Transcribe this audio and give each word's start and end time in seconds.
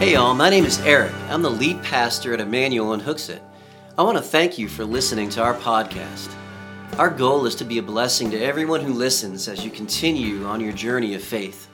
Hey, 0.00 0.14
y'all, 0.14 0.32
my 0.32 0.48
name 0.48 0.64
is 0.64 0.80
Eric. 0.80 1.12
I'm 1.28 1.42
the 1.42 1.50
lead 1.50 1.82
pastor 1.82 2.32
at 2.32 2.40
Emmanuel 2.40 2.94
in 2.94 3.00
Hooksett. 3.02 3.42
I 3.98 4.02
want 4.02 4.16
to 4.16 4.24
thank 4.24 4.56
you 4.56 4.66
for 4.66 4.82
listening 4.82 5.28
to 5.28 5.42
our 5.42 5.52
podcast. 5.52 6.34
Our 6.96 7.10
goal 7.10 7.44
is 7.44 7.54
to 7.56 7.66
be 7.66 7.76
a 7.76 7.82
blessing 7.82 8.30
to 8.30 8.40
everyone 8.40 8.80
who 8.80 8.94
listens 8.94 9.46
as 9.46 9.62
you 9.62 9.70
continue 9.70 10.46
on 10.46 10.58
your 10.58 10.72
journey 10.72 11.14
of 11.14 11.22
faith. 11.22 11.68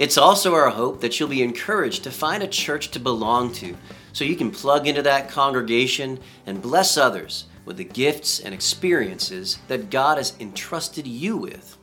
It's 0.00 0.18
also 0.18 0.52
our 0.52 0.70
hope 0.70 1.00
that 1.00 1.20
you'll 1.20 1.28
be 1.28 1.44
encouraged 1.44 2.02
to 2.02 2.10
find 2.10 2.42
a 2.42 2.48
church 2.48 2.90
to 2.90 2.98
belong 2.98 3.52
to 3.52 3.76
so 4.12 4.24
you 4.24 4.34
can 4.34 4.50
plug 4.50 4.88
into 4.88 5.02
that 5.02 5.28
congregation 5.28 6.18
and 6.46 6.60
bless 6.60 6.96
others 6.96 7.44
with 7.66 7.76
the 7.76 7.84
gifts 7.84 8.40
and 8.40 8.52
experiences 8.52 9.60
that 9.68 9.90
God 9.90 10.16
has 10.16 10.34
entrusted 10.40 11.06
you 11.06 11.36
with. 11.36 11.78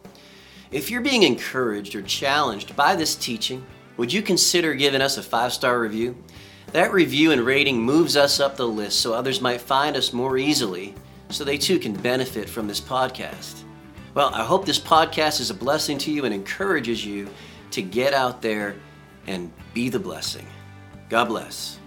If 0.69 0.91
you're 0.91 0.99
being 0.99 1.23
encouraged 1.23 1.95
or 1.95 2.01
challenged 2.01 2.75
by 2.75 2.97
this 2.97 3.15
teaching, 3.15 3.65
would 3.97 4.13
you 4.13 4.21
consider 4.21 4.73
giving 4.75 5.01
us 5.01 5.17
a 5.17 5.23
five 5.23 5.51
star 5.51 5.79
review? 5.79 6.15
That 6.73 6.93
review 6.93 7.31
and 7.31 7.41
rating 7.41 7.81
moves 7.81 8.15
us 8.15 8.39
up 8.39 8.57
the 8.57 8.67
list 8.67 8.99
so 8.99 9.13
others 9.13 9.41
might 9.41 9.61
find 9.61 9.95
us 9.95 10.13
more 10.13 10.37
easily 10.37 10.93
so 11.29 11.43
they 11.43 11.57
too 11.57 11.79
can 11.79 11.93
benefit 11.93 12.49
from 12.49 12.67
this 12.67 12.81
podcast. 12.81 13.63
Well, 14.13 14.33
I 14.33 14.43
hope 14.43 14.65
this 14.65 14.79
podcast 14.79 15.39
is 15.39 15.49
a 15.49 15.53
blessing 15.53 15.97
to 15.99 16.11
you 16.11 16.25
and 16.25 16.33
encourages 16.33 17.05
you 17.05 17.29
to 17.71 17.81
get 17.81 18.13
out 18.13 18.41
there 18.41 18.75
and 19.27 19.51
be 19.73 19.89
the 19.89 19.99
blessing. 19.99 20.45
God 21.09 21.25
bless. 21.25 21.79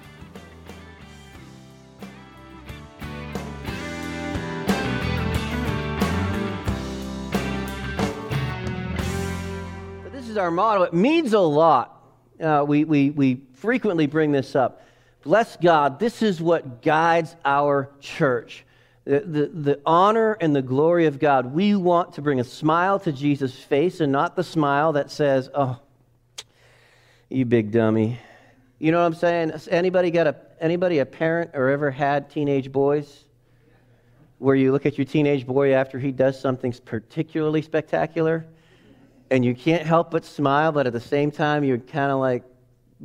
This 10.11 10.29
is 10.29 10.37
our 10.37 10.51
motto. 10.51 10.83
It 10.85 10.95
means 10.95 11.33
a 11.33 11.41
lot 11.41 12.00
uh, 12.41 12.65
we, 12.67 12.85
we, 12.85 13.11
we 13.11 13.43
frequently 13.55 14.07
bring 14.07 14.33
this 14.33 14.57
up. 14.57 14.83
Bless 15.23 15.57
God, 15.57 15.99
this 15.99 16.23
is 16.23 16.41
what 16.41 16.83
guides 16.83 17.37
our 17.45 17.91
church. 18.01 18.65
The, 19.05 19.21
the, 19.21 19.47
the 19.47 19.81
honor 19.85 20.37
and 20.41 20.55
the 20.55 20.63
glory 20.63 21.07
of 21.07 21.19
God. 21.19 21.53
We 21.53 21.75
want 21.75 22.15
to 22.15 22.23
bring 22.23 22.41
a 22.41 22.45
smile 22.45 22.99
to 23.01 23.13
Jesus' 23.13 23.55
face 23.55 24.01
and 24.01 24.13
not 24.13 24.37
the 24.37 24.45
smile 24.45 24.93
that 24.93 25.11
says, 25.11 25.51
oh, 25.55 25.81
you 27.29 27.45
big 27.45 27.71
dummy. 27.71 28.19
You 28.79 28.93
know 28.93 29.01
what 29.01 29.07
I'm 29.07 29.15
saying? 29.15 29.53
Anybody 29.71 30.11
got 30.11 30.27
a 30.27 30.37
anybody 30.61 30.99
a 30.99 31.07
parent 31.07 31.51
or 31.55 31.69
ever 31.69 31.91
had 31.91 32.31
teenage 32.31 32.73
boys? 32.73 33.25
Where 34.39 34.55
you 34.55 34.73
look 34.73 34.87
at 34.87 34.97
your 34.97 35.05
teenage 35.05 35.47
boy 35.47 35.75
after 35.75 35.99
he 35.99 36.13
does 36.13 36.41
something 36.41 36.73
particularly 36.85 37.61
spectacular 37.61 38.47
and 39.31 39.45
you 39.45 39.55
can't 39.55 39.87
help 39.87 40.11
but 40.11 40.25
smile, 40.25 40.73
but 40.73 40.87
at 40.87 40.93
the 40.93 41.01
same 41.01 41.31
time, 41.31 41.63
you're 41.63 41.79
kind 41.79 42.11
of 42.11 42.19
like, 42.19 42.43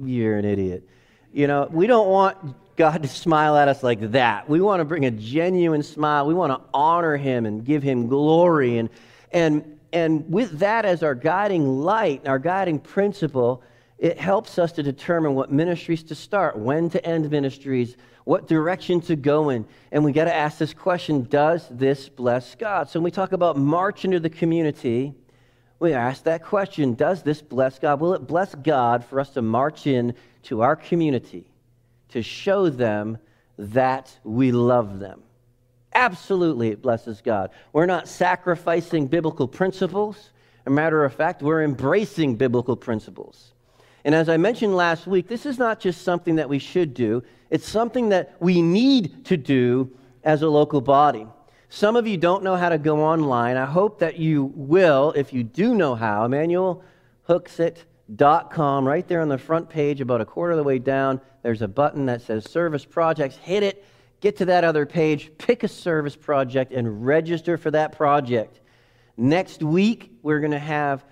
you're 0.04 0.38
an 0.38 0.46
idiot. 0.46 0.88
You 1.32 1.48
know, 1.48 1.68
we 1.70 1.88
don't 1.88 2.08
want 2.08 2.56
God 2.76 3.04
to 3.04 3.08
smile 3.08 3.56
at 3.56 3.68
us 3.68 3.84
like 3.84 4.12
that. 4.12 4.50
We 4.50 4.60
want 4.60 4.82
to 4.82 4.86
bring 4.86 5.06
a 5.06 5.12
genuine 5.12 5.84
smile. 5.84 6.26
We 6.26 6.34
want 6.34 6.52
to 6.52 6.68
honor 6.74 7.16
Him 7.16 7.46
and 7.46 7.64
give 7.64 7.84
Him 7.84 8.08
glory. 8.08 8.78
And, 8.80 8.90
and, 9.32 9.80
and 9.94 10.30
with 10.32 10.60
that 10.60 10.86
as 10.86 11.04
our 11.04 11.16
guiding 11.16 11.68
light, 11.68 12.28
our 12.28 12.40
guiding 12.40 12.80
principle, 12.80 13.64
it 13.98 14.18
helps 14.20 14.60
us 14.60 14.74
to 14.74 14.84
determine 14.84 15.36
what 15.36 15.52
ministries 15.52 16.04
to 16.04 16.16
start, 16.16 16.58
when 16.58 16.90
to 16.90 17.06
end 17.06 17.30
ministries, 17.30 17.96
what 18.26 18.48
direction 18.48 19.00
to 19.02 19.16
go 19.16 19.50
in. 19.50 19.66
And 19.92 20.04
we 20.04 20.12
got 20.12 20.26
to 20.26 20.36
ask 20.36 20.58
this 20.58 20.74
question 20.74 21.24
Does 21.24 21.68
this 21.70 22.10
bless 22.10 22.56
God? 22.56 22.90
So 22.90 23.00
when 23.00 23.06
we 23.06 23.12
talk 23.12 23.32
about 23.32 23.56
march 23.58 24.04
into 24.04 24.20
the 24.20 24.30
community, 24.30 25.14
we 25.80 25.94
ask 25.94 26.24
that 26.24 26.44
question 26.44 26.94
Does 26.94 27.24
this 27.24 27.42
bless 27.42 27.80
God? 27.80 28.00
Will 28.00 28.14
it 28.14 28.28
bless 28.28 28.56
God 28.56 29.04
for 29.06 29.20
us 29.20 29.32
to 29.32 29.42
march 29.42 29.88
in 29.88 30.14
to 30.44 30.62
our 30.62 30.76
community 30.76 31.52
to 32.10 32.22
show 32.22 32.70
them 32.70 33.18
that 33.58 34.18
we 34.24 34.52
love 34.52 35.00
them? 35.00 35.22
Absolutely, 35.94 36.70
it 36.70 36.82
blesses 36.82 37.22
God. 37.22 37.52
We're 37.72 37.86
not 37.86 38.08
sacrificing 38.08 39.08
biblical 39.08 39.48
principles. 39.48 40.32
a 40.66 40.70
matter 40.70 41.06
of 41.06 41.14
fact, 41.14 41.42
we're 41.42 41.64
embracing 41.64 42.36
biblical 42.36 42.76
principles. 42.76 43.54
And 44.04 44.14
as 44.14 44.30
I 44.30 44.38
mentioned 44.38 44.76
last 44.76 45.08
week, 45.08 45.28
this 45.28 45.46
is 45.46 45.58
not 45.58 45.80
just 45.80 46.04
something 46.04 46.36
that 46.36 46.50
we 46.50 46.60
should 46.60 46.94
do, 46.94 47.24
it's 47.50 47.68
something 47.68 48.10
that 48.10 48.36
we 48.40 48.62
need 48.62 49.26
to 49.26 49.38
do 49.38 49.90
as 50.24 50.42
a 50.42 50.50
local 50.50 50.82
body. 50.82 51.28
Some 51.70 51.96
of 51.96 52.06
you 52.08 52.18
don't 52.18 52.44
know 52.44 52.56
how 52.56 52.70
to 52.70 52.78
go 52.78 53.04
online. 53.04 53.58
I 53.58 53.66
hope 53.66 54.00
that 54.00 54.18
you 54.18 54.52
will 54.56 55.12
if 55.16 55.34
you 55.34 55.44
do 55.44 55.76
know 55.76 55.96
how. 55.96 56.28
EmmanuelHooksett.com, 56.28 58.88
right 58.88 59.08
there 59.08 59.22
on 59.22 59.30
the 59.30 59.38
front 59.38 59.70
page, 59.70 60.02
about 60.02 60.22
a 60.22 60.26
quarter 60.26 60.52
of 60.52 60.58
the 60.58 60.64
way 60.64 60.80
down, 60.80 61.22
there's 61.42 61.62
a 61.62 61.68
button 61.68 62.06
that 62.08 62.22
says 62.22 62.50
Service 62.50 62.86
Projects. 62.86 63.36
Hit 63.38 63.64
it, 63.64 63.86
get 64.20 64.38
to 64.38 64.46
that 64.46 64.64
other 64.64 64.86
page, 64.86 65.32
pick 65.38 65.64
a 65.64 65.68
service 65.68 66.16
project, 66.16 66.72
and 66.72 67.06
register 67.06 67.58
for 67.58 67.72
that 67.72 67.92
project. 67.92 68.60
Next 69.18 69.64
week, 69.64 70.12
we're 70.22 70.40
going 70.40 70.52
to 70.52 70.60
have 70.60 71.04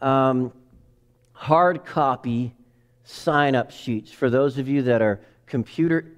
um, 0.00 0.52
hard 1.32 1.84
copy 1.84 2.54
sign 3.04 3.54
up 3.54 3.70
sheets 3.70 4.10
for 4.10 4.30
those 4.30 4.58
of 4.58 4.68
you 4.68 4.82
that 4.82 5.02
are 5.02 5.20
computer. 5.46 6.12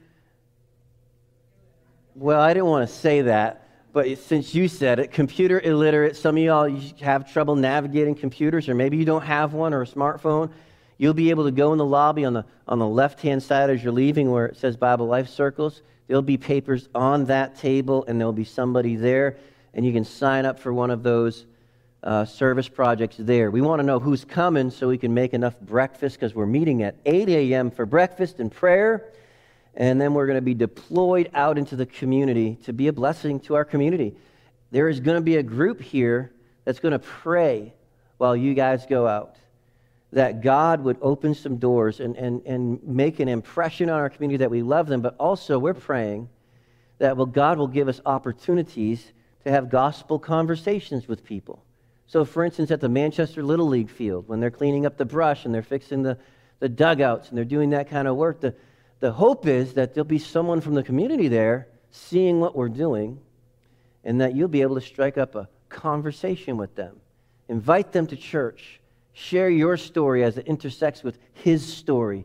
Well, 2.14 2.40
I 2.40 2.54
didn't 2.54 2.66
want 2.66 2.88
to 2.88 2.94
say 2.94 3.22
that 3.22 3.65
but 3.96 4.18
since 4.18 4.54
you 4.54 4.68
said 4.68 4.98
it, 4.98 5.10
computer 5.10 5.58
illiterate, 5.58 6.16
some 6.16 6.36
of 6.36 6.42
y'all 6.42 6.80
have 7.00 7.32
trouble 7.32 7.56
navigating 7.56 8.14
computers, 8.14 8.68
or 8.68 8.74
maybe 8.74 8.98
you 8.98 9.06
don't 9.06 9.22
have 9.22 9.54
one 9.54 9.72
or 9.72 9.80
a 9.80 9.86
smartphone. 9.86 10.50
You'll 10.98 11.14
be 11.14 11.30
able 11.30 11.44
to 11.44 11.50
go 11.50 11.72
in 11.72 11.78
the 11.78 11.84
lobby 11.86 12.26
on 12.26 12.34
the, 12.34 12.44
on 12.68 12.78
the 12.78 12.86
left 12.86 13.22
hand 13.22 13.42
side 13.42 13.70
as 13.70 13.82
you're 13.82 13.94
leaving 13.94 14.30
where 14.30 14.44
it 14.44 14.58
says 14.58 14.76
Bible 14.76 15.06
Life 15.06 15.30
Circles. 15.30 15.80
There'll 16.08 16.20
be 16.20 16.36
papers 16.36 16.90
on 16.94 17.24
that 17.24 17.56
table, 17.56 18.04
and 18.06 18.20
there'll 18.20 18.34
be 18.34 18.44
somebody 18.44 18.96
there, 18.96 19.38
and 19.72 19.86
you 19.86 19.94
can 19.94 20.04
sign 20.04 20.44
up 20.44 20.60
for 20.60 20.74
one 20.74 20.90
of 20.90 21.02
those 21.02 21.46
uh, 22.02 22.26
service 22.26 22.68
projects 22.68 23.16
there. 23.18 23.50
We 23.50 23.62
want 23.62 23.80
to 23.80 23.82
know 23.82 23.98
who's 23.98 24.26
coming 24.26 24.70
so 24.70 24.88
we 24.88 24.98
can 24.98 25.14
make 25.14 25.32
enough 25.32 25.58
breakfast 25.58 26.16
because 26.16 26.34
we're 26.34 26.44
meeting 26.44 26.82
at 26.82 26.96
8 27.06 27.30
a.m. 27.30 27.70
for 27.70 27.86
breakfast 27.86 28.40
and 28.40 28.52
prayer 28.52 29.10
and 29.76 30.00
then 30.00 30.14
we're 30.14 30.26
going 30.26 30.38
to 30.38 30.42
be 30.42 30.54
deployed 30.54 31.30
out 31.34 31.58
into 31.58 31.76
the 31.76 31.86
community 31.86 32.58
to 32.64 32.72
be 32.72 32.88
a 32.88 32.92
blessing 32.92 33.40
to 33.40 33.54
our 33.54 33.64
community. 33.64 34.14
There 34.70 34.88
is 34.88 35.00
going 35.00 35.16
to 35.16 35.22
be 35.22 35.36
a 35.36 35.42
group 35.42 35.80
here 35.80 36.32
that's 36.64 36.80
going 36.80 36.92
to 36.92 36.98
pray 36.98 37.74
while 38.18 38.34
you 38.34 38.54
guys 38.54 38.86
go 38.86 39.06
out 39.06 39.36
that 40.12 40.40
God 40.40 40.82
would 40.84 40.96
open 41.02 41.34
some 41.34 41.56
doors 41.56 42.00
and, 42.00 42.16
and, 42.16 42.40
and 42.46 42.82
make 42.82 43.20
an 43.20 43.28
impression 43.28 43.90
on 43.90 44.00
our 44.00 44.08
community 44.08 44.38
that 44.38 44.50
we 44.50 44.62
love 44.62 44.86
them, 44.86 45.02
but 45.02 45.14
also 45.18 45.58
we're 45.58 45.74
praying 45.74 46.28
that 46.98 47.16
well, 47.16 47.26
God 47.26 47.58
will 47.58 47.68
give 47.68 47.88
us 47.88 48.00
opportunities 48.06 49.12
to 49.44 49.50
have 49.50 49.68
gospel 49.68 50.18
conversations 50.18 51.06
with 51.06 51.24
people. 51.24 51.62
So, 52.06 52.24
for 52.24 52.44
instance, 52.44 52.70
at 52.70 52.80
the 52.80 52.88
Manchester 52.88 53.42
Little 53.42 53.66
League 53.66 53.90
field, 53.90 54.28
when 54.28 54.40
they're 54.40 54.50
cleaning 54.50 54.86
up 54.86 54.96
the 54.96 55.04
brush 55.04 55.44
and 55.44 55.54
they're 55.54 55.62
fixing 55.62 56.02
the, 56.02 56.16
the 56.60 56.68
dugouts 56.68 57.28
and 57.28 57.36
they're 57.36 57.44
doing 57.44 57.70
that 57.70 57.90
kind 57.90 58.08
of 58.08 58.16
work, 58.16 58.40
the, 58.40 58.54
the 59.00 59.12
hope 59.12 59.46
is 59.46 59.74
that 59.74 59.94
there'll 59.94 60.06
be 60.06 60.18
someone 60.18 60.60
from 60.60 60.74
the 60.74 60.82
community 60.82 61.28
there 61.28 61.68
seeing 61.90 62.40
what 62.40 62.56
we're 62.56 62.68
doing 62.68 63.18
and 64.04 64.20
that 64.20 64.34
you'll 64.34 64.48
be 64.48 64.62
able 64.62 64.76
to 64.76 64.80
strike 64.80 65.18
up 65.18 65.34
a 65.34 65.48
conversation 65.68 66.56
with 66.56 66.74
them. 66.74 66.96
Invite 67.48 67.92
them 67.92 68.06
to 68.08 68.16
church. 68.16 68.80
Share 69.12 69.48
your 69.48 69.76
story 69.76 70.24
as 70.24 70.38
it 70.38 70.46
intersects 70.46 71.02
with 71.02 71.18
his 71.34 71.66
story 71.66 72.24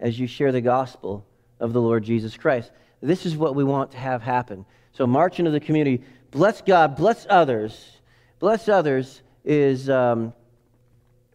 as 0.00 0.18
you 0.18 0.26
share 0.26 0.52
the 0.52 0.60
gospel 0.60 1.24
of 1.60 1.72
the 1.72 1.80
Lord 1.80 2.04
Jesus 2.04 2.36
Christ. 2.36 2.70
This 3.00 3.26
is 3.26 3.36
what 3.36 3.54
we 3.54 3.64
want 3.64 3.92
to 3.92 3.98
have 3.98 4.22
happen. 4.22 4.64
So, 4.92 5.06
march 5.06 5.38
into 5.38 5.50
the 5.50 5.60
community. 5.60 6.02
Bless 6.30 6.60
God, 6.60 6.96
bless 6.96 7.26
others. 7.28 7.98
Bless 8.38 8.68
others 8.68 9.22
is 9.44 9.88
um, 9.90 10.32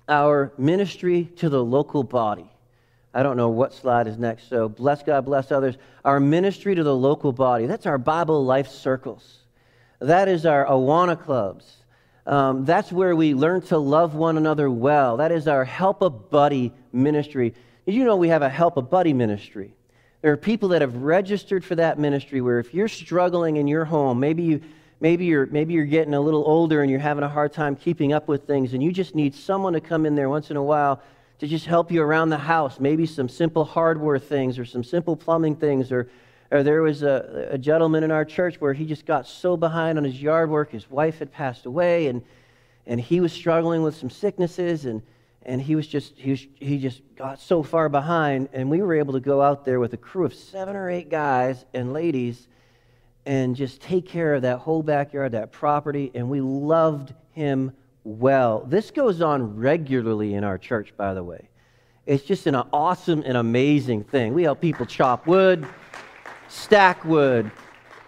our 0.07 0.51
ministry 0.57 1.25
to 1.37 1.49
the 1.49 1.63
local 1.63 2.03
body. 2.03 2.49
I 3.13 3.23
don't 3.23 3.37
know 3.37 3.49
what 3.49 3.73
slide 3.73 4.07
is 4.07 4.17
next. 4.17 4.49
So 4.49 4.69
bless 4.69 5.01
God, 5.03 5.25
bless 5.25 5.51
others. 5.51 5.75
Our 6.05 6.19
ministry 6.19 6.75
to 6.75 6.83
the 6.83 6.95
local 6.95 7.31
body. 7.31 7.65
That's 7.65 7.85
our 7.85 7.97
Bible 7.97 8.45
life 8.45 8.67
circles. 8.69 9.39
That 9.99 10.27
is 10.27 10.45
our 10.45 10.65
Awana 10.65 11.21
clubs. 11.21 11.65
Um, 12.25 12.65
that's 12.65 12.91
where 12.91 13.15
we 13.15 13.33
learn 13.33 13.61
to 13.63 13.77
love 13.79 14.13
one 14.13 14.37
another 14.37 14.69
well. 14.69 15.17
That 15.17 15.31
is 15.31 15.47
our 15.47 15.65
Help 15.65 16.01
a 16.03 16.09
Buddy 16.09 16.71
ministry. 16.93 17.55
You 17.87 18.03
know 18.03 18.15
we 18.15 18.29
have 18.29 18.43
a 18.43 18.49
Help 18.49 18.77
a 18.77 18.83
Buddy 18.83 19.13
ministry? 19.13 19.73
There 20.21 20.31
are 20.31 20.37
people 20.37 20.69
that 20.69 20.81
have 20.81 20.95
registered 20.97 21.65
for 21.65 21.75
that 21.75 21.97
ministry 21.97 22.41
where 22.41 22.59
if 22.59 22.73
you're 22.73 22.87
struggling 22.87 23.57
in 23.57 23.67
your 23.67 23.85
home, 23.85 24.19
maybe 24.19 24.43
you 24.43 24.61
maybe 24.99 25.25
you're 25.25 25.45
maybe 25.47 25.73
you're 25.73 25.85
getting 25.85 26.13
a 26.13 26.19
little 26.21 26.43
older 26.45 26.81
and 26.81 26.91
you're 26.91 26.99
having 26.99 27.23
a 27.23 27.29
hard 27.29 27.53
time 27.53 27.75
keeping 27.75 28.13
up 28.13 28.27
with 28.27 28.45
things 28.45 28.73
and 28.73 28.83
you 28.83 28.91
just 28.91 29.15
need 29.15 29.33
someone 29.33 29.73
to 29.73 29.81
come 29.81 30.05
in 30.05 30.15
there 30.15 30.29
once 30.29 30.51
in 30.51 30.57
a 30.57 30.63
while 30.63 31.01
to 31.39 31.47
just 31.47 31.65
help 31.65 31.91
you 31.91 32.01
around 32.01 32.29
the 32.29 32.37
house, 32.37 32.79
maybe 32.79 33.05
some 33.05 33.29
simple 33.29 33.65
hardware 33.65 34.19
things 34.19 34.59
or 34.59 34.65
some 34.65 34.83
simple 34.83 35.15
plumbing 35.15 35.55
things. 35.55 35.91
Or, 35.91 36.09
or 36.51 36.63
there 36.63 36.81
was 36.81 37.01
a, 37.03 37.49
a 37.51 37.57
gentleman 37.57 38.03
in 38.03 38.11
our 38.11 38.25
church 38.25 38.59
where 38.59 38.73
he 38.73 38.85
just 38.85 39.05
got 39.05 39.27
so 39.27 39.55
behind 39.55 39.97
on 39.97 40.03
his 40.03 40.21
yard 40.21 40.49
work, 40.49 40.71
his 40.71 40.89
wife 40.89 41.19
had 41.19 41.31
passed 41.31 41.65
away, 41.65 42.07
and, 42.07 42.21
and 42.85 42.99
he 42.99 43.21
was 43.21 43.31
struggling 43.31 43.81
with 43.81 43.95
some 43.95 44.09
sicknesses. 44.09 44.85
And, 44.85 45.01
and 45.43 45.61
he 45.61 45.75
was 45.75 45.87
just 45.87 46.13
he, 46.17 46.31
was, 46.31 46.47
he 46.55 46.77
just 46.77 47.01
got 47.15 47.39
so 47.39 47.63
far 47.63 47.89
behind 47.89 48.49
and 48.53 48.69
we 48.69 48.81
were 48.81 48.93
able 48.93 49.13
to 49.13 49.19
go 49.19 49.41
out 49.41 49.65
there 49.65 49.79
with 49.79 49.93
a 49.93 49.97
crew 49.97 50.25
of 50.25 50.33
seven 50.33 50.75
or 50.75 50.89
eight 50.89 51.09
guys 51.09 51.65
and 51.73 51.93
ladies 51.93 52.47
and 53.25 53.55
just 53.55 53.81
take 53.81 54.07
care 54.07 54.35
of 54.35 54.41
that 54.41 54.59
whole 54.59 54.83
backyard 54.83 55.31
that 55.31 55.51
property 55.51 56.11
and 56.13 56.29
we 56.29 56.41
loved 56.41 57.13
him 57.31 57.71
well 58.03 58.65
this 58.67 58.91
goes 58.91 59.21
on 59.21 59.55
regularly 59.55 60.33
in 60.33 60.43
our 60.43 60.57
church 60.57 60.93
by 60.97 61.13
the 61.13 61.23
way 61.23 61.49
it's 62.05 62.23
just 62.23 62.47
an 62.47 62.55
awesome 62.55 63.21
and 63.25 63.37
amazing 63.37 64.03
thing 64.03 64.33
we 64.33 64.43
help 64.43 64.61
people 64.61 64.85
chop 64.85 65.27
wood 65.27 65.67
stack 66.47 67.03
wood 67.05 67.51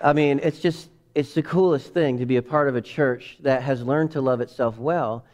i 0.02 0.14
mean 0.14 0.40
it's 0.44 0.60
just 0.60 0.90
it's 1.14 1.34
the 1.34 1.44
coolest 1.44 1.94
thing 1.94 2.18
to 2.18 2.26
be 2.26 2.38
a 2.38 2.42
part 2.42 2.70
of 2.70 2.76
a 2.76 2.82
church 2.82 3.38
that 3.42 3.62
has 3.62 3.84
learned 3.84 4.12
to 4.12 4.22
love 4.22 4.42
itself 4.42 4.78
well 4.78 5.26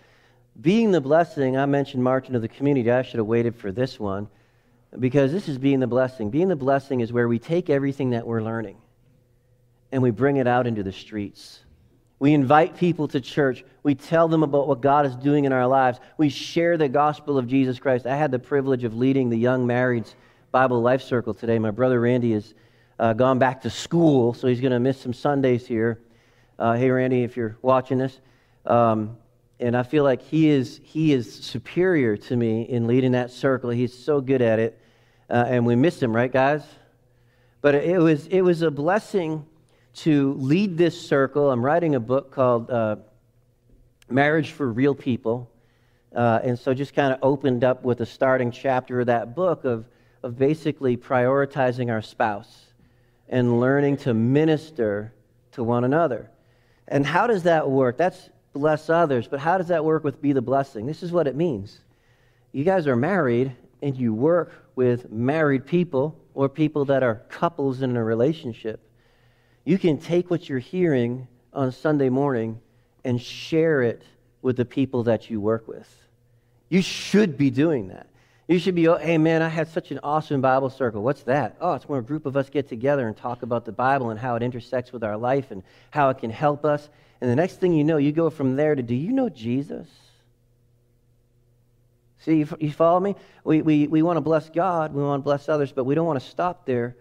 being 0.60 0.92
the 0.92 1.02
blessing, 1.02 1.56
I 1.56 1.66
mentioned 1.66 2.04
marching 2.04 2.34
to 2.34 2.40
the 2.40 2.48
community. 2.48 2.90
I 2.92 3.04
should 3.04 3.20
have 3.20 3.28
waited 3.28 3.56
for 3.56 3.72
this 3.72 4.00
one 4.00 4.28
because 4.98 5.32
this 5.32 5.48
is 5.48 5.58
being 5.58 5.80
the 5.80 5.88
blessing. 5.88 6.32
Being 6.32 6.48
the 6.48 6.56
blessing 6.56 7.02
is 7.02 7.14
where 7.14 7.28
we 7.28 7.38
take 7.38 7.70
everything 7.70 8.12
that 8.12 8.26
we're 8.26 8.42
learning 8.42 8.78
and 9.92 10.02
we 10.02 10.10
bring 10.10 10.38
it 10.38 10.48
out 10.48 10.66
into 10.66 10.82
the 10.82 10.92
streets. 10.92 11.60
We 12.20 12.34
invite 12.34 12.78
people 12.78 13.08
to 13.10 13.22
church. 13.22 13.64
We 13.84 13.94
tell 13.94 14.28
them 14.28 14.42
about 14.42 14.68
what 14.68 14.82
God 14.82 15.06
is 15.06 15.16
doing 15.16 15.46
in 15.46 15.54
our 15.54 15.68
lives. 15.68 16.00
We 16.18 16.30
share 16.30 16.76
the 16.78 16.90
gospel 16.90 17.38
of 17.38 17.48
Jesus 17.48 17.78
Christ. 17.78 18.08
I 18.08 18.16
had 18.16 18.32
the 18.32 18.40
privilege 18.40 18.84
of 18.84 18.96
leading 18.96 19.30
the 19.30 19.38
Young 19.38 19.68
Marrieds 19.68 20.16
Bible 20.52 20.82
Life 20.82 21.04
Circle 21.04 21.36
today. 21.36 21.60
My 21.60 21.70
brother 21.70 22.00
Randy 22.00 22.34
has 22.34 22.56
uh, 23.00 23.14
gone 23.14 23.38
back 23.38 23.62
to 23.62 23.70
school, 23.70 24.34
so 24.34 24.48
he's 24.48 24.62
going 24.62 24.72
to 24.72 24.80
miss 24.80 25.00
some 25.00 25.14
Sundays 25.14 25.68
here. 25.68 26.00
Uh, 26.58 26.74
hey, 26.74 26.90
Randy, 26.90 27.24
if 27.24 27.38
you're 27.38 27.56
watching 27.62 28.00
this. 28.00 28.20
Um, 28.66 29.18
and 29.60 29.78
I 29.78 29.84
feel 29.84 30.04
like 30.04 30.24
he 30.24 30.50
is, 30.50 30.82
he 30.84 31.14
is 31.14 31.32
superior 31.32 32.18
to 32.18 32.36
me 32.36 32.64
in 32.64 32.88
leading 32.88 33.12
that 33.12 33.30
circle. 33.30 33.70
He's 33.70 33.94
so 33.94 34.22
good 34.22 34.42
at 34.42 34.58
it. 34.58 34.80
Uh, 35.30 35.46
and 35.48 35.68
we 35.68 35.76
miss 35.76 36.02
him, 36.02 36.16
right, 36.16 36.32
guys? 36.32 36.64
But 37.62 37.76
it 37.76 38.00
was, 38.00 38.26
it 38.28 38.42
was 38.42 38.64
a 38.64 38.72
blessing 38.72 39.46
to 39.98 40.34
lead 40.34 40.78
this 40.78 41.00
circle. 41.00 41.50
I'm 41.50 41.66
writing 41.66 41.96
a 41.96 42.00
book 42.00 42.32
called 42.32 42.70
uh, 42.70 42.98
Marriage 44.10 44.52
for 44.52 44.72
Real 44.72 44.94
People. 44.94 45.50
Uh, 46.16 46.40
and 46.44 46.58
so 46.58 46.74
just 46.74 46.94
kind 46.94 47.14
of 47.14 47.20
opened 47.24 47.64
up 47.64 47.84
with 47.84 48.02
a 48.02 48.06
starting 48.06 48.52
chapter 48.52 49.00
of 49.00 49.08
that 49.08 49.36
book 49.36 49.66
of, 49.66 49.86
of 50.24 50.38
basically 50.38 50.98
prioritizing 50.98 51.92
our 51.92 52.02
spouse 52.02 52.68
and 53.28 53.60
learning 53.60 53.98
to 53.98 54.14
minister 54.14 55.14
to 55.52 55.64
one 55.64 55.84
another. 55.84 56.30
And 56.88 57.06
how 57.06 57.28
does 57.28 57.44
that 57.44 57.70
work? 57.70 57.98
That's 57.98 58.30
bless 58.54 58.90
others. 58.90 59.28
But 59.28 59.40
how 59.40 59.58
does 59.58 59.68
that 59.68 59.84
work 59.84 60.04
with 60.04 60.22
be 60.22 60.32
the 60.32 60.42
blessing? 60.42 60.86
This 60.86 61.04
is 61.04 61.12
what 61.12 61.28
it 61.28 61.36
means. 61.36 61.80
You 62.52 62.64
guys 62.64 62.88
are 62.88 62.96
married 62.96 63.52
and 63.82 63.96
you 63.96 64.14
work 64.14 64.54
with 64.76 65.12
married 65.12 65.66
people 65.66 66.18
or 66.34 66.50
people 66.50 66.86
that 66.86 67.04
are 67.04 67.16
couples 67.30 67.82
in 67.82 67.98
a 67.98 68.04
relationship. 68.04 68.87
You 69.68 69.78
can 69.78 69.98
take 69.98 70.32
what 70.32 70.48
you're 70.48 70.60
hearing 70.60 71.28
on 71.52 71.74
Sunday 71.74 72.08
morning 72.08 72.62
and 73.04 73.22
share 73.22 73.82
it 73.82 74.02
with 74.42 74.56
the 74.56 74.64
people 74.64 75.04
that 75.04 75.30
you 75.30 75.42
work 75.42 75.68
with. 75.68 75.94
You 76.70 76.82
should 76.82 77.38
be 77.38 77.50
doing 77.50 77.90
that. 77.90 78.08
You 78.48 78.60
should 78.60 78.76
be, 78.76 78.88
oh, 78.88 78.96
hey 78.96 79.18
man, 79.18 79.42
I 79.42 79.50
had 79.50 79.68
such 79.68 79.92
an 79.92 80.00
awesome 80.04 80.40
Bible 80.40 80.70
circle. 80.70 81.04
What's 81.04 81.24
that? 81.24 81.58
Oh, 81.60 81.74
it's 81.74 81.84
when 81.84 82.00
a 82.00 82.02
group 82.02 82.26
of 82.26 82.38
us 82.38 82.50
get 82.50 82.70
together 82.70 83.10
and 83.10 83.18
talk 83.18 83.44
about 83.44 83.66
the 83.66 83.74
Bible 83.74 84.10
and 84.10 84.18
how 84.18 84.38
it 84.38 84.42
intersects 84.42 84.94
with 84.94 85.04
our 85.04 85.18
life 85.18 85.52
and 85.52 85.64
how 85.90 86.12
it 86.12 86.20
can 86.20 86.30
help 86.30 86.64
us. 86.64 86.88
And 87.20 87.30
the 87.30 87.36
next 87.36 87.60
thing 87.60 87.74
you 87.74 87.84
know, 87.84 87.98
you 87.98 88.14
go 88.14 88.30
from 88.30 88.56
there 88.56 88.74
to 88.74 88.82
do 88.82 88.96
you 88.96 89.12
know 89.12 89.28
Jesus? 89.28 89.90
See, 92.20 92.46
you, 92.58 92.72
follow 92.72 93.02
me? 93.02 93.18
We, 93.44 93.62
we, 93.62 93.88
we 93.88 94.02
want 94.02 94.16
to 94.16 94.22
bless 94.22 94.50
God, 94.50 94.94
we 94.94 95.04
want 95.04 95.20
to 95.20 95.24
bless 95.26 95.50
others, 95.50 95.74
but 95.74 95.84
we 95.84 95.94
don't 95.94 96.08
want 96.08 96.22
to 96.22 96.30
stop 96.30 96.66
there. 96.66 96.96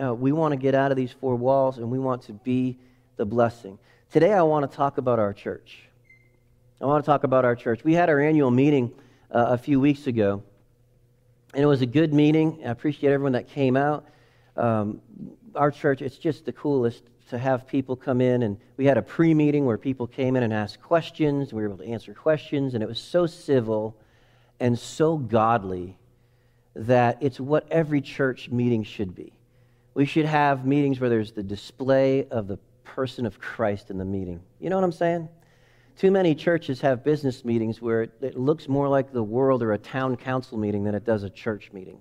Uh, 0.00 0.14
we 0.14 0.32
want 0.32 0.52
to 0.52 0.56
get 0.56 0.74
out 0.74 0.90
of 0.90 0.96
these 0.96 1.12
four 1.12 1.36
walls 1.36 1.78
and 1.78 1.90
we 1.90 1.98
want 1.98 2.22
to 2.22 2.32
be 2.32 2.78
the 3.16 3.24
blessing. 3.24 3.78
Today, 4.10 4.32
I 4.32 4.42
want 4.42 4.68
to 4.68 4.76
talk 4.76 4.98
about 4.98 5.18
our 5.18 5.32
church. 5.32 5.88
I 6.80 6.86
want 6.86 7.04
to 7.04 7.06
talk 7.06 7.24
about 7.24 7.44
our 7.44 7.54
church. 7.54 7.84
We 7.84 7.94
had 7.94 8.08
our 8.08 8.20
annual 8.20 8.50
meeting 8.50 8.92
uh, 9.30 9.46
a 9.50 9.58
few 9.58 9.80
weeks 9.80 10.06
ago, 10.06 10.42
and 11.52 11.62
it 11.62 11.66
was 11.66 11.82
a 11.82 11.86
good 11.86 12.12
meeting. 12.12 12.60
I 12.64 12.70
appreciate 12.70 13.12
everyone 13.12 13.32
that 13.32 13.48
came 13.48 13.76
out. 13.76 14.06
Um, 14.56 15.00
our 15.54 15.70
church, 15.70 16.02
it's 16.02 16.18
just 16.18 16.44
the 16.44 16.52
coolest 16.52 17.04
to 17.30 17.38
have 17.38 17.66
people 17.66 17.96
come 17.96 18.20
in, 18.20 18.42
and 18.42 18.58
we 18.76 18.86
had 18.86 18.98
a 18.98 19.02
pre 19.02 19.32
meeting 19.34 19.64
where 19.64 19.78
people 19.78 20.06
came 20.06 20.36
in 20.36 20.42
and 20.42 20.52
asked 20.52 20.82
questions. 20.82 21.52
We 21.52 21.62
were 21.62 21.68
able 21.68 21.78
to 21.78 21.86
answer 21.86 22.12
questions, 22.14 22.74
and 22.74 22.82
it 22.82 22.86
was 22.86 22.98
so 22.98 23.26
civil 23.26 23.96
and 24.58 24.78
so 24.78 25.16
godly 25.16 25.96
that 26.74 27.18
it's 27.20 27.38
what 27.38 27.66
every 27.70 28.00
church 28.00 28.50
meeting 28.50 28.82
should 28.82 29.14
be. 29.14 29.32
We 29.94 30.04
should 30.04 30.26
have 30.26 30.66
meetings 30.66 31.00
where 31.00 31.08
there's 31.08 31.32
the 31.32 31.42
display 31.42 32.26
of 32.28 32.48
the 32.48 32.58
person 32.82 33.26
of 33.26 33.40
Christ 33.40 33.90
in 33.90 33.98
the 33.98 34.04
meeting. 34.04 34.40
You 34.60 34.70
know 34.70 34.76
what 34.76 34.84
I'm 34.84 34.92
saying? 34.92 35.28
Too 35.96 36.10
many 36.10 36.34
churches 36.34 36.80
have 36.80 37.04
business 37.04 37.44
meetings 37.44 37.80
where 37.80 38.02
it, 38.02 38.36
looks 38.36 38.68
more 38.68 38.88
like 38.88 39.12
the 39.12 39.22
world 39.22 39.62
or 39.62 39.72
a 39.72 39.78
town 39.78 40.16
council 40.16 40.58
meeting 40.58 40.82
than 40.82 40.94
it 40.94 41.04
does 41.04 41.22
a 41.22 41.30
church 41.30 41.70
meeting. 41.72 41.98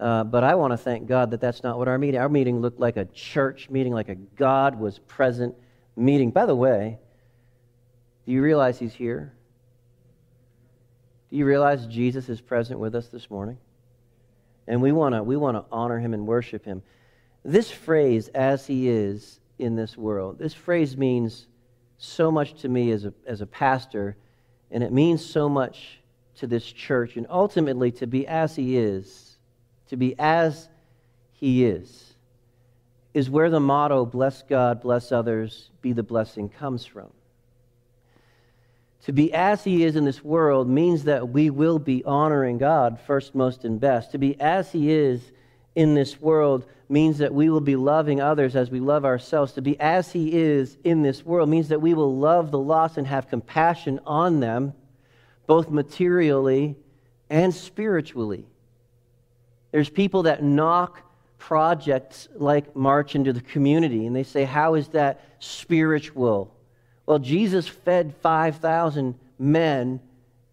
Uh, 0.00 0.24
but 0.24 0.42
I 0.42 0.56
want 0.56 0.72
to 0.72 0.76
thank 0.76 1.06
God 1.06 1.30
that 1.30 1.40
that's 1.40 1.62
not 1.62 1.78
what 1.78 1.88
our 1.88 1.98
meeting. 1.98 2.20
Our 2.20 2.28
meeting 2.28 2.60
looked 2.60 2.80
like 2.80 2.96
a 2.96 3.04
church 3.06 3.70
meeting, 3.70 3.92
like 3.92 4.08
a 4.08 4.16
God 4.16 4.78
was 4.78 4.98
present 4.98 5.54
meeting. 5.94 6.32
By 6.32 6.46
the 6.46 6.56
way, 6.56 6.98
do 8.26 8.32
you 8.32 8.42
realize 8.42 8.78
He's 8.78 8.92
here? 8.92 9.32
Do 11.30 11.36
you 11.36 11.46
realize 11.46 11.86
Jesus 11.86 12.28
is 12.28 12.40
present 12.40 12.78
with 12.78 12.94
us 12.94 13.08
this 13.08 13.30
morning? 13.30 13.58
And 14.68 14.82
we 14.82 14.92
want 14.92 15.14
to 15.14 15.22
we 15.22 15.36
want 15.36 15.56
to 15.56 15.64
honor 15.70 15.98
Him 15.98 16.14
and 16.14 16.26
worship 16.26 16.64
Him. 16.64 16.82
This 17.44 17.70
phrase, 17.70 18.28
"as 18.28 18.66
He 18.66 18.88
is 18.88 19.40
in 19.58 19.76
this 19.76 19.96
world," 19.96 20.38
this 20.38 20.54
phrase 20.54 20.96
means 20.96 21.46
so 21.98 22.30
much 22.30 22.60
to 22.62 22.68
me 22.68 22.90
as 22.90 23.04
a 23.04 23.14
as 23.26 23.40
a 23.40 23.46
pastor, 23.46 24.16
and 24.70 24.82
it 24.82 24.92
means 24.92 25.24
so 25.24 25.48
much 25.48 26.00
to 26.36 26.46
this 26.46 26.64
church, 26.64 27.16
and 27.16 27.26
ultimately 27.30 27.90
to 27.92 28.06
be 28.06 28.26
as 28.26 28.56
He 28.56 28.76
is 28.76 29.36
to 29.88 29.96
be 29.96 30.14
as 30.18 30.68
he 31.32 31.64
is, 31.64 32.14
is 33.14 33.30
where 33.30 33.50
the 33.50 33.60
motto, 33.60 34.04
bless 34.04 34.42
God, 34.42 34.80
bless 34.80 35.12
others, 35.12 35.70
be 35.80 35.92
the 35.92 36.02
blessing, 36.02 36.48
comes 36.48 36.84
from. 36.84 37.10
To 39.06 39.12
be 39.12 39.32
as 39.32 39.62
he 39.62 39.84
is 39.84 39.94
in 39.94 40.04
this 40.04 40.24
world 40.24 40.68
means 40.68 41.04
that 41.04 41.28
we 41.28 41.48
will 41.48 41.78
be 41.78 42.02
honoring 42.04 42.58
God 42.58 42.98
first, 43.06 43.36
most, 43.36 43.64
and 43.64 43.78
best. 43.78 44.10
To 44.10 44.18
be 44.18 44.38
as 44.40 44.72
he 44.72 44.90
is 44.90 45.30
in 45.76 45.94
this 45.94 46.20
world 46.20 46.66
means 46.88 47.18
that 47.18 47.32
we 47.32 47.48
will 47.48 47.60
be 47.60 47.76
loving 47.76 48.20
others 48.20 48.56
as 48.56 48.68
we 48.68 48.80
love 48.80 49.04
ourselves. 49.04 49.52
To 49.52 49.62
be 49.62 49.78
as 49.78 50.10
he 50.10 50.32
is 50.32 50.76
in 50.82 51.02
this 51.02 51.24
world 51.24 51.48
means 51.48 51.68
that 51.68 51.80
we 51.80 51.94
will 51.94 52.16
love 52.16 52.50
the 52.50 52.58
lost 52.58 52.98
and 52.98 53.06
have 53.06 53.28
compassion 53.28 54.00
on 54.04 54.40
them, 54.40 54.72
both 55.46 55.70
materially 55.70 56.74
and 57.30 57.54
spiritually. 57.54 58.44
There's 59.70 59.88
people 59.88 60.24
that 60.24 60.42
knock 60.42 61.00
projects 61.38 62.26
like 62.34 62.74
March 62.74 63.14
into 63.14 63.32
the 63.32 63.40
community, 63.40 64.04
and 64.04 64.16
they 64.16 64.24
say, 64.24 64.42
How 64.42 64.74
is 64.74 64.88
that 64.88 65.20
spiritual? 65.38 66.55
Well, 67.06 67.18
Jesus 67.18 67.66
fed 67.68 68.14
5,000 68.20 69.14
men 69.38 70.00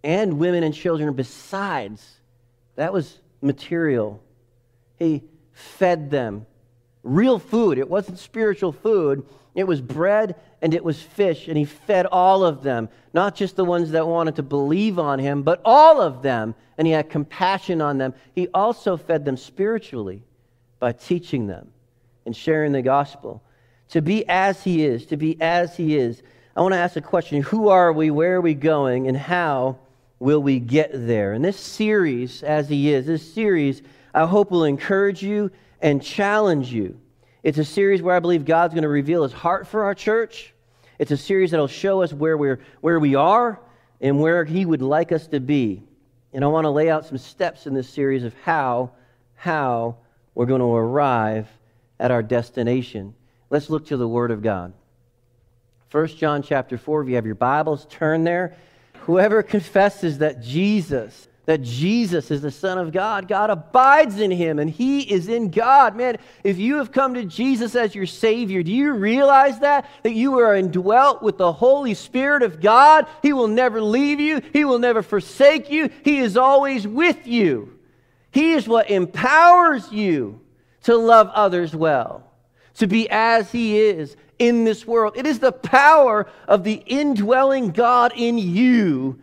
and 0.03 0.39
women 0.39 0.63
and 0.63 0.73
children 0.73 1.13
besides. 1.13 2.19
That 2.75 2.93
was 2.93 3.19
material. 3.41 4.21
He 4.97 5.23
fed 5.51 6.09
them 6.09 6.45
real 7.03 7.37
food. 7.37 7.77
It 7.77 7.89
wasn't 7.89 8.17
spiritual 8.17 8.71
food, 8.71 9.25
it 9.55 9.65
was 9.65 9.81
bread 9.81 10.35
and 10.61 10.73
it 10.73 10.83
was 10.83 11.01
fish, 11.01 11.49
and 11.49 11.57
he 11.57 11.65
fed 11.65 12.05
all 12.05 12.43
of 12.43 12.63
them, 12.63 12.87
not 13.13 13.35
just 13.35 13.57
the 13.57 13.65
ones 13.65 13.91
that 13.91 14.07
wanted 14.07 14.37
to 14.37 14.43
believe 14.43 14.97
on 14.97 15.19
him, 15.19 15.43
but 15.43 15.61
all 15.65 16.01
of 16.01 16.21
them, 16.21 16.55
and 16.77 16.87
he 16.87 16.93
had 16.93 17.09
compassion 17.09 17.81
on 17.81 17.97
them. 17.97 18.13
He 18.33 18.47
also 18.53 18.95
fed 18.95 19.25
them 19.25 19.35
spiritually 19.35 20.23
by 20.79 20.93
teaching 20.93 21.47
them 21.47 21.67
and 22.25 22.35
sharing 22.35 22.71
the 22.71 22.81
gospel. 22.81 23.43
To 23.89 24.01
be 24.01 24.27
as 24.27 24.63
he 24.63 24.85
is, 24.85 25.05
to 25.07 25.17
be 25.17 25.39
as 25.41 25.75
he 25.75 25.97
is. 25.97 26.23
I 26.55 26.61
want 26.61 26.73
to 26.73 26.79
ask 26.79 26.95
a 26.95 27.01
question 27.01 27.41
Who 27.43 27.69
are 27.69 27.91
we? 27.91 28.11
Where 28.11 28.35
are 28.35 28.41
we 28.41 28.53
going? 28.53 29.07
And 29.07 29.17
how 29.17 29.77
will 30.19 30.41
we 30.41 30.59
get 30.59 30.91
there? 30.93 31.33
And 31.33 31.43
this 31.43 31.59
series, 31.59 32.43
as 32.43 32.69
he 32.69 32.93
is, 32.93 33.05
this 33.05 33.33
series, 33.33 33.81
I 34.13 34.25
hope 34.25 34.51
will 34.51 34.63
encourage 34.63 35.21
you 35.23 35.51
and 35.81 36.01
challenge 36.01 36.71
you. 36.71 36.99
It's 37.41 37.57
a 37.57 37.65
series 37.65 38.01
where 38.01 38.15
I 38.15 38.19
believe 38.19 38.45
God's 38.45 38.73
going 38.73 38.83
to 38.83 38.89
reveal 38.89 39.23
his 39.23 39.33
heart 39.33 39.67
for 39.67 39.83
our 39.83 39.95
church 39.95 40.53
it's 40.99 41.11
a 41.11 41.17
series 41.17 41.51
that'll 41.51 41.67
show 41.67 42.01
us 42.01 42.13
where, 42.13 42.37
we're, 42.37 42.59
where 42.81 42.99
we 42.99 43.15
are 43.15 43.59
and 43.99 44.19
where 44.19 44.45
He 44.45 44.65
would 44.65 44.81
like 44.81 45.11
us 45.11 45.27
to 45.27 45.39
be. 45.39 45.83
And 46.33 46.43
I 46.43 46.47
want 46.47 46.65
to 46.65 46.69
lay 46.69 46.89
out 46.89 47.05
some 47.05 47.17
steps 47.17 47.67
in 47.67 47.73
this 47.73 47.89
series 47.89 48.23
of 48.23 48.33
how, 48.43 48.91
how 49.35 49.97
we're 50.35 50.45
going 50.45 50.61
to 50.61 50.73
arrive 50.73 51.47
at 51.99 52.11
our 52.11 52.23
destination. 52.23 53.13
Let's 53.49 53.69
look 53.69 53.87
to 53.87 53.97
the 53.97 54.07
Word 54.07 54.31
of 54.31 54.41
God. 54.41 54.73
1 55.93 56.07
John 56.07 56.41
chapter 56.41 56.75
4, 56.75 57.03
if 57.03 57.09
you 57.09 57.13
have 57.13 57.25
your 57.27 57.35
Bibles, 57.35 57.85
turn 57.87 58.23
there. 58.23 58.55
Whoever 59.01 59.43
confesses 59.43 60.17
that 60.17 60.41
Jesus, 60.41 61.27
that 61.45 61.61
Jesus 61.61 62.31
is 62.31 62.41
the 62.41 62.49
Son 62.49 62.79
of 62.79 62.91
God, 62.91 63.27
God 63.27 63.51
abides 63.51 64.19
in 64.19 64.31
him 64.31 64.57
and 64.57 64.67
he 64.67 65.01
is 65.01 65.27
in 65.27 65.51
God. 65.51 65.95
Man, 65.95 66.17
if 66.43 66.57
you 66.57 66.77
have 66.77 66.91
come 66.91 67.13
to 67.13 67.25
Jesus 67.25 67.75
as 67.75 67.93
your 67.93 68.07
Savior, 68.07 68.63
do 68.63 68.71
you 68.71 68.93
realize 68.93 69.59
that? 69.59 69.87
That 70.01 70.13
you 70.13 70.39
are 70.39 70.55
indwelt 70.55 71.21
with 71.21 71.37
the 71.37 71.53
Holy 71.53 71.93
Spirit 71.93 72.41
of 72.41 72.59
God? 72.59 73.05
He 73.21 73.31
will 73.31 73.47
never 73.47 73.79
leave 73.79 74.19
you, 74.19 74.41
He 74.51 74.65
will 74.65 74.79
never 74.79 75.03
forsake 75.03 75.69
you, 75.69 75.91
He 76.03 76.17
is 76.17 76.37
always 76.37 76.87
with 76.87 77.27
you. 77.27 77.77
He 78.31 78.53
is 78.53 78.67
what 78.67 78.89
empowers 78.89 79.91
you 79.91 80.41
to 80.85 80.97
love 80.97 81.29
others 81.35 81.75
well, 81.75 82.23
to 82.77 82.87
be 82.87 83.07
as 83.11 83.51
He 83.51 83.77
is 83.79 84.15
in 84.47 84.65
this 84.65 84.85
world. 84.85 85.13
It 85.15 85.25
is 85.25 85.39
the 85.39 85.51
power 85.51 86.27
of 86.47 86.63
the 86.63 86.83
indwelling 86.85 87.71
God 87.71 88.11
in 88.15 88.37
you 88.37 89.19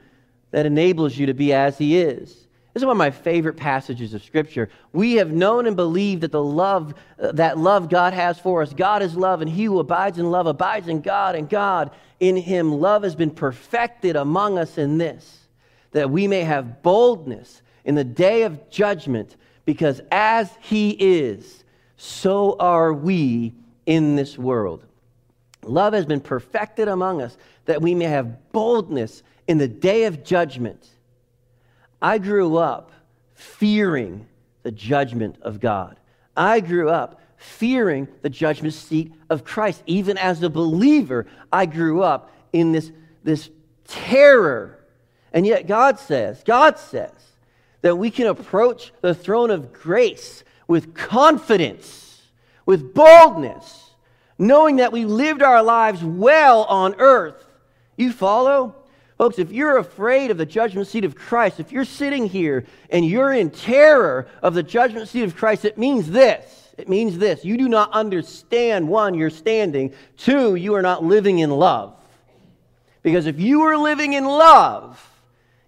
that 0.51 0.67
enables 0.67 1.17
you 1.17 1.27
to 1.27 1.35
be 1.35 1.53
as 1.53 1.79
He 1.79 1.99
is. 1.99 2.47
This 2.73 2.83
is 2.83 2.87
one 2.87 2.95
of 2.95 2.99
my 2.99 3.11
favorite 3.11 3.57
passages 3.57 4.15
of 4.15 4.23
Scripture. 4.23 4.71
We 4.93 5.15
have 5.15 5.33
known 5.33 5.67
and 5.67 5.75
believed 5.75 6.23
that 6.23 6.31
the 6.31 6.43
love, 6.43 6.95
uh, 7.19 7.33
that 7.33 7.59
love 7.59 7.89
God 7.89 8.15
has 8.15 8.39
for 8.39 8.63
us, 8.63 8.73
God 8.73 9.03
is 9.03 9.17
love, 9.17 9.43
and 9.43 9.51
he 9.51 9.65
who 9.65 9.81
abides 9.81 10.19
in 10.19 10.31
love 10.31 10.47
abides 10.47 10.87
in 10.87 11.01
God, 11.01 11.35
and 11.35 11.49
God 11.49 11.91
in 12.21 12.37
him. 12.37 12.73
Love 12.73 13.03
has 13.03 13.17
been 13.17 13.31
perfected 13.31 14.15
among 14.15 14.57
us 14.57 14.79
in 14.79 14.99
this, 14.99 15.49
that 15.91 16.11
we 16.11 16.29
may 16.29 16.43
have 16.43 16.83
boldness 16.83 17.63
in 17.85 17.97
the 17.97 18.05
day 18.05 18.43
of 18.43 18.71
judgment, 18.71 19.37
because 19.65 20.01
as 20.13 20.51
he 20.61 20.91
is, 20.91 21.65
so 21.97 22.57
are 22.61 22.93
we 22.93 23.53
in 23.85 24.15
this 24.15 24.39
world. 24.39 24.85
Love 25.65 25.93
has 25.93 26.07
been 26.07 26.21
perfected 26.21 26.89
among 26.89 27.21
us 27.23 27.37
that 27.67 27.83
we 27.83 27.95
may 27.95 28.07
have 28.07 28.53
boldness 28.53 29.23
in 29.47 29.59
the 29.59 29.69
day 29.69 30.05
of 30.05 30.25
judgment. 30.25 30.89
I 32.01 32.19
grew 32.19 32.57
up 32.57 32.93
fearing 33.35 34.27
the 34.63 34.71
judgment 34.71 35.37
of 35.43 35.61
God. 35.61 35.99
I 36.37 36.61
grew 36.61 36.89
up 36.89 37.21
fearing 37.37 38.09
the 38.23 38.31
judgment 38.31 38.75
seat 38.75 39.13
of 39.29 39.45
Christ. 39.45 39.83
Even 39.87 40.19
as 40.19 40.43
a 40.43 40.51
believer, 40.51 41.27
I 41.53 41.67
grew 41.67 42.03
up 42.03 42.33
in 42.53 42.73
this, 42.73 42.91
this 43.23 43.51
terror. 43.87 44.79
And 45.33 45.47
yet, 45.47 45.67
God 45.67 45.99
says, 45.99 46.43
God 46.45 46.79
says 46.79 47.13
that 47.83 47.97
we 47.97 48.11
can 48.11 48.27
approach 48.27 48.93
the 49.01 49.15
throne 49.15 49.51
of 49.51 49.73
grace 49.73 50.45
with 50.67 50.95
confidence, 50.95 52.23
with 52.67 52.95
boldness 52.95 53.80
knowing 54.41 54.77
that 54.77 54.91
we 54.91 55.05
lived 55.05 55.43
our 55.43 55.63
lives 55.63 56.03
well 56.03 56.65
on 56.65 56.95
earth. 56.99 57.47
You 57.97 58.11
follow? 58.11 58.75
Folks, 59.19 59.39
if 59.39 59.53
you're 59.53 59.77
afraid 59.77 60.31
of 60.31 60.39
the 60.39 60.47
judgment 60.47 60.89
seat 60.89 61.05
of 61.05 61.15
Christ, 61.15 61.61
if 61.61 61.71
you're 61.71 61.85
sitting 61.85 62.27
here 62.27 62.65
and 62.89 63.05
you're 63.05 63.35
in 63.35 63.51
terror 63.51 64.27
of 64.43 64.55
the 64.55 64.63
judgment 64.63 65.09
seat 65.09 65.25
of 65.25 65.37
Christ, 65.37 65.67
it 65.67 65.77
means 65.77 66.11
this. 66.11 66.73
It 66.79 66.89
means 66.89 67.19
this. 67.19 67.45
You 67.45 67.59
do 67.59 67.69
not 67.69 67.93
understand, 67.93 68.89
one, 68.89 69.13
your 69.13 69.29
standing. 69.29 69.93
Two, 70.17 70.55
you 70.55 70.75
are 70.75 70.81
not 70.81 71.05
living 71.05 71.41
in 71.41 71.51
love. 71.51 71.95
Because 73.03 73.27
if 73.27 73.39
you 73.39 73.61
were 73.61 73.77
living 73.77 74.15
in 74.15 74.25
love, 74.25 75.07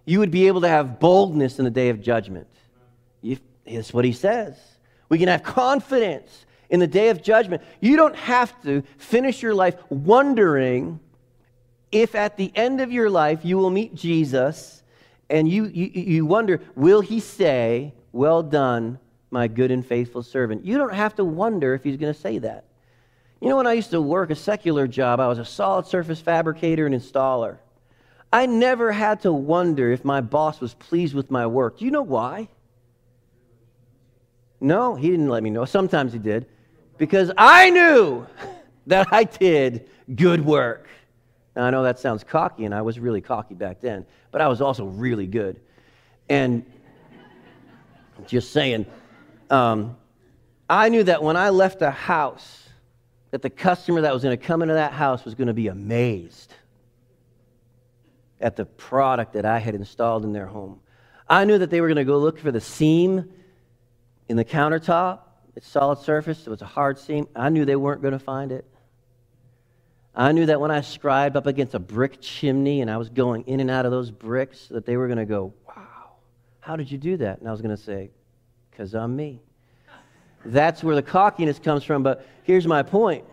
you 0.05 0.17
would 0.17 0.31
be 0.31 0.47
able 0.47 0.61
to 0.61 0.67
have 0.67 0.99
boldness 0.99 1.59
in 1.59 1.65
the 1.65 1.71
day 1.71 1.89
of 1.89 2.01
judgment. 2.01 2.47
You, 3.21 3.37
that's 3.67 3.93
what 3.93 4.03
he 4.03 4.13
says. 4.13 4.57
We 5.09 5.19
can 5.19 5.27
have 5.27 5.43
confidence 5.43 6.45
in 6.73 6.79
the 6.79 6.87
day 6.87 7.09
of 7.09 7.21
judgment. 7.21 7.61
You 7.79 7.95
don't 7.95 8.15
have 8.15 8.59
to 8.63 8.81
finish 8.97 9.43
your 9.43 9.53
life 9.53 9.75
wondering 9.89 10.99
if 11.91 12.15
at 12.15 12.35
the 12.35 12.51
end 12.55 12.81
of 12.81 12.91
your 12.91 13.11
life 13.11 13.45
you 13.45 13.59
will 13.59 13.69
meet 13.69 13.93
Jesus 13.93 14.81
and 15.29 15.47
you, 15.47 15.65
you, 15.65 15.91
you 15.93 16.25
wonder, 16.25 16.61
will 16.75 17.01
he 17.01 17.19
say, 17.19 17.93
Well 18.11 18.41
done, 18.41 18.97
my 19.29 19.47
good 19.47 19.69
and 19.69 19.85
faithful 19.85 20.23
servant? 20.23 20.65
You 20.65 20.79
don't 20.79 20.95
have 20.95 21.15
to 21.17 21.23
wonder 21.23 21.75
if 21.75 21.83
he's 21.83 21.95
going 21.95 22.11
to 22.11 22.19
say 22.19 22.39
that. 22.39 22.65
You 23.39 23.49
know, 23.49 23.57
when 23.57 23.67
I 23.67 23.73
used 23.73 23.91
to 23.91 24.01
work 24.01 24.31
a 24.31 24.35
secular 24.35 24.87
job, 24.87 25.19
I 25.19 25.27
was 25.27 25.37
a 25.37 25.45
solid 25.45 25.85
surface 25.85 26.21
fabricator 26.21 26.87
and 26.87 26.95
installer. 26.95 27.57
I 28.31 28.47
never 28.47 28.91
had 28.91 29.21
to 29.21 29.31
wonder 29.31 29.91
if 29.91 30.03
my 30.03 30.21
boss 30.21 30.59
was 30.59 30.73
pleased 30.73 31.13
with 31.13 31.29
my 31.29 31.45
work. 31.45 31.77
Do 31.77 31.85
you 31.85 31.91
know 31.91 32.01
why? 32.01 32.47
No, 34.59 34.95
he 34.95 35.11
didn't 35.11 35.29
let 35.29 35.43
me 35.43 35.51
know. 35.51 35.65
Sometimes 35.65 36.13
he 36.13 36.19
did 36.19 36.47
because 37.03 37.33
I 37.37 37.69
knew 37.69 38.25
that 38.87 39.11
I 39.11 39.25
did 39.25 39.89
good 40.15 40.45
work. 40.45 40.87
Now, 41.53 41.65
I 41.65 41.69
know 41.69 41.83
that 41.83 41.99
sounds 41.99 42.23
cocky, 42.23 42.63
and 42.63 42.73
I 42.73 42.81
was 42.81 42.97
really 42.97 43.19
cocky 43.19 43.55
back 43.55 43.81
then, 43.81 44.05
but 44.31 44.39
I 44.39 44.47
was 44.47 44.61
also 44.61 44.85
really 44.85 45.27
good. 45.27 45.59
And 46.29 46.65
just 48.27 48.53
saying, 48.53 48.85
um, 49.49 49.97
I 50.69 50.87
knew 50.87 51.03
that 51.03 51.21
when 51.21 51.35
I 51.35 51.49
left 51.49 51.81
a 51.81 51.91
house, 51.91 52.69
that 53.31 53.41
the 53.41 53.49
customer 53.49 53.99
that 53.99 54.13
was 54.13 54.23
going 54.23 54.37
to 54.39 54.41
come 54.41 54.61
into 54.61 54.75
that 54.75 54.93
house 54.93 55.25
was 55.25 55.35
going 55.35 55.47
to 55.47 55.53
be 55.53 55.67
amazed 55.67 56.53
at 58.39 58.55
the 58.55 58.63
product 58.63 59.33
that 59.33 59.45
I 59.45 59.59
had 59.59 59.75
installed 59.75 60.23
in 60.23 60.31
their 60.31 60.47
home. 60.47 60.79
I 61.29 61.43
knew 61.43 61.57
that 61.57 61.69
they 61.69 61.81
were 61.81 61.87
going 61.87 61.97
to 61.97 62.05
go 62.05 62.17
look 62.17 62.39
for 62.39 62.53
the 62.53 62.61
seam 62.61 63.29
in 64.29 64.37
the 64.37 64.45
countertop 64.45 65.19
it's 65.55 65.67
solid 65.67 65.99
surface. 65.99 66.45
It 66.45 66.49
was 66.49 66.61
a 66.61 66.67
hard 66.67 66.97
seam. 66.97 67.27
I 67.35 67.49
knew 67.49 67.65
they 67.65 67.75
weren't 67.75 68.01
going 68.01 68.13
to 68.13 68.19
find 68.19 68.51
it. 68.51 68.65
I 70.15 70.31
knew 70.31 70.45
that 70.45 70.61
when 70.61 70.71
I 70.71 70.81
scribed 70.81 71.35
up 71.35 71.47
against 71.47 71.73
a 71.73 71.79
brick 71.79 72.21
chimney 72.21 72.81
and 72.81 72.89
I 72.89 72.97
was 72.97 73.09
going 73.09 73.43
in 73.43 73.59
and 73.59 73.71
out 73.71 73.85
of 73.85 73.91
those 73.91 74.11
bricks, 74.11 74.67
that 74.67 74.85
they 74.85 74.95
were 74.95 75.07
going 75.07 75.17
to 75.17 75.25
go, 75.25 75.53
Wow, 75.67 76.13
how 76.59 76.75
did 76.75 76.91
you 76.91 76.97
do 76.97 77.17
that? 77.17 77.39
And 77.39 77.47
I 77.47 77.51
was 77.51 77.61
going 77.61 77.75
to 77.75 77.81
say, 77.81 78.11
Because 78.69 78.93
I'm 78.93 79.15
me. 79.15 79.41
That's 80.45 80.83
where 80.83 80.95
the 80.95 81.01
cockiness 81.01 81.57
comes 81.57 81.83
from. 81.83 82.03
But 82.03 82.27
here's 82.43 82.67
my 82.67 82.83
point. 82.83 83.25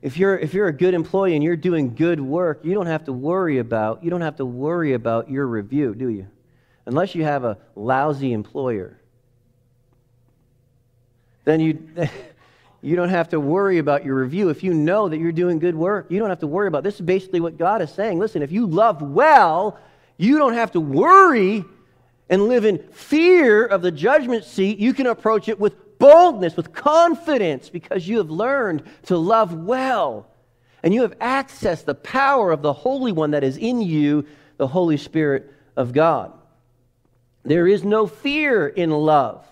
If 0.00 0.16
you're, 0.16 0.38
if 0.38 0.54
you're 0.54 0.68
a 0.68 0.72
good 0.72 0.94
employee 0.94 1.34
and 1.34 1.42
you're 1.42 1.56
doing 1.56 1.94
good 1.94 2.20
work, 2.20 2.60
you 2.62 2.74
don't 2.74 2.86
have 2.86 3.04
to 3.04 3.12
worry 3.12 3.58
about 3.58 4.04
you 4.04 4.10
don't 4.10 4.20
have 4.20 4.36
to 4.36 4.44
worry 4.44 4.92
about 4.92 5.30
your 5.30 5.46
review, 5.46 5.94
do 5.94 6.08
you? 6.08 6.28
Unless 6.86 7.14
you 7.14 7.24
have 7.24 7.44
a 7.44 7.58
lousy 7.74 8.32
employer 8.32 9.00
then 11.44 11.60
you, 11.60 11.88
you 12.82 12.96
don't 12.96 13.10
have 13.10 13.28
to 13.30 13.40
worry 13.40 13.78
about 13.78 14.04
your 14.04 14.16
review. 14.16 14.48
If 14.48 14.62
you 14.62 14.74
know 14.74 15.08
that 15.08 15.18
you're 15.18 15.32
doing 15.32 15.58
good 15.58 15.74
work, 15.74 16.06
you 16.10 16.18
don't 16.18 16.28
have 16.28 16.40
to 16.40 16.46
worry 16.46 16.68
about 16.68 16.82
this. 16.82 16.96
is 16.96 17.00
basically 17.00 17.40
what 17.40 17.58
God 17.58 17.82
is 17.82 17.90
saying. 17.90 18.18
Listen, 18.18 18.42
if 18.42 18.52
you 18.52 18.66
love 18.66 19.02
well, 19.02 19.78
you 20.16 20.38
don't 20.38 20.54
have 20.54 20.72
to 20.72 20.80
worry 20.80 21.64
and 22.28 22.48
live 22.48 22.64
in 22.64 22.78
fear 22.92 23.64
of 23.66 23.82
the 23.82 23.90
judgment 23.90 24.44
seat. 24.44 24.78
You 24.78 24.94
can 24.94 25.06
approach 25.06 25.48
it 25.48 25.60
with 25.60 25.98
boldness, 25.98 26.56
with 26.56 26.72
confidence, 26.72 27.68
because 27.70 28.08
you 28.08 28.18
have 28.18 28.30
learned 28.30 28.82
to 29.04 29.16
love 29.16 29.54
well. 29.54 30.26
And 30.82 30.92
you 30.92 31.02
have 31.02 31.18
accessed 31.18 31.84
the 31.84 31.94
power 31.94 32.52
of 32.52 32.62
the 32.62 32.72
Holy 32.72 33.12
One 33.12 33.30
that 33.32 33.44
is 33.44 33.56
in 33.56 33.80
you, 33.80 34.26
the 34.56 34.66
Holy 34.66 34.96
Spirit 34.96 35.52
of 35.76 35.92
God. 35.92 36.32
There 37.42 37.66
is 37.66 37.84
no 37.84 38.06
fear 38.06 38.66
in 38.66 38.90
love. 38.90 39.46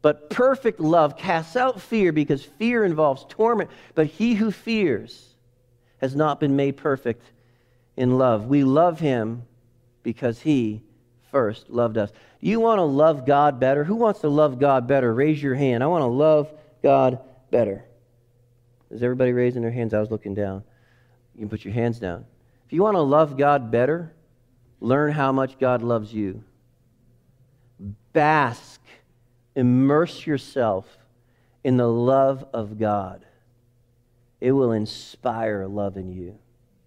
But 0.00 0.30
perfect 0.30 0.80
love 0.80 1.16
casts 1.16 1.56
out 1.56 1.80
fear 1.80 2.12
because 2.12 2.44
fear 2.44 2.84
involves 2.84 3.26
torment. 3.28 3.70
But 3.94 4.06
he 4.06 4.34
who 4.34 4.50
fears 4.50 5.34
has 6.00 6.14
not 6.14 6.38
been 6.38 6.56
made 6.56 6.76
perfect 6.76 7.22
in 7.96 8.16
love. 8.16 8.46
We 8.46 8.62
love 8.64 9.00
him 9.00 9.42
because 10.02 10.40
he 10.40 10.82
first 11.30 11.68
loved 11.68 11.98
us. 11.98 12.10
You 12.40 12.60
want 12.60 12.78
to 12.78 12.84
love 12.84 13.26
God 13.26 13.58
better? 13.58 13.82
Who 13.82 13.96
wants 13.96 14.20
to 14.20 14.28
love 14.28 14.60
God 14.60 14.86
better? 14.86 15.12
Raise 15.12 15.42
your 15.42 15.56
hand. 15.56 15.82
I 15.82 15.88
want 15.88 16.02
to 16.02 16.06
love 16.06 16.50
God 16.82 17.18
better. 17.50 17.84
Is 18.90 19.02
everybody 19.02 19.32
raising 19.32 19.62
their 19.62 19.72
hands? 19.72 19.92
I 19.92 20.00
was 20.00 20.10
looking 20.10 20.34
down. 20.34 20.62
You 21.34 21.40
can 21.40 21.48
put 21.48 21.64
your 21.64 21.74
hands 21.74 21.98
down. 21.98 22.24
If 22.66 22.72
you 22.72 22.82
want 22.82 22.94
to 22.94 23.00
love 23.02 23.36
God 23.36 23.70
better, 23.70 24.12
learn 24.80 25.12
how 25.12 25.32
much 25.32 25.58
God 25.58 25.82
loves 25.82 26.12
you. 26.12 26.44
Bask 28.12 28.77
immerse 29.58 30.24
yourself 30.24 30.86
in 31.64 31.76
the 31.76 31.88
love 31.88 32.46
of 32.52 32.78
God, 32.78 33.24
it 34.40 34.52
will 34.52 34.70
inspire 34.70 35.66
love 35.66 35.96
in 35.96 36.12
you. 36.12 36.38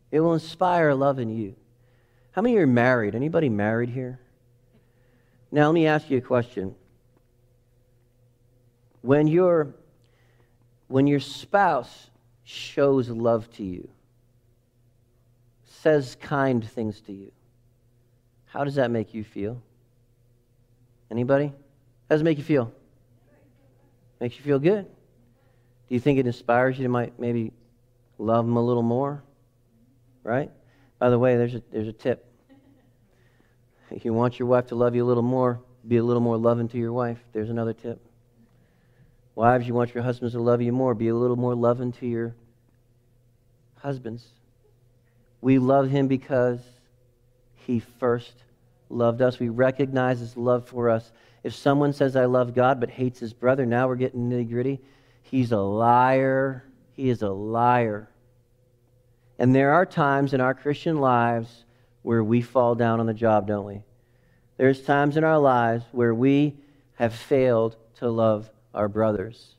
It 0.09 0.21
will 0.21 0.33
inspire 0.33 0.93
love 0.93 1.19
in 1.19 1.29
you. 1.29 1.55
How 2.31 2.41
many 2.41 2.55
are 2.57 2.65
married? 2.65 3.13
Anybody 3.13 3.49
married 3.49 3.89
here? 3.89 4.19
Now, 5.51 5.65
let 5.65 5.73
me 5.73 5.85
ask 5.85 6.09
you 6.09 6.17
a 6.17 6.21
question. 6.21 6.73
When, 9.01 9.27
your 9.27 9.73
when 10.87 11.07
your 11.07 11.19
spouse 11.19 12.09
shows 12.45 13.09
love 13.09 13.51
to 13.55 13.63
you, 13.63 13.89
says 15.65 16.15
kind 16.21 16.65
things 16.65 17.01
to 17.01 17.11
you, 17.11 17.33
how 18.45 18.63
does 18.63 18.75
that 18.75 18.91
make 18.91 19.13
you 19.13 19.25
feel? 19.25 19.61
Anybody? 21.09 21.51
Does 22.11 22.19
it 22.19 22.25
make 22.25 22.37
you 22.37 22.43
feel? 22.43 22.73
Makes 24.19 24.35
you 24.35 24.43
feel 24.43 24.59
good. 24.59 24.83
Do 24.83 25.95
you 25.95 25.99
think 26.01 26.19
it 26.19 26.27
inspires 26.27 26.77
you 26.77 26.83
to 26.83 26.89
might 26.89 27.17
maybe 27.17 27.53
love 28.17 28.45
them 28.45 28.57
a 28.57 28.61
little 28.61 28.83
more? 28.83 29.23
Right? 30.21 30.51
By 30.99 31.09
the 31.09 31.17
way, 31.17 31.37
there's 31.37 31.55
a, 31.55 31.63
there's 31.71 31.87
a 31.87 31.93
tip. 31.93 32.29
If 33.91 34.03
you 34.03 34.11
want 34.11 34.39
your 34.39 34.49
wife 34.49 34.67
to 34.67 34.75
love 34.75 34.93
you 34.93 35.05
a 35.05 35.07
little 35.07 35.23
more, 35.23 35.61
be 35.87 35.95
a 35.95 36.03
little 36.03 36.21
more 36.21 36.35
loving 36.35 36.67
to 36.67 36.77
your 36.77 36.91
wife. 36.91 37.17
There's 37.31 37.49
another 37.49 37.71
tip. 37.71 38.05
Wives, 39.33 39.65
you 39.65 39.73
want 39.73 39.95
your 39.95 40.03
husbands 40.03 40.33
to 40.33 40.41
love 40.41 40.61
you 40.61 40.73
more, 40.73 40.93
be 40.93 41.07
a 41.07 41.15
little 41.15 41.37
more 41.37 41.55
loving 41.55 41.93
to 41.93 42.07
your 42.07 42.35
husbands. 43.77 44.25
We 45.39 45.59
love 45.59 45.89
him 45.89 46.09
because 46.09 46.59
he 47.65 47.79
first 47.79 48.33
loved 48.89 49.21
us. 49.21 49.39
We 49.39 49.47
recognize 49.47 50.19
his 50.19 50.35
love 50.35 50.67
for 50.67 50.89
us. 50.89 51.09
If 51.43 51.55
someone 51.55 51.93
says, 51.93 52.15
I 52.15 52.25
love 52.25 52.53
God, 52.53 52.79
but 52.79 52.89
hates 52.89 53.19
his 53.19 53.33
brother, 53.33 53.65
now 53.65 53.87
we're 53.87 53.95
getting 53.95 54.29
nitty 54.29 54.49
gritty. 54.49 54.79
He's 55.23 55.51
a 55.51 55.59
liar. 55.59 56.63
He 56.93 57.09
is 57.09 57.21
a 57.21 57.29
liar. 57.29 58.09
And 59.39 59.55
there 59.55 59.73
are 59.73 59.85
times 59.85 60.33
in 60.33 60.41
our 60.41 60.53
Christian 60.53 60.97
lives 60.99 61.65
where 62.03 62.23
we 62.23 62.41
fall 62.41 62.75
down 62.75 62.99
on 62.99 63.07
the 63.07 63.13
job, 63.13 63.47
don't 63.47 63.65
we? 63.65 63.81
There's 64.57 64.83
times 64.83 65.17
in 65.17 65.23
our 65.23 65.39
lives 65.39 65.83
where 65.91 66.13
we 66.13 66.57
have 66.95 67.15
failed 67.15 67.75
to 67.95 68.09
love 68.09 68.49
our 68.73 68.87
brothers. 68.87 69.55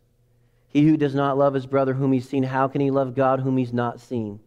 He 0.68 0.86
who 0.86 0.96
does 0.96 1.14
not 1.14 1.36
love 1.36 1.54
his 1.54 1.66
brother 1.66 1.94
whom 1.94 2.12
he's 2.12 2.28
seen, 2.28 2.44
how 2.44 2.68
can 2.68 2.80
he 2.80 2.90
love 2.90 3.14
God 3.14 3.40
whom 3.40 3.56
he's 3.56 3.72
not 3.72 4.00
seen? 4.00 4.38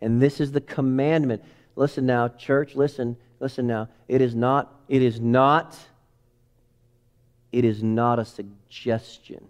And 0.00 0.22
this 0.22 0.40
is 0.40 0.52
the 0.52 0.60
commandment. 0.60 1.42
Listen 1.76 2.06
now, 2.06 2.28
church, 2.28 2.74
listen, 2.74 3.16
listen 3.40 3.66
now. 3.66 3.88
It 4.08 4.20
is 4.20 4.34
not, 4.34 4.74
it 4.88 5.02
is 5.02 5.20
not, 5.20 5.78
it 7.58 7.64
is 7.64 7.82
not 7.82 8.20
a 8.20 8.24
suggestion. 8.24 9.44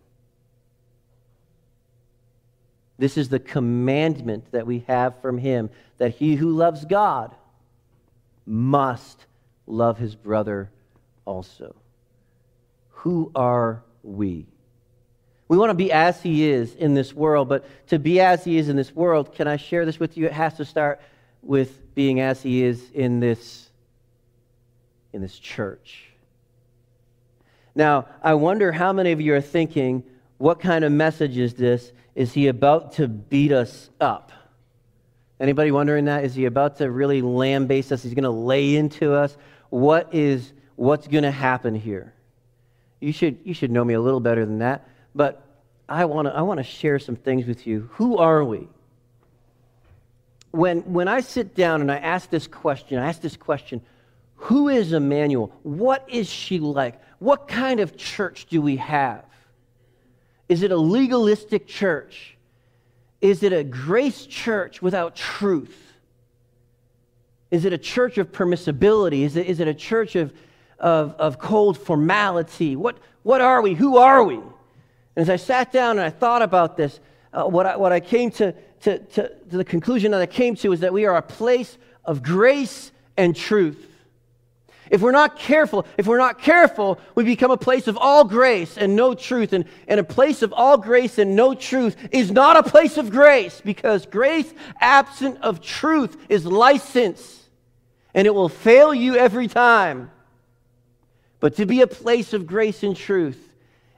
This 2.99 3.19
is 3.19 3.29
the 3.29 3.39
commandment 3.39 4.51
that 4.53 4.67
we 4.67 4.79
have 4.89 5.21
from 5.21 5.37
him 5.37 5.69
that 5.99 6.15
he 6.15 6.35
who 6.35 6.51
loves 6.51 6.87
God 6.87 7.35
must 8.47 9.27
love 9.67 9.99
his 9.99 10.15
brother 10.15 10.71
also. 11.27 11.77
Who 12.89 13.31
are 13.35 13.83
we? 14.03 14.47
We 15.49 15.59
want 15.59 15.69
to 15.69 15.75
be 15.75 15.93
as 15.93 16.23
he 16.23 16.49
is 16.49 16.75
in 16.75 16.95
this 16.95 17.13
world, 17.13 17.51
but 17.51 17.67
to 17.89 17.99
be 17.99 18.21
as 18.21 18.43
he 18.43 18.57
is 18.57 18.71
in 18.71 18.77
this 18.77 18.97
world, 18.97 19.35
can 19.35 19.47
I 19.47 19.59
share 19.59 19.85
this 19.85 20.01
with 20.01 20.17
you? 20.17 20.25
It 20.25 20.33
has 20.33 20.55
to 20.55 20.65
start 20.65 20.99
with 21.43 21.95
being 21.95 22.21
as 22.21 22.43
he 22.43 22.65
is 22.65 22.91
in 22.95 23.21
this 23.21 23.69
in 25.13 25.21
this 25.21 25.39
church. 25.39 26.08
Now, 27.79 28.07
I 28.25 28.35
wonder 28.35 28.73
how 28.73 28.93
many 28.93 29.13
of 29.13 29.21
you 29.21 29.37
are 29.37 29.41
thinking, 29.41 30.03
what 30.39 30.59
kind 30.59 30.85
of 30.85 30.91
message 30.91 31.39
is 31.39 31.55
this? 31.55 31.93
Is 32.17 32.33
he 32.33 32.49
about 32.49 32.95
to 32.95 33.07
beat 33.07 33.53
us 33.53 33.89
up? 34.01 34.33
Anybody 35.39 35.71
wondering 35.71 36.07
that? 36.07 36.25
Is 36.25 36.35
he 36.35 36.47
about 36.47 36.79
to 36.79 36.91
really 36.91 37.23
lambaste 37.23 37.93
us? 37.93 38.03
He's 38.03 38.15
going 38.15 38.25
to 38.25 38.31
lay 38.31 38.75
into 38.75 39.15
us? 39.15 39.37
What 39.71 40.13
is 40.13 40.53
what's 40.75 41.07
going 41.07 41.23
to 41.23 41.31
happen 41.31 41.77
here? 41.77 42.13
You 42.99 43.13
should, 43.13 43.39
you 43.45 43.55
should 43.55 43.71
know 43.71 43.85
me 43.85 43.95
a 43.95 44.01
little 44.01 44.19
better 44.19 44.45
than 44.45 44.59
that. 44.59 44.89
But 45.15 45.41
I 45.89 46.05
want 46.07 46.27
to 46.27 46.35
I 46.35 46.43
wanna 46.43 46.65
share 46.65 46.99
some 46.99 47.15
things 47.15 47.47
with 47.47 47.65
you. 47.65 47.89
Who 47.93 48.19
are 48.19 48.43
we? 48.43 48.67
When, 50.51 50.81
when 50.93 51.07
I 51.07 51.21
sit 51.21 51.55
down 51.55 51.81
and 51.81 51.93
I 51.93 51.99
ask 51.99 52.29
this 52.29 52.49
question, 52.49 52.99
I 52.99 53.07
ask 53.07 53.21
this 53.21 53.37
question 53.37 53.83
who 54.35 54.69
is 54.69 54.93
Emmanuel? 54.93 55.53
What 55.63 56.05
is 56.09 56.29
she 56.29 56.59
like? 56.59 57.01
What 57.19 57.49
kind 57.49 57.81
of 57.81 57.97
church 57.97 58.47
do 58.47 58.61
we 58.63 58.77
have? 58.77 59.25
Is 60.49 60.63
it 60.63 60.71
a 60.71 60.77
legalistic 60.77 61.67
church? 61.67 62.37
Is 63.21 63.43
it 63.43 63.53
a 63.53 63.65
grace 63.65 64.25
church 64.27 64.81
without 64.81 65.17
truth? 65.17 65.77
Is 67.51 67.65
it 67.65 67.73
a 67.73 67.79
church 67.79 68.19
of 68.19 68.31
permissibility? 68.31 69.23
Is 69.23 69.37
it, 69.37 69.47
is 69.47 69.61
it 69.61 69.69
a 69.69 69.75
church 69.75 70.15
of 70.17 70.33
of, 70.79 71.15
of 71.19 71.39
cold 71.39 71.79
formality. 71.79 72.77
What, 72.77 72.99
what 73.23 73.41
are 73.41 73.61
we? 73.63 73.75
Who 73.75 73.97
are 73.97 74.23
we? 74.23 74.37
And 74.37 74.43
as 75.17 75.29
I 75.29 75.37
sat 75.37 75.73
down 75.73 75.93
and 75.99 76.01
I 76.01 76.11
thought 76.11 76.43
about 76.43 76.77
this, 76.77 77.01
uh, 77.33 77.45
what, 77.45 77.67
I, 77.67 77.77
what 77.77 77.93
I 77.93 78.01
came 78.01 78.31
to, 78.33 78.53
to, 78.83 78.99
to, 78.99 79.29
to 79.29 79.57
the 79.57 79.65
conclusion 79.65 80.13
that 80.13 80.21
I 80.21 80.27
came 80.27 80.55
to 80.57 80.73
is 80.73 80.81
that 80.81 80.93
we 80.93 81.05
are 81.05 81.17
a 81.17 81.23
place 81.23 81.77
of 82.05 82.23
grace 82.23 82.93
and 83.17 83.35
truth. 83.35 83.88
If 84.91 85.01
we're 85.01 85.13
not 85.13 85.39
careful, 85.39 85.87
if 85.97 86.07
we're 86.07 86.19
not 86.19 86.41
careful, 86.41 86.99
we 87.15 87.25
become 87.25 87.51
a 87.51 87.57
place 87.57 87.89
of 87.89 87.97
all 87.99 88.25
grace 88.25 88.79
and 88.79 88.97
no 88.97 89.15
truth. 89.15 89.53
And, 89.53 89.65
and 89.87 90.01
a 90.01 90.05
place 90.05 90.43
of 90.43 90.53
all 90.53 90.79
grace 90.79 91.19
and 91.19 91.37
no 91.37 91.55
truth 91.55 91.97
is 92.11 92.31
not 92.31 92.57
a 92.57 92.63
place 92.63 92.97
of 92.97 93.11
grace 93.11 93.61
because 93.63 94.07
grace 94.07 94.53
absent 94.81 95.39
of 95.43 95.61
truth 95.61 96.17
is 96.29 96.47
license 96.47 97.39
and 98.15 98.27
it 98.27 98.35
will 98.35 98.49
fail 98.49 98.95
you 98.95 99.17
every 99.17 99.49
time. 99.49 100.11
But 101.41 101.57
to 101.57 101.67
be 101.67 101.83
a 101.83 101.87
place 101.87 102.33
of 102.33 102.47
grace 102.47 102.83
and 102.83 102.97
truth 102.97 103.39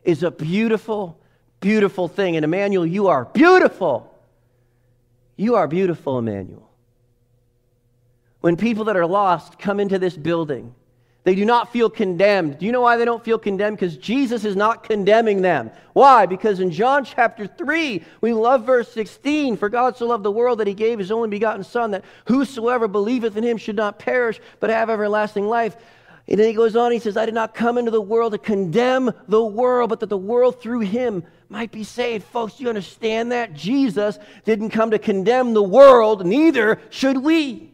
is 0.04 0.22
a 0.22 0.30
beautiful, 0.30 1.18
beautiful 1.60 2.08
thing. 2.08 2.36
And 2.36 2.44
Emmanuel, 2.44 2.84
you 2.84 3.08
are 3.08 3.24
beautiful. 3.26 4.18
You 5.36 5.54
are 5.54 5.66
beautiful, 5.66 6.18
Emmanuel. 6.18 6.68
When 8.40 8.56
people 8.56 8.84
that 8.84 8.96
are 8.96 9.06
lost 9.06 9.58
come 9.58 9.80
into 9.80 9.98
this 9.98 10.16
building, 10.16 10.74
they 11.22 11.34
do 11.34 11.44
not 11.44 11.70
feel 11.70 11.90
condemned. 11.90 12.58
Do 12.58 12.66
you 12.66 12.72
know 12.72 12.80
why 12.80 12.96
they 12.96 13.04
don't 13.04 13.22
feel 13.22 13.38
condemned? 13.38 13.76
Because 13.76 13.96
Jesus 13.98 14.44
is 14.44 14.56
not 14.56 14.84
condemning 14.84 15.42
them. 15.42 15.70
Why? 15.92 16.24
Because 16.24 16.60
in 16.60 16.70
John 16.70 17.04
chapter 17.04 17.46
3, 17.46 18.02
we 18.22 18.32
love 18.32 18.64
verse 18.64 18.90
16 18.92 19.58
For 19.58 19.68
God 19.68 19.96
so 19.96 20.06
loved 20.06 20.24
the 20.24 20.30
world 20.30 20.60
that 20.60 20.66
he 20.66 20.72
gave 20.72 20.98
his 20.98 21.10
only 21.10 21.28
begotten 21.28 21.62
Son, 21.62 21.90
that 21.90 22.04
whosoever 22.24 22.88
believeth 22.88 23.36
in 23.36 23.44
him 23.44 23.58
should 23.58 23.76
not 23.76 23.98
perish, 23.98 24.40
but 24.60 24.70
have 24.70 24.88
everlasting 24.88 25.46
life. 25.46 25.76
And 26.26 26.38
then 26.38 26.46
he 26.46 26.54
goes 26.54 26.74
on, 26.76 26.92
he 26.92 27.00
says, 27.00 27.16
I 27.16 27.26
did 27.26 27.34
not 27.34 27.54
come 27.54 27.76
into 27.76 27.90
the 27.90 28.00
world 28.00 28.32
to 28.32 28.38
condemn 28.38 29.12
the 29.28 29.44
world, 29.44 29.90
but 29.90 30.00
that 30.00 30.08
the 30.08 30.16
world 30.16 30.60
through 30.62 30.80
him 30.80 31.24
might 31.50 31.72
be 31.72 31.84
saved. 31.84 32.24
Folks, 32.24 32.60
you 32.60 32.68
understand 32.68 33.32
that? 33.32 33.52
Jesus 33.52 34.18
didn't 34.44 34.70
come 34.70 34.92
to 34.92 34.98
condemn 34.98 35.52
the 35.52 35.62
world, 35.62 36.24
neither 36.24 36.80
should 36.88 37.18
we. 37.18 37.72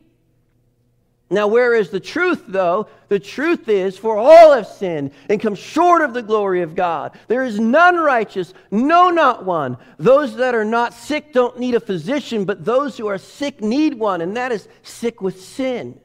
Now, 1.29 1.49
where 1.49 1.75
is 1.75 1.91
the 1.91 1.99
truth, 1.99 2.45
though? 2.47 2.87
The 3.09 3.19
truth 3.19 3.69
is, 3.69 3.99
for 3.99 4.17
all 4.17 4.53
have 4.53 4.69
sinned 4.69 5.11
and 5.29 5.41
come 5.41 5.57
short 5.57 6.03
of 6.03 6.15
the 6.15 6.23
glory 6.23 6.63
of 6.63 6.77
God. 6.77 7.19
There 7.27 7.43
is 7.43 7.59
none 7.59 7.97
righteous, 7.97 8.55
no, 8.71 9.11
not 9.11 9.45
one. 9.45 9.77
Those 9.99 10.37
that 10.37 10.55
are 10.55 10.65
not 10.65 10.95
sick 10.95 11.33
don't 11.33 11.59
need 11.59 11.75
a 11.75 11.81
physician, 11.81 12.45
but 12.45 12.65
those 12.65 12.97
who 12.97 13.09
are 13.09 13.19
sick 13.19 13.61
need 13.61 13.95
one, 13.95 14.21
and 14.21 14.37
that 14.37 14.53
is 14.53 14.69
sick 14.85 15.21
with 15.21 15.43
sin. 15.43 16.01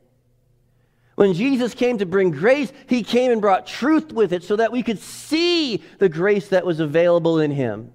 When 1.16 1.36
Jesus 1.36 1.76
came 1.76 2.00
to 2.00 2.06
bring 2.08 2.32
grace, 2.32 2.74
he 2.88 3.04
came 3.04 3.32
and 3.32 3.42
brought 3.42 3.68
truth 3.68 4.12
with 4.12 4.34
it 4.34 4.44
so 4.44 4.56
that 4.56 4.72
we 4.72 4.82
could 4.82 4.98
see 4.98 5.84
the 6.00 6.10
grace 6.10 6.48
that 6.48 6.66
was 6.66 6.80
available 6.80 7.40
in 7.40 7.52
him. 7.52 7.94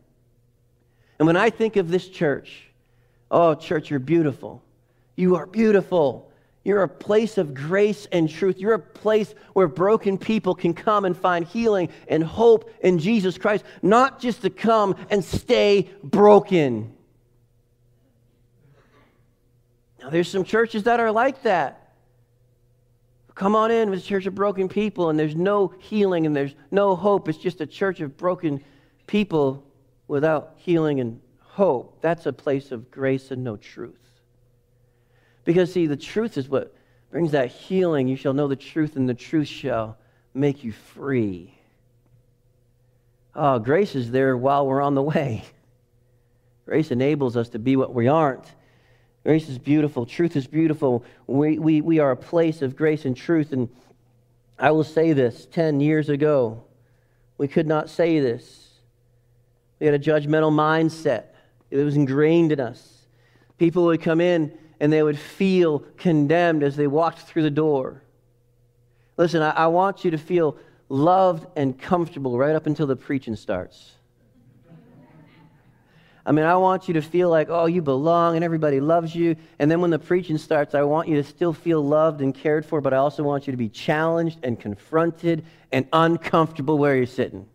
And 1.18 1.26
when 1.26 1.36
I 1.36 1.50
think 1.50 1.74
of 1.74 1.88
this 1.88 2.08
church, 2.08 2.68
oh, 3.32 3.56
church, 3.56 3.90
you're 3.90 3.98
beautiful. 3.98 4.62
You 5.16 5.34
are 5.36 5.46
beautiful. 5.46 6.30
You're 6.66 6.82
a 6.82 6.88
place 6.88 7.38
of 7.38 7.54
grace 7.54 8.08
and 8.10 8.28
truth. 8.28 8.58
You're 8.58 8.74
a 8.74 8.80
place 8.80 9.32
where 9.52 9.68
broken 9.68 10.18
people 10.18 10.52
can 10.56 10.74
come 10.74 11.04
and 11.04 11.16
find 11.16 11.46
healing 11.46 11.90
and 12.08 12.24
hope 12.24 12.68
in 12.80 12.98
Jesus 12.98 13.38
Christ, 13.38 13.64
not 13.82 14.18
just 14.18 14.42
to 14.42 14.50
come 14.50 14.96
and 15.08 15.24
stay 15.24 15.88
broken. 16.02 16.92
Now, 20.00 20.10
there's 20.10 20.28
some 20.28 20.42
churches 20.42 20.82
that 20.82 20.98
are 20.98 21.12
like 21.12 21.44
that. 21.44 21.92
Come 23.36 23.54
on 23.54 23.70
in, 23.70 23.92
it's 23.92 24.02
a 24.02 24.08
church 24.08 24.26
of 24.26 24.34
broken 24.34 24.68
people, 24.68 25.08
and 25.08 25.16
there's 25.16 25.36
no 25.36 25.72
healing 25.78 26.26
and 26.26 26.34
there's 26.34 26.56
no 26.72 26.96
hope. 26.96 27.28
It's 27.28 27.38
just 27.38 27.60
a 27.60 27.66
church 27.66 28.00
of 28.00 28.16
broken 28.16 28.60
people 29.06 29.62
without 30.08 30.54
healing 30.56 30.98
and 30.98 31.20
hope. 31.38 32.00
That's 32.00 32.26
a 32.26 32.32
place 32.32 32.72
of 32.72 32.90
grace 32.90 33.30
and 33.30 33.44
no 33.44 33.56
truth. 33.56 34.05
Because, 35.46 35.72
see, 35.72 35.86
the 35.86 35.96
truth 35.96 36.36
is 36.36 36.46
what 36.50 36.76
brings 37.10 37.32
that 37.32 37.50
healing. 37.50 38.06
You 38.08 38.16
shall 38.16 38.34
know 38.34 38.48
the 38.48 38.56
truth, 38.56 38.96
and 38.96 39.08
the 39.08 39.14
truth 39.14 39.48
shall 39.48 39.96
make 40.34 40.62
you 40.62 40.72
free. 40.72 41.54
Oh, 43.34 43.58
grace 43.58 43.94
is 43.94 44.10
there 44.10 44.36
while 44.36 44.66
we're 44.66 44.82
on 44.82 44.94
the 44.94 45.02
way. 45.02 45.44
Grace 46.66 46.90
enables 46.90 47.34
us 47.34 47.48
to 47.50 47.58
be 47.58 47.76
what 47.76 47.94
we 47.94 48.08
aren't 48.08 48.44
Grace 49.26 49.48
is 49.48 49.58
beautiful. 49.58 50.06
Truth 50.06 50.36
is 50.36 50.46
beautiful. 50.46 51.04
We, 51.26 51.58
we, 51.58 51.80
we 51.80 51.98
are 51.98 52.12
a 52.12 52.16
place 52.16 52.62
of 52.62 52.76
grace 52.76 53.04
and 53.04 53.16
truth. 53.16 53.50
And 53.50 53.68
I 54.56 54.70
will 54.70 54.84
say 54.84 55.14
this 55.14 55.48
10 55.50 55.80
years 55.80 56.08
ago, 56.08 56.62
we 57.36 57.48
could 57.48 57.66
not 57.66 57.90
say 57.90 58.20
this. 58.20 58.68
We 59.80 59.86
had 59.86 59.96
a 59.96 59.98
judgmental 59.98 60.52
mindset, 60.52 61.24
it 61.72 61.78
was 61.78 61.96
ingrained 61.96 62.52
in 62.52 62.60
us. 62.60 63.08
People 63.58 63.86
would 63.86 64.00
come 64.00 64.20
in 64.20 64.56
and 64.80 64.92
they 64.92 65.02
would 65.02 65.18
feel 65.18 65.80
condemned 65.96 66.62
as 66.62 66.76
they 66.76 66.86
walked 66.86 67.20
through 67.20 67.42
the 67.42 67.50
door. 67.50 68.02
Listen, 69.16 69.42
I, 69.42 69.50
I 69.50 69.66
want 69.68 70.04
you 70.04 70.10
to 70.10 70.18
feel 70.18 70.56
loved 70.88 71.46
and 71.56 71.78
comfortable 71.78 72.38
right 72.38 72.54
up 72.54 72.66
until 72.66 72.86
the 72.86 72.96
preaching 72.96 73.36
starts. 73.36 73.92
I 76.26 76.32
mean, 76.32 76.44
I 76.44 76.56
want 76.56 76.88
you 76.88 76.94
to 76.94 77.02
feel 77.02 77.30
like, 77.30 77.48
oh, 77.50 77.66
you 77.66 77.80
belong 77.82 78.34
and 78.34 78.44
everybody 78.44 78.80
loves 78.80 79.14
you. 79.14 79.36
And 79.60 79.70
then 79.70 79.80
when 79.80 79.90
the 79.90 79.98
preaching 79.98 80.38
starts, 80.38 80.74
I 80.74 80.82
want 80.82 81.06
you 81.06 81.14
to 81.16 81.22
still 81.22 81.52
feel 81.52 81.80
loved 81.80 82.20
and 82.20 82.34
cared 82.34 82.66
for, 82.66 82.80
but 82.80 82.92
I 82.92 82.96
also 82.96 83.22
want 83.22 83.46
you 83.46 83.52
to 83.52 83.56
be 83.56 83.68
challenged 83.68 84.40
and 84.42 84.58
confronted 84.58 85.44
and 85.70 85.86
uncomfortable 85.92 86.78
where 86.78 86.96
you're 86.96 87.06
sitting. 87.06 87.46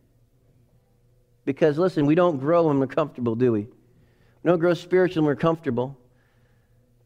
Because 1.43 1.77
listen, 1.77 2.05
we 2.05 2.15
don't 2.15 2.37
grow 2.37 2.67
when 2.67 2.79
we're 2.79 2.87
comfortable, 2.87 3.35
do 3.35 3.51
we? 3.51 3.61
We 3.61 4.47
don't 4.47 4.59
grow 4.59 4.73
spiritual 4.73 5.23
when 5.23 5.27
we're 5.27 5.35
comfortable. 5.35 5.97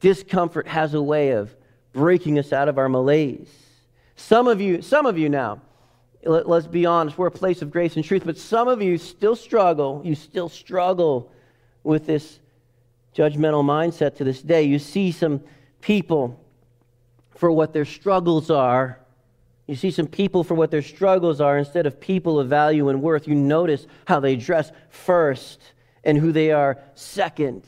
Discomfort 0.06 0.68
has 0.68 0.94
a 0.94 1.02
way 1.02 1.32
of 1.32 1.56
breaking 1.92 2.38
us 2.38 2.54
out 2.54 2.70
of 2.70 2.78
our 2.78 2.88
malaise. 2.88 3.50
Some 4.16 4.48
of 4.48 4.62
you, 4.62 4.84
some 4.84 5.08
of 5.08 5.18
you 5.18 5.30
now, 5.30 5.62
let, 6.24 6.48
us 6.48 6.68
be 6.68 6.86
honest, 6.86 7.18
we're 7.18 7.26
a 7.26 7.32
place 7.32 7.64
of 7.64 7.72
grace 7.72 7.96
and 7.96 8.06
truth, 8.06 8.22
but 8.24 8.38
some 8.38 8.68
of 8.68 8.84
you 8.84 9.00
still 9.00 9.36
struggle, 9.36 10.04
you 10.06 10.14
still 10.14 10.48
struggle 10.48 11.32
with 11.84 12.06
this 12.06 12.40
judgmental 13.16 13.66
mindset 13.66 14.16
to 14.18 14.24
this 14.24 14.44
day. 14.44 14.62
You 14.62 14.78
see 14.78 15.12
some 15.12 15.42
people 15.82 16.40
for 17.32 17.52
what 17.52 17.74
their 17.74 17.86
struggles 17.86 18.52
are. 18.52 19.00
You 19.66 19.76
see 19.76 19.90
some 19.90 20.06
people 20.06 20.44
for 20.44 20.54
what 20.54 20.70
their 20.70 20.84
struggles 20.84 21.42
are 21.42 21.58
instead 21.58 21.88
of 21.88 22.00
people 22.00 22.40
of 22.40 22.48
value 22.48 22.90
and 22.90 23.02
worth. 23.02 23.28
You 23.28 23.34
notice 23.34 23.88
how 24.06 24.20
they 24.20 24.36
dress 24.36 24.72
first 24.92 25.64
and 26.04 26.16
who 26.16 26.32
they 26.32 26.52
are 26.52 26.78
second. 26.94 27.64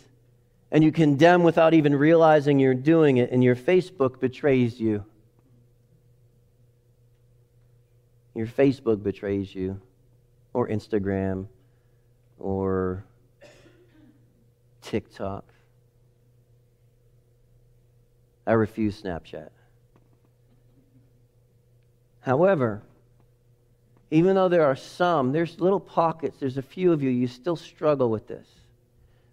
And 0.71 0.83
you 0.83 0.91
condemn 0.91 1.43
without 1.43 1.73
even 1.73 1.95
realizing 1.95 2.59
you're 2.59 2.73
doing 2.73 3.17
it, 3.17 3.31
and 3.31 3.43
your 3.43 3.55
Facebook 3.55 4.19
betrays 4.19 4.79
you. 4.79 5.05
Your 8.35 8.47
Facebook 8.47 9.01
betrays 9.01 9.55
you, 9.55 9.79
or 10.53 10.67
Instagram, 10.67 11.47
or 12.37 13.05
TikTok. 14.81 15.45
I 18.45 18.53
refuse 18.53 19.01
Snapchat. 19.01 19.49
However, 22.21 22.83
even 24.11 24.35
though 24.35 24.49
there 24.49 24.65
are 24.65 24.75
some, 24.75 25.31
there's 25.31 25.59
little 25.59 25.79
pockets, 25.79 26.37
there's 26.39 26.57
a 26.57 26.61
few 26.61 26.91
of 26.91 27.01
you, 27.01 27.09
you 27.09 27.27
still 27.27 27.55
struggle 27.55 28.09
with 28.09 28.27
this. 28.27 28.47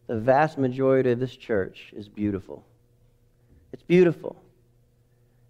The 0.07 0.19
vast 0.19 0.59
majority 0.59 1.11
of 1.11 1.21
this 1.21 1.35
church 1.35 1.93
is 1.97 2.09
beautiful. 2.09 2.65
It's 3.73 3.83
beautiful. 3.83 4.37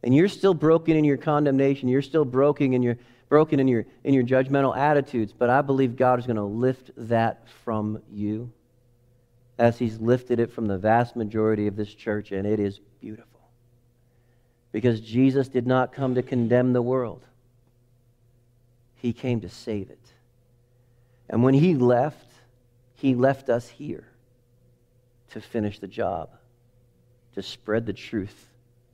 And 0.03 0.15
you're 0.15 0.29
still 0.29 0.55
broken 0.55 0.97
in 0.97 1.05
your 1.05 1.17
condemnation, 1.17 1.89
you're 1.89 2.03
still 2.03 2.25
broken 2.25 2.73
in 2.73 2.83
your 2.83 2.97
broken 3.29 3.59
in 3.59 3.67
your, 3.67 3.85
in 4.05 4.15
your 4.15 4.23
judgmental 4.23 4.77
attitudes, 4.77 5.33
but 5.37 5.51
I 5.51 5.61
believe 5.61 5.97
God 5.97 6.21
is 6.21 6.27
going 6.27 6.37
to 6.37 6.45
lift 6.45 6.91
that 6.97 7.49
from 7.65 8.01
you 8.13 8.53
as 9.59 9.79
He's 9.79 9.99
lifted 9.99 10.39
it 10.39 10.53
from 10.53 10.67
the 10.67 10.79
vast 10.79 11.17
majority 11.17 11.67
of 11.67 11.75
this 11.75 11.93
church, 11.93 12.33
and 12.33 12.47
it 12.47 12.61
is 12.61 12.81
beautiful. 13.01 13.41
Because 14.71 15.01
Jesus 15.01 15.49
did 15.49 15.67
not 15.67 15.93
come 15.93 16.15
to 16.17 16.23
condemn 16.23 16.73
the 16.73 16.83
world, 16.83 17.23
He 18.97 19.13
came 19.13 19.41
to 19.41 19.49
save 19.49 19.91
it. 19.91 19.99
And 21.29 21.43
when 21.43 21.55
He 21.55 21.75
left, 21.75 22.31
He 22.95 23.15
left 23.15 23.49
us 23.49 23.69
here 23.69 24.07
to 25.35 25.41
finish 25.41 25.79
the 25.79 25.87
job, 25.87 26.31
to 27.35 27.43
spread 27.43 27.87
the 27.87 27.93
truth 27.93 28.47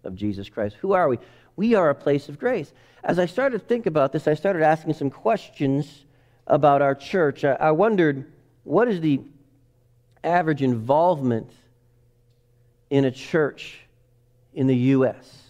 of 0.04 0.16
Jesus 0.16 0.48
Christ. 0.48 0.76
Who 0.80 0.92
are 0.92 1.08
we? 1.08 1.18
We 1.56 1.74
are 1.74 1.90
a 1.90 1.94
place 1.94 2.28
of 2.28 2.38
grace. 2.38 2.72
As 3.04 3.18
I 3.18 3.26
started 3.26 3.60
to 3.60 3.64
think 3.64 3.86
about 3.86 4.12
this, 4.12 4.26
I 4.26 4.34
started 4.34 4.62
asking 4.62 4.94
some 4.94 5.10
questions 5.10 6.04
about 6.46 6.82
our 6.82 6.94
church. 6.94 7.44
I, 7.44 7.52
I 7.52 7.70
wondered 7.70 8.30
what 8.64 8.88
is 8.88 9.00
the 9.00 9.20
average 10.24 10.62
involvement 10.62 11.50
in 12.88 13.04
a 13.04 13.10
church 13.10 13.80
in 14.52 14.66
the 14.66 14.76
U.S.? 14.76 15.42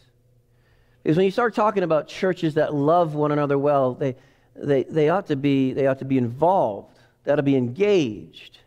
Because 1.03 1.17
when 1.17 1.25
you 1.25 1.33
start 1.33 1.55
talking 1.55 1.83
about 1.83 2.09
churches 2.09 2.55
that 2.55 2.75
love 2.75 3.15
one 3.15 3.33
another 3.33 3.59
well, 3.59 3.95
they, 3.95 4.17
they, 4.55 4.83
they, 4.85 5.09
ought, 5.09 5.27
to 5.29 5.37
be, 5.37 5.73
they 5.73 5.87
ought 5.87 6.01
to 6.01 6.05
be 6.05 6.19
involved, 6.19 6.99
they 7.25 7.33
ought 7.33 7.37
to 7.37 7.43
be 7.43 7.57
engaged, 7.57 8.59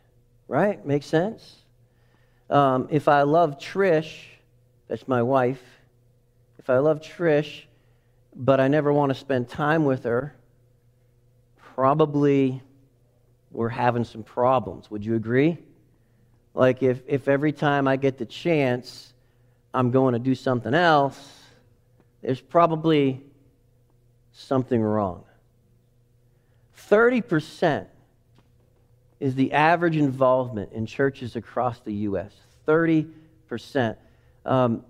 right? 0.48 0.84
Makes 0.86 1.06
sense? 1.06 1.63
Um, 2.54 2.88
if 2.92 3.08
I 3.08 3.24
love 3.24 3.58
Trish, 3.58 4.14
that's 4.88 5.08
my 5.08 5.24
wife, 5.24 5.64
if 6.60 6.70
I 6.70 6.78
love 6.78 7.02
Trish, 7.02 7.64
but 8.36 8.60
I 8.60 8.68
never 8.68 8.94
want 8.94 9.10
to 9.10 9.16
spend 9.16 9.50
time 9.50 9.86
with 9.86 10.04
her, 10.04 10.36
probably 11.58 12.62
we're 13.50 13.70
having 13.70 14.04
some 14.04 14.22
problems. 14.22 14.92
Would 14.92 15.04
you 15.04 15.16
agree? 15.16 15.58
Like 16.54 16.84
if, 16.84 17.02
if 17.08 17.28
every 17.28 17.54
time 17.54 17.88
I 17.88 17.96
get 17.96 18.20
the 18.20 18.26
chance, 18.26 19.16
I'm 19.74 19.90
going 19.90 20.14
to 20.14 20.20
do 20.20 20.36
something 20.36 20.76
else, 20.76 21.40
there's 22.22 22.40
probably 22.40 23.24
something 24.32 24.80
wrong. 24.80 25.24
30% 26.78 27.88
is 29.24 29.36
the 29.36 29.54
average 29.54 29.96
involvement 29.96 30.74
in 30.74 30.86
churches 30.86 31.38
across 31.38 31.80
the 31.80 31.94
U.S. 31.94 32.34
30%. 32.68 33.96
Um, 34.46 34.84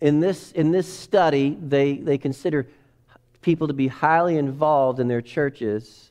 in 0.00 0.18
this, 0.18 0.50
in 0.50 0.72
this 0.72 0.92
study, 0.92 1.56
they, 1.62 1.94
they 1.94 2.18
consider 2.18 2.66
people 3.40 3.68
to 3.68 3.72
be 3.72 3.86
highly 3.86 4.36
involved 4.36 4.98
in 4.98 5.06
their 5.06 5.22
churches. 5.22 6.10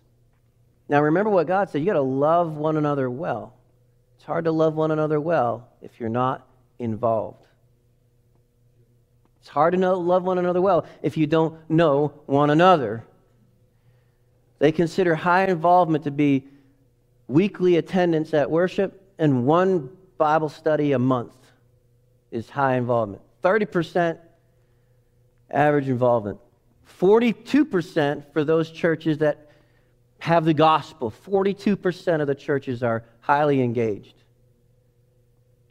Now, 0.87 1.01
remember 1.01 1.29
what 1.29 1.45
God 1.45 1.69
said 1.69 1.79
you 1.79 1.87
got 1.87 1.93
to 1.93 1.99
love 1.99 2.55
one 2.55 2.77
another 2.77 3.09
well. 3.09 3.53
It's 4.15 4.23
hard 4.23 4.45
to 4.45 4.53
love 4.53 4.73
one 4.73 4.91
another 4.91 5.19
well 5.19 5.67
if 5.81 5.99
you're 5.99 6.07
not 6.07 6.47
involved. 6.79 7.45
It's 9.41 9.49
hard 9.49 9.73
to 9.73 9.77
know, 9.77 9.99
love 9.99 10.23
one 10.23 10.37
another 10.37 10.61
well 10.61 10.85
if 11.01 11.17
you 11.17 11.27
don't 11.27 11.69
know 11.69 12.13
one 12.27 12.49
another. 12.49 13.03
They 14.59 14.71
consider 14.71 15.15
high 15.15 15.47
involvement 15.47 16.05
to 16.05 16.11
be 16.11 16.45
weekly 17.31 17.77
attendance 17.77 18.33
at 18.33 18.51
worship 18.51 19.01
and 19.17 19.45
one 19.45 19.89
Bible 20.17 20.49
study 20.49 20.91
a 20.91 20.99
month 20.99 21.35
is 22.31 22.49
high 22.49 22.75
involvement. 22.75 23.21
30% 23.43 24.17
average 25.49 25.89
involvement. 25.89 26.39
42% 26.99 28.31
for 28.33 28.43
those 28.43 28.69
churches 28.69 29.19
that 29.19 29.49
have 30.19 30.45
the 30.45 30.53
gospel. 30.53 31.11
42% 31.25 32.21
of 32.21 32.27
the 32.27 32.35
churches 32.35 32.83
are 32.83 33.03
highly 33.21 33.61
engaged. 33.61 34.15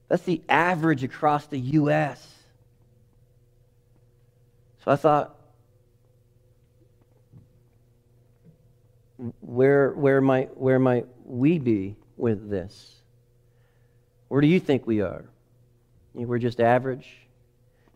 That's 0.08 0.24
the 0.24 0.42
average 0.48 1.04
across 1.04 1.46
the 1.46 1.58
U.S. 1.58 2.26
So 4.84 4.90
I 4.90 4.96
thought, 4.96 5.36
where, 9.40 9.92
where, 9.92 10.20
might, 10.20 10.56
where 10.56 10.78
might 10.78 11.06
we 11.30 11.58
be 11.58 11.96
with 12.16 12.50
this? 12.50 12.96
Where 14.28 14.40
do 14.40 14.46
you 14.46 14.60
think 14.60 14.86
we 14.86 15.00
are? 15.00 15.24
We're 16.14 16.38
just 16.38 16.60
average? 16.60 17.06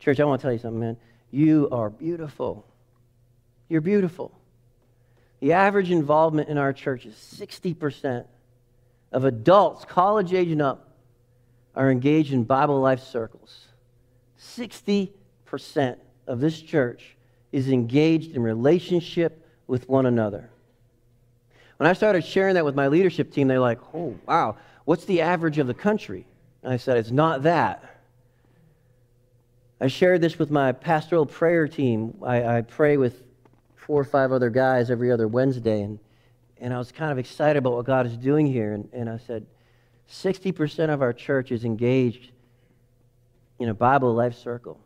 Church, 0.00 0.20
I 0.20 0.24
want 0.24 0.40
to 0.40 0.42
tell 0.42 0.52
you 0.52 0.58
something, 0.58 0.80
man. 0.80 0.96
You 1.30 1.68
are 1.72 1.90
beautiful. 1.90 2.66
You're 3.68 3.80
beautiful. 3.80 4.32
The 5.40 5.52
average 5.52 5.90
involvement 5.90 6.48
in 6.48 6.58
our 6.58 6.72
church 6.72 7.06
is 7.06 7.14
60% 7.14 8.24
of 9.12 9.24
adults, 9.24 9.84
college 9.84 10.32
age 10.32 10.50
and 10.50 10.62
up, 10.62 10.90
are 11.74 11.90
engaged 11.90 12.32
in 12.32 12.44
Bible 12.44 12.80
life 12.80 13.00
circles. 13.00 13.66
60% 14.40 15.10
of 16.26 16.40
this 16.40 16.60
church 16.60 17.16
is 17.52 17.68
engaged 17.68 18.34
in 18.34 18.42
relationship 18.42 19.46
with 19.66 19.88
one 19.88 20.06
another. 20.06 20.50
When 21.84 21.90
I 21.90 21.92
started 21.92 22.24
sharing 22.24 22.54
that 22.54 22.64
with 22.64 22.74
my 22.74 22.88
leadership 22.88 23.30
team, 23.30 23.46
they're 23.46 23.60
like, 23.60 23.78
oh, 23.92 24.18
wow, 24.26 24.56
what's 24.86 25.04
the 25.04 25.20
average 25.20 25.58
of 25.58 25.66
the 25.66 25.74
country? 25.74 26.24
And 26.62 26.72
I 26.72 26.78
said, 26.78 26.96
it's 26.96 27.10
not 27.10 27.42
that. 27.42 28.00
I 29.82 29.88
shared 29.88 30.22
this 30.22 30.38
with 30.38 30.50
my 30.50 30.72
pastoral 30.72 31.26
prayer 31.26 31.68
team. 31.68 32.16
I, 32.22 32.42
I 32.42 32.62
pray 32.62 32.96
with 32.96 33.22
four 33.76 34.00
or 34.00 34.04
five 34.04 34.32
other 34.32 34.48
guys 34.48 34.90
every 34.90 35.12
other 35.12 35.28
Wednesday, 35.28 35.82
and, 35.82 35.98
and 36.56 36.72
I 36.72 36.78
was 36.78 36.90
kind 36.90 37.12
of 37.12 37.18
excited 37.18 37.58
about 37.58 37.74
what 37.74 37.84
God 37.84 38.06
is 38.06 38.16
doing 38.16 38.46
here. 38.46 38.72
And, 38.72 38.88
and 38.94 39.10
I 39.10 39.18
said, 39.18 39.44
60% 40.10 40.88
of 40.88 41.02
our 41.02 41.12
church 41.12 41.52
is 41.52 41.66
engaged 41.66 42.30
in 43.58 43.68
a 43.68 43.74
Bible 43.74 44.14
life 44.14 44.38
circle. 44.38 44.80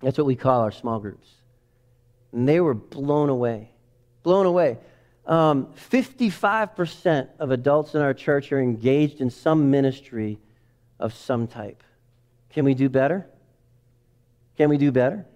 That's 0.00 0.16
what 0.16 0.28
we 0.28 0.36
call 0.36 0.60
our 0.60 0.70
small 0.70 1.00
groups. 1.00 1.28
And 2.30 2.48
they 2.48 2.60
were 2.60 2.74
blown 2.74 3.30
away. 3.30 3.72
Blown 4.22 4.46
away. 4.46 4.78
Um, 5.26 5.68
55% 5.90 7.28
of 7.38 7.50
adults 7.50 7.94
in 7.94 8.02
our 8.02 8.12
church 8.12 8.52
are 8.52 8.60
engaged 8.60 9.20
in 9.20 9.30
some 9.30 9.70
ministry 9.70 10.38
of 10.98 11.14
some 11.14 11.46
type. 11.46 11.82
Can 12.50 12.64
we 12.64 12.74
do 12.74 12.88
better? 12.88 13.26
Can 14.56 14.68
we 14.68 14.78
do 14.78 14.92
better? 14.92 15.26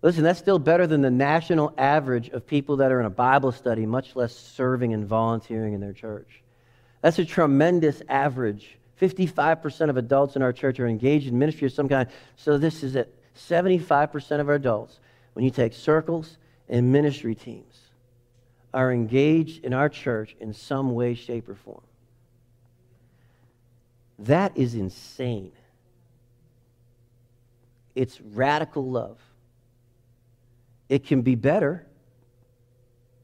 Listen, 0.00 0.22
that's 0.22 0.38
still 0.38 0.60
better 0.60 0.86
than 0.86 1.02
the 1.02 1.10
national 1.10 1.74
average 1.76 2.28
of 2.28 2.46
people 2.46 2.76
that 2.76 2.92
are 2.92 3.00
in 3.00 3.06
a 3.06 3.10
Bible 3.10 3.50
study, 3.50 3.84
much 3.84 4.14
less 4.14 4.34
serving 4.34 4.94
and 4.94 5.06
volunteering 5.06 5.74
in 5.74 5.80
their 5.80 5.92
church. 5.92 6.42
That's 7.02 7.18
a 7.18 7.24
tremendous 7.24 8.00
average. 8.08 8.78
55% 9.00 9.90
of 9.90 9.96
adults 9.96 10.36
in 10.36 10.42
our 10.42 10.52
church 10.52 10.78
are 10.78 10.86
engaged 10.86 11.26
in 11.26 11.38
ministry 11.38 11.66
of 11.66 11.72
some 11.72 11.88
kind. 11.88 12.08
So 12.36 12.58
this 12.58 12.82
is 12.82 12.94
it. 12.94 13.12
75% 13.36 14.40
of 14.40 14.48
our 14.48 14.54
adults, 14.54 14.98
when 15.32 15.44
you 15.44 15.50
take 15.50 15.72
circles 15.72 16.38
and 16.68 16.92
ministry 16.92 17.34
teams, 17.34 17.87
are 18.72 18.92
engaged 18.92 19.64
in 19.64 19.72
our 19.72 19.88
church 19.88 20.36
in 20.40 20.52
some 20.52 20.94
way, 20.94 21.14
shape, 21.14 21.48
or 21.48 21.54
form. 21.54 21.82
That 24.18 24.56
is 24.56 24.74
insane. 24.74 25.52
It's 27.94 28.20
radical 28.20 28.88
love. 28.88 29.18
It 30.88 31.04
can 31.06 31.22
be 31.22 31.34
better, 31.34 31.86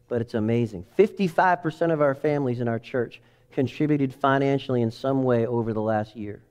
but 0.09 0.21
it's 0.21 0.35
amazing. 0.35 0.85
55% 0.99 1.93
of 1.93 2.01
our 2.01 2.15
families 2.15 2.61
in 2.61 2.69
our 2.69 2.79
church 2.79 3.21
contributed 3.53 4.15
financially 4.15 4.83
in 4.83 4.91
some 4.91 5.23
way 5.23 5.47
over 5.47 5.73
the 5.73 5.81
last 5.81 6.17
year. 6.17 6.43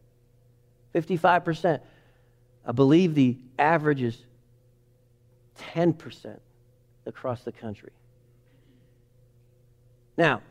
55%. 0.96 1.80
I 2.66 2.72
believe 2.72 3.14
the 3.14 3.38
average 3.60 4.02
is 4.02 4.18
10% 5.76 6.40
across 7.06 7.44
the 7.44 7.52
country. 7.52 7.92
Now, 10.18 10.42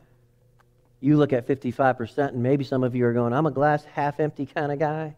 you 1.01 1.17
look 1.17 1.33
at 1.33 1.47
55%, 1.47 2.29
and 2.29 2.43
maybe 2.43 2.65
some 2.65 2.85
of 2.85 2.95
you 2.95 3.07
are 3.07 3.13
going, 3.13 3.33
I'm 3.33 3.47
a 3.47 3.51
glass 3.51 3.85
half 3.85 4.21
empty 4.21 4.47
kind 4.47 4.71
of 4.71 4.79
guy. 4.79 5.15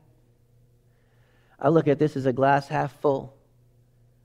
I 1.61 1.68
look 1.68 1.88
at 1.88 1.98
this 1.98 2.16
as 2.16 2.26
a 2.26 2.33
glass 2.33 2.68
half 2.68 2.98
full. 3.00 3.35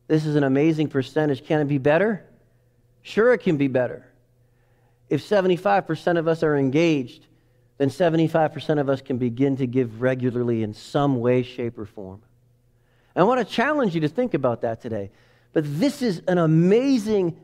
This 0.07 0.25
is 0.25 0.35
an 0.35 0.43
amazing 0.43 0.87
percentage. 0.87 1.45
Can 1.45 1.61
it 1.61 1.65
be 1.65 1.77
better? 1.77 2.25
Sure, 3.01 3.33
it 3.33 3.39
can 3.39 3.57
be 3.57 3.67
better. 3.67 4.05
If 5.09 5.27
75% 5.27 6.17
of 6.17 6.27
us 6.27 6.43
are 6.43 6.55
engaged, 6.55 7.25
then 7.77 7.89
75% 7.89 8.79
of 8.79 8.89
us 8.89 9.01
can 9.01 9.17
begin 9.17 9.57
to 9.57 9.67
give 9.67 10.01
regularly 10.01 10.63
in 10.63 10.73
some 10.73 11.19
way, 11.19 11.43
shape, 11.43 11.77
or 11.77 11.85
form. 11.85 12.21
And 13.15 13.23
I 13.23 13.25
want 13.25 13.45
to 13.45 13.53
challenge 13.53 13.95
you 13.95 14.01
to 14.01 14.09
think 14.09 14.33
about 14.33 14.61
that 14.61 14.81
today. 14.81 15.11
But 15.53 15.63
this 15.79 16.01
is 16.01 16.21
an 16.27 16.37
amazing 16.37 17.37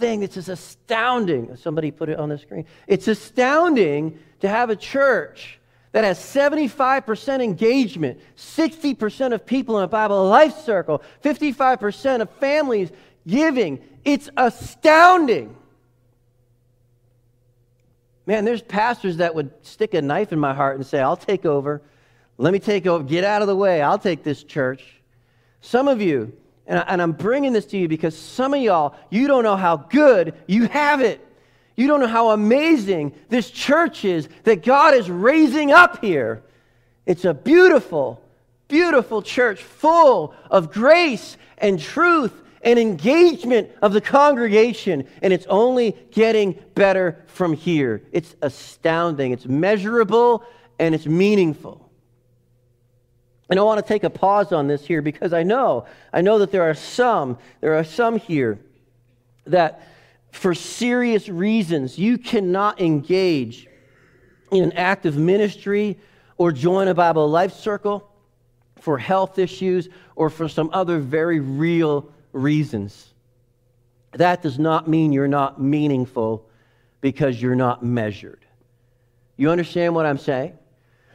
thing. 0.00 0.22
It's 0.22 0.34
just 0.34 0.48
astounding. 0.48 1.56
Somebody 1.56 1.90
put 1.90 2.08
it 2.08 2.18
on 2.18 2.30
the 2.30 2.38
screen. 2.38 2.64
It's 2.86 3.06
astounding 3.06 4.18
to 4.40 4.48
have 4.48 4.70
a 4.70 4.76
church 4.76 5.60
that 5.92 6.04
has 6.04 6.18
75% 6.18 7.42
engagement, 7.42 8.20
60% 8.36 9.34
of 9.34 9.44
people 9.44 9.78
in 9.78 9.84
a 9.84 9.88
Bible 9.88 10.26
life 10.28 10.56
circle, 10.60 11.02
55% 11.22 12.22
of 12.22 12.30
families 12.30 12.90
giving. 13.26 13.80
It's 14.04 14.30
astounding. 14.36 15.56
Man, 18.26 18.44
there's 18.44 18.62
pastors 18.62 19.16
that 19.16 19.34
would 19.34 19.50
stick 19.62 19.94
a 19.94 20.02
knife 20.02 20.32
in 20.32 20.38
my 20.38 20.54
heart 20.54 20.76
and 20.76 20.86
say, 20.86 21.00
I'll 21.00 21.16
take 21.16 21.44
over. 21.44 21.82
Let 22.38 22.52
me 22.52 22.60
take 22.60 22.86
over. 22.86 23.02
Get 23.02 23.24
out 23.24 23.42
of 23.42 23.48
the 23.48 23.56
way. 23.56 23.82
I'll 23.82 23.98
take 23.98 24.22
this 24.22 24.44
church. 24.44 24.84
Some 25.60 25.88
of 25.88 26.00
you, 26.00 26.32
and, 26.70 27.02
I'm 27.02 27.12
bringing 27.12 27.52
this 27.52 27.66
to 27.66 27.76
you 27.76 27.88
because 27.88 28.16
some 28.16 28.54
of 28.54 28.62
y'all, 28.62 28.94
you 29.10 29.26
don't 29.26 29.42
know 29.42 29.56
how 29.56 29.76
good 29.76 30.34
you 30.46 30.68
have 30.68 31.00
it. 31.00 31.26
You 31.76 31.88
don't 31.88 32.00
know 32.00 32.06
how 32.06 32.30
amazing 32.30 33.12
this 33.28 33.50
church 33.50 34.04
is 34.04 34.28
that 34.44 34.62
God 34.62 34.94
is 34.94 35.10
raising 35.10 35.72
up 35.72 36.00
here. 36.00 36.42
It's 37.06 37.24
a 37.24 37.34
beautiful, 37.34 38.22
beautiful 38.68 39.20
church 39.20 39.62
full 39.62 40.32
of 40.50 40.72
grace 40.72 41.36
and 41.58 41.80
truth 41.80 42.32
and 42.62 42.78
engagement 42.78 43.70
of 43.82 43.92
the 43.92 44.00
congregation, 44.00 45.08
and 45.22 45.32
it's 45.32 45.46
only 45.46 45.96
getting 46.12 46.52
better 46.74 47.24
from 47.26 47.54
here. 47.54 48.02
It's 48.12 48.36
astounding, 48.42 49.32
it's 49.32 49.46
measurable, 49.46 50.44
and 50.78 50.94
it's 50.94 51.06
meaningful. 51.06 51.89
And 53.50 53.58
I 53.58 53.62
want 53.64 53.84
to 53.84 53.86
take 53.86 54.04
a 54.04 54.10
pause 54.10 54.52
on 54.52 54.68
this 54.68 54.86
here 54.86 55.02
because 55.02 55.32
I 55.32 55.42
know, 55.42 55.86
I 56.12 56.20
know 56.20 56.38
that 56.38 56.52
there 56.52 56.62
are 56.62 56.74
some, 56.74 57.36
there 57.60 57.74
are 57.74 57.84
some 57.84 58.16
here 58.16 58.60
that 59.46 59.82
for 60.30 60.54
serious 60.54 61.28
reasons 61.28 61.98
you 61.98 62.16
cannot 62.16 62.80
engage 62.80 63.66
in 64.52 64.62
an 64.62 64.72
active 64.74 65.16
ministry 65.16 65.98
or 66.38 66.52
join 66.52 66.86
a 66.86 66.94
Bible 66.94 67.28
life 67.28 67.52
circle 67.52 68.08
for 68.76 68.98
health 68.98 69.38
issues 69.38 69.88
or 70.14 70.30
for 70.30 70.48
some 70.48 70.70
other 70.72 71.00
very 71.00 71.40
real 71.40 72.08
reasons. 72.32 73.12
That 74.12 74.42
does 74.42 74.60
not 74.60 74.88
mean 74.88 75.12
you're 75.12 75.28
not 75.28 75.60
meaningful 75.60 76.48
because 77.00 77.42
you're 77.42 77.56
not 77.56 77.84
measured. 77.84 78.44
You 79.36 79.50
understand 79.50 79.94
what 79.94 80.06
I'm 80.06 80.18
saying? 80.18 80.56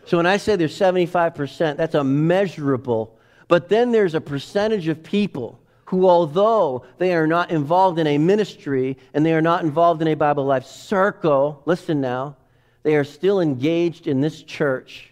So 0.06 0.18
when 0.18 0.26
I 0.26 0.38
say 0.38 0.56
there's 0.56 0.78
75%, 0.78 1.78
that's 1.78 1.96
a 1.96 2.04
measurable, 2.04 3.18
but 3.48 3.70
then 3.70 3.92
there's 3.92 4.16
a 4.16 4.22
percentage 4.22 4.88
of 4.88 5.04
people 5.04 5.60
who, 5.86 6.08
although 6.08 6.86
they 6.98 7.14
are 7.14 7.28
not 7.28 7.52
involved 7.52 8.00
in 8.00 8.08
a 8.08 8.18
ministry 8.18 8.98
and 9.14 9.26
they 9.26 9.34
are 9.34 9.42
not 9.42 9.64
involved 9.64 10.02
in 10.02 10.08
a 10.08 10.16
Bible 10.16 10.46
life 10.46 10.66
circle, 10.66 11.62
listen 11.66 12.02
now, 12.02 12.36
they 12.84 12.96
are 12.96 13.04
still 13.04 13.40
engaged 13.40 14.08
in 14.08 14.22
this 14.22 14.44
church 14.44 15.12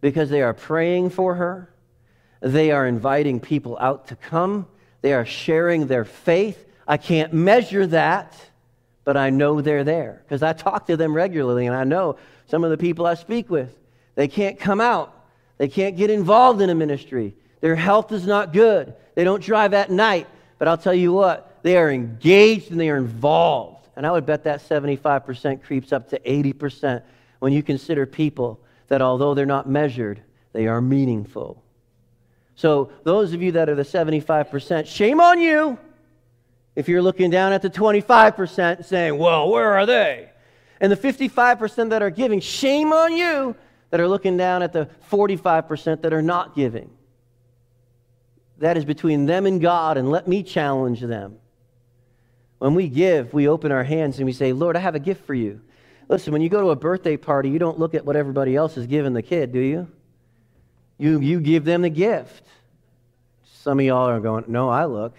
because 0.00 0.30
they 0.30 0.42
are 0.42 0.54
praying 0.54 1.10
for 1.10 1.34
her, 1.34 1.72
they 2.40 2.70
are 2.70 2.86
inviting 2.86 3.40
people 3.40 3.76
out 3.80 4.08
to 4.08 4.16
come, 4.16 4.66
they 5.00 5.12
are 5.12 5.24
sharing 5.24 5.86
their 5.86 6.04
faith. 6.04 6.64
I 6.86 6.96
can't 6.96 7.32
measure 7.32 7.86
that, 7.88 8.36
but 9.04 9.16
I 9.16 9.30
know 9.30 9.60
they're 9.60 9.84
there 9.84 10.22
because 10.24 10.42
I 10.42 10.52
talk 10.52 10.86
to 10.86 10.96
them 10.96 11.14
regularly 11.14 11.66
and 11.66 11.74
I 11.74 11.84
know 11.84 12.16
some 12.46 12.64
of 12.64 12.70
the 12.70 12.78
people 12.78 13.06
I 13.06 13.14
speak 13.14 13.50
with. 13.50 13.77
They 14.18 14.26
can't 14.26 14.58
come 14.58 14.80
out, 14.80 15.14
they 15.58 15.68
can't 15.68 15.96
get 15.96 16.10
involved 16.10 16.60
in 16.60 16.70
a 16.70 16.74
ministry. 16.74 17.36
Their 17.60 17.76
health 17.76 18.10
is 18.10 18.26
not 18.26 18.52
good. 18.52 18.92
They 19.14 19.22
don't 19.22 19.40
drive 19.40 19.72
at 19.74 19.92
night, 19.92 20.26
but 20.58 20.66
I'll 20.66 20.76
tell 20.76 20.92
you 20.92 21.12
what, 21.12 21.60
they 21.62 21.76
are 21.76 21.88
engaged 21.88 22.72
and 22.72 22.80
they 22.80 22.90
are 22.90 22.96
involved. 22.96 23.86
And 23.94 24.04
I 24.04 24.10
would 24.10 24.26
bet 24.26 24.42
that 24.42 24.60
75% 24.60 25.62
creeps 25.62 25.92
up 25.92 26.08
to 26.08 26.18
80% 26.18 27.04
when 27.38 27.52
you 27.52 27.62
consider 27.62 28.06
people 28.06 28.58
that, 28.88 29.00
although 29.00 29.34
they're 29.34 29.46
not 29.46 29.68
measured, 29.68 30.20
they 30.52 30.66
are 30.66 30.80
meaningful. 30.80 31.62
So, 32.56 32.90
those 33.04 33.34
of 33.34 33.40
you 33.40 33.52
that 33.52 33.68
are 33.68 33.76
the 33.76 33.84
75%, 33.84 34.88
shame 34.88 35.20
on 35.20 35.40
you 35.40 35.78
if 36.74 36.88
you're 36.88 37.02
looking 37.02 37.30
down 37.30 37.52
at 37.52 37.62
the 37.62 37.70
25% 37.70 38.84
saying, 38.84 39.16
well, 39.16 39.48
where 39.48 39.74
are 39.74 39.86
they? 39.86 40.30
And 40.80 40.90
the 40.90 40.96
55% 40.96 41.90
that 41.90 42.02
are 42.02 42.10
giving, 42.10 42.40
shame 42.40 42.92
on 42.92 43.16
you 43.16 43.54
that 43.90 44.00
are 44.00 44.08
looking 44.08 44.36
down 44.36 44.62
at 44.62 44.72
the 44.72 44.88
45% 45.10 46.02
that 46.02 46.12
are 46.12 46.22
not 46.22 46.54
giving. 46.54 46.90
That 48.58 48.76
is 48.76 48.84
between 48.84 49.26
them 49.26 49.46
and 49.46 49.60
God, 49.60 49.96
and 49.96 50.10
let 50.10 50.26
me 50.26 50.42
challenge 50.42 51.00
them. 51.00 51.38
When 52.58 52.74
we 52.74 52.88
give, 52.88 53.32
we 53.32 53.48
open 53.48 53.70
our 53.70 53.84
hands 53.84 54.18
and 54.18 54.26
we 54.26 54.32
say, 54.32 54.52
Lord, 54.52 54.76
I 54.76 54.80
have 54.80 54.96
a 54.96 55.00
gift 55.00 55.24
for 55.24 55.34
you. 55.34 55.60
Listen, 56.08 56.32
when 56.32 56.42
you 56.42 56.48
go 56.48 56.60
to 56.60 56.70
a 56.70 56.76
birthday 56.76 57.16
party, 57.16 57.50
you 57.50 57.58
don't 57.58 57.78
look 57.78 57.94
at 57.94 58.04
what 58.04 58.16
everybody 58.16 58.56
else 58.56 58.76
is 58.76 58.86
giving 58.86 59.12
the 59.12 59.22
kid, 59.22 59.52
do 59.52 59.60
you? 59.60 59.88
You, 60.96 61.20
you 61.20 61.40
give 61.40 61.64
them 61.64 61.82
the 61.82 61.90
gift. 61.90 62.44
Some 63.44 63.78
of 63.78 63.86
y'all 63.86 64.08
are 64.08 64.20
going, 64.20 64.44
No, 64.48 64.68
I 64.68 64.86
look. 64.86 65.14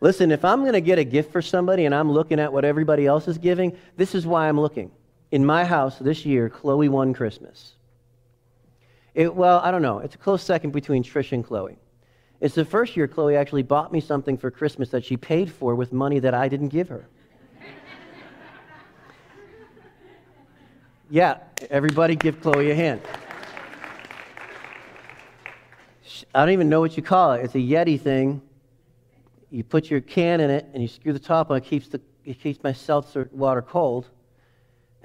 Listen, 0.00 0.30
if 0.30 0.44
I'm 0.44 0.60
going 0.60 0.74
to 0.74 0.80
get 0.80 0.98
a 0.98 1.04
gift 1.04 1.32
for 1.32 1.40
somebody 1.40 1.86
and 1.86 1.94
I'm 1.94 2.12
looking 2.12 2.38
at 2.38 2.52
what 2.52 2.64
everybody 2.64 3.06
else 3.06 3.26
is 3.28 3.38
giving, 3.38 3.76
this 3.96 4.14
is 4.14 4.26
why 4.26 4.48
I'm 4.48 4.60
looking. 4.60 4.90
In 5.30 5.44
my 5.44 5.64
house 5.64 5.98
this 5.98 6.24
year, 6.24 6.48
Chloe 6.48 6.88
won 6.88 7.12
Christmas. 7.12 7.72
It, 9.14 9.34
well, 9.34 9.60
I 9.60 9.70
don't 9.70 9.82
know. 9.82 9.98
It's 9.98 10.14
a 10.14 10.18
close 10.18 10.42
second 10.42 10.72
between 10.72 11.02
Trish 11.02 11.32
and 11.32 11.44
Chloe. 11.44 11.78
It's 12.40 12.54
the 12.54 12.64
first 12.64 12.96
year 12.96 13.08
Chloe 13.08 13.34
actually 13.34 13.62
bought 13.62 13.92
me 13.92 14.00
something 14.00 14.36
for 14.36 14.50
Christmas 14.50 14.90
that 14.90 15.04
she 15.04 15.16
paid 15.16 15.50
for 15.50 15.74
with 15.74 15.92
money 15.92 16.18
that 16.20 16.34
I 16.34 16.48
didn't 16.48 16.68
give 16.68 16.88
her. 16.88 17.08
yeah, 21.10 21.38
everybody 21.70 22.14
give 22.14 22.40
Chloe 22.42 22.70
a 22.70 22.74
hand. 22.74 23.00
I 26.34 26.40
don't 26.40 26.52
even 26.52 26.68
know 26.68 26.80
what 26.80 26.96
you 26.96 27.02
call 27.02 27.32
it. 27.32 27.44
It's 27.44 27.54
a 27.54 27.58
Yeti 27.58 28.00
thing. 28.00 28.42
You 29.50 29.64
put 29.64 29.90
your 29.90 30.02
can 30.02 30.40
in 30.40 30.50
it 30.50 30.66
and 30.74 30.82
you 30.82 30.88
screw 30.88 31.12
the 31.12 31.18
top 31.18 31.50
on. 31.50 31.56
It 31.56 31.64
keeps 31.64 31.88
the 31.88 32.00
it 32.26 32.40
keeps 32.40 32.62
my 32.62 32.72
seltzer 32.72 33.30
water 33.32 33.62
cold, 33.62 34.08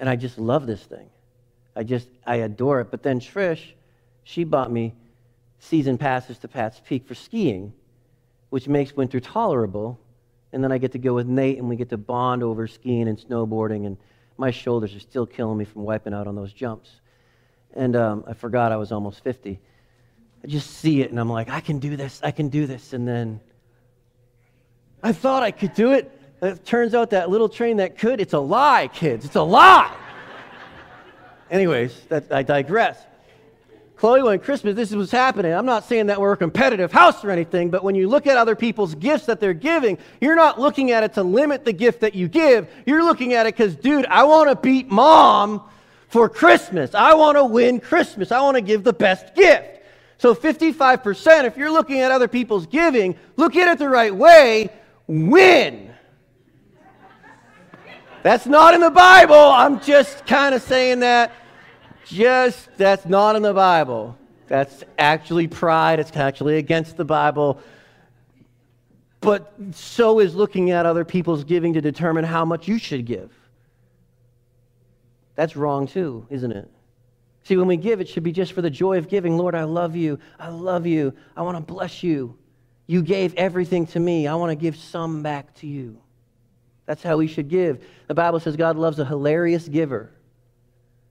and 0.02 0.10
I 0.10 0.16
just 0.16 0.36
love 0.36 0.66
this 0.66 0.82
thing. 0.82 1.08
I 1.76 1.84
just 1.84 2.08
I 2.26 2.36
adore 2.38 2.80
it. 2.80 2.90
But 2.90 3.04
then 3.04 3.20
Trish, 3.20 3.62
she 4.24 4.42
bought 4.42 4.70
me 4.72 4.94
season 5.60 5.96
passes 5.96 6.38
to 6.38 6.48
Pat's 6.48 6.82
Peak 6.84 7.06
for 7.06 7.14
skiing, 7.14 7.72
which 8.50 8.66
makes 8.66 8.96
winter 8.96 9.20
tolerable. 9.20 10.00
And 10.52 10.62
then 10.62 10.72
I 10.72 10.78
get 10.78 10.90
to 10.92 10.98
go 10.98 11.14
with 11.14 11.28
Nate 11.28 11.58
and 11.58 11.68
we 11.68 11.76
get 11.76 11.88
to 11.90 11.96
bond 11.96 12.42
over 12.42 12.66
skiing 12.66 13.06
and 13.06 13.16
snowboarding. 13.16 13.86
And 13.86 13.96
my 14.38 14.50
shoulders 14.50 14.92
are 14.96 14.98
still 14.98 15.24
killing 15.24 15.56
me 15.56 15.64
from 15.64 15.84
wiping 15.84 16.14
out 16.14 16.26
on 16.26 16.34
those 16.34 16.52
jumps. 16.52 16.90
And 17.72 17.94
um, 17.94 18.24
I 18.26 18.32
forgot 18.32 18.72
I 18.72 18.78
was 18.78 18.90
almost 18.90 19.22
50. 19.22 19.60
I 20.42 20.46
just 20.48 20.68
see 20.78 21.02
it 21.02 21.12
and 21.12 21.20
I'm 21.20 21.30
like, 21.30 21.48
I 21.48 21.60
can 21.60 21.78
do 21.78 21.96
this, 21.96 22.20
I 22.24 22.32
can 22.32 22.48
do 22.48 22.66
this. 22.66 22.92
And 22.92 23.06
then 23.06 23.38
I 25.00 25.12
thought 25.12 25.44
I 25.44 25.52
could 25.52 25.74
do 25.74 25.92
it, 25.92 26.10
it 26.42 26.64
turns 26.64 26.94
out 26.94 27.10
that 27.10 27.30
little 27.30 27.48
train 27.48 27.76
that 27.78 27.96
could, 27.96 28.20
it's 28.20 28.32
a 28.32 28.38
lie, 28.38 28.88
kids. 28.92 29.24
It's 29.24 29.36
a 29.36 29.42
lie. 29.42 29.94
Anyways, 31.50 31.98
that, 32.08 32.32
I 32.32 32.42
digress. 32.42 32.98
Chloe, 33.96 34.22
when 34.22 34.40
Christmas, 34.40 34.74
this 34.74 34.90
is 34.90 34.96
what's 34.96 35.12
happening. 35.12 35.52
I'm 35.52 35.66
not 35.66 35.84
saying 35.84 36.06
that 36.06 36.20
we're 36.20 36.32
a 36.32 36.36
competitive 36.36 36.90
house 36.90 37.24
or 37.24 37.30
anything, 37.30 37.70
but 37.70 37.84
when 37.84 37.94
you 37.94 38.08
look 38.08 38.26
at 38.26 38.36
other 38.36 38.56
people's 38.56 38.96
gifts 38.96 39.26
that 39.26 39.38
they're 39.38 39.54
giving, 39.54 39.96
you're 40.20 40.34
not 40.34 40.58
looking 40.58 40.90
at 40.90 41.04
it 41.04 41.14
to 41.14 41.22
limit 41.22 41.64
the 41.64 41.72
gift 41.72 42.00
that 42.00 42.12
you 42.12 42.26
give. 42.26 42.68
You're 42.84 43.04
looking 43.04 43.34
at 43.34 43.46
it 43.46 43.54
because, 43.54 43.76
dude, 43.76 44.06
I 44.06 44.24
want 44.24 44.50
to 44.50 44.56
beat 44.56 44.88
mom 44.88 45.62
for 46.08 46.28
Christmas. 46.28 46.96
I 46.96 47.14
want 47.14 47.38
to 47.38 47.44
win 47.44 47.78
Christmas. 47.78 48.32
I 48.32 48.40
want 48.40 48.56
to 48.56 48.60
give 48.60 48.82
the 48.82 48.92
best 48.92 49.36
gift. 49.36 49.82
So 50.18 50.34
55%, 50.34 51.44
if 51.44 51.56
you're 51.56 51.70
looking 51.70 52.00
at 52.00 52.10
other 52.10 52.26
people's 52.26 52.66
giving, 52.66 53.14
look 53.36 53.54
at 53.54 53.68
it 53.68 53.78
the 53.78 53.88
right 53.88 54.14
way, 54.14 54.70
win. 55.06 55.91
That's 58.22 58.46
not 58.46 58.74
in 58.74 58.80
the 58.80 58.90
Bible. 58.90 59.34
I'm 59.34 59.80
just 59.80 60.26
kind 60.26 60.54
of 60.54 60.62
saying 60.62 61.00
that. 61.00 61.32
Just, 62.06 62.68
that's 62.76 63.06
not 63.06 63.36
in 63.36 63.42
the 63.42 63.54
Bible. 63.54 64.16
That's 64.48 64.84
actually 64.98 65.48
pride. 65.48 65.98
It's 65.98 66.14
actually 66.16 66.58
against 66.58 66.96
the 66.96 67.04
Bible. 67.04 67.60
But 69.20 69.54
so 69.72 70.18
is 70.18 70.34
looking 70.34 70.72
at 70.72 70.84
other 70.84 71.04
people's 71.04 71.44
giving 71.44 71.72
to 71.74 71.80
determine 71.80 72.24
how 72.24 72.44
much 72.44 72.68
you 72.68 72.78
should 72.78 73.06
give. 73.06 73.32
That's 75.36 75.56
wrong 75.56 75.86
too, 75.86 76.26
isn't 76.28 76.52
it? 76.52 76.68
See, 77.44 77.56
when 77.56 77.66
we 77.66 77.76
give, 77.76 78.00
it 78.00 78.08
should 78.08 78.22
be 78.22 78.32
just 78.32 78.52
for 78.52 78.62
the 78.62 78.70
joy 78.70 78.98
of 78.98 79.08
giving. 79.08 79.38
Lord, 79.38 79.54
I 79.54 79.64
love 79.64 79.96
you. 79.96 80.18
I 80.38 80.48
love 80.48 80.86
you. 80.86 81.14
I 81.36 81.42
want 81.42 81.56
to 81.56 81.72
bless 81.72 82.02
you. 82.02 82.36
You 82.86 83.02
gave 83.02 83.34
everything 83.34 83.86
to 83.88 84.00
me. 84.00 84.26
I 84.26 84.34
want 84.34 84.50
to 84.50 84.56
give 84.56 84.76
some 84.76 85.22
back 85.22 85.54
to 85.56 85.66
you. 85.66 86.01
That's 86.86 87.02
how 87.02 87.16
we 87.16 87.26
should 87.26 87.48
give. 87.48 87.84
The 88.08 88.14
Bible 88.14 88.40
says 88.40 88.56
God 88.56 88.76
loves 88.76 88.98
a 88.98 89.04
hilarious 89.04 89.68
giver, 89.68 90.10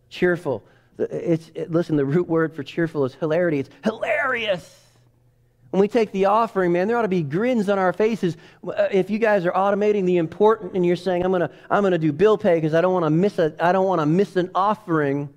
cheerful. 0.09 0.63
It's, 0.97 1.49
it, 1.55 1.71
listen, 1.71 1.95
the 1.95 2.05
root 2.05 2.27
word 2.27 2.53
for 2.53 2.63
cheerful 2.63 3.05
is 3.05 3.15
hilarity. 3.15 3.59
It's 3.59 3.69
hilarious. 3.83 4.79
When 5.71 5.79
we 5.79 5.87
take 5.87 6.11
the 6.11 6.25
offering, 6.25 6.73
man, 6.73 6.89
there 6.89 6.97
ought 6.97 7.03
to 7.03 7.07
be 7.07 7.23
grins 7.23 7.69
on 7.69 7.79
our 7.79 7.93
faces. 7.93 8.35
Uh, 8.65 8.89
if 8.91 9.09
you 9.09 9.19
guys 9.19 9.45
are 9.45 9.53
automating 9.53 10.05
the 10.05 10.17
important 10.17 10.73
and 10.73 10.85
you're 10.85 10.97
saying, 10.97 11.23
I'm 11.23 11.31
going 11.31 11.41
to 11.41 11.51
I'm 11.69 11.89
to 11.89 11.97
do 11.97 12.11
bill 12.11 12.37
pay 12.37 12.55
because 12.55 12.73
I 12.73 12.81
don't 12.81 12.93
want 12.93 13.05
to 13.05 13.09
miss 13.09 13.39
a 13.39 13.55
I 13.57 13.71
don't 13.71 13.85
want 13.85 14.01
to 14.01 14.05
miss 14.05 14.35
an 14.35 14.51
offering. 14.53 15.33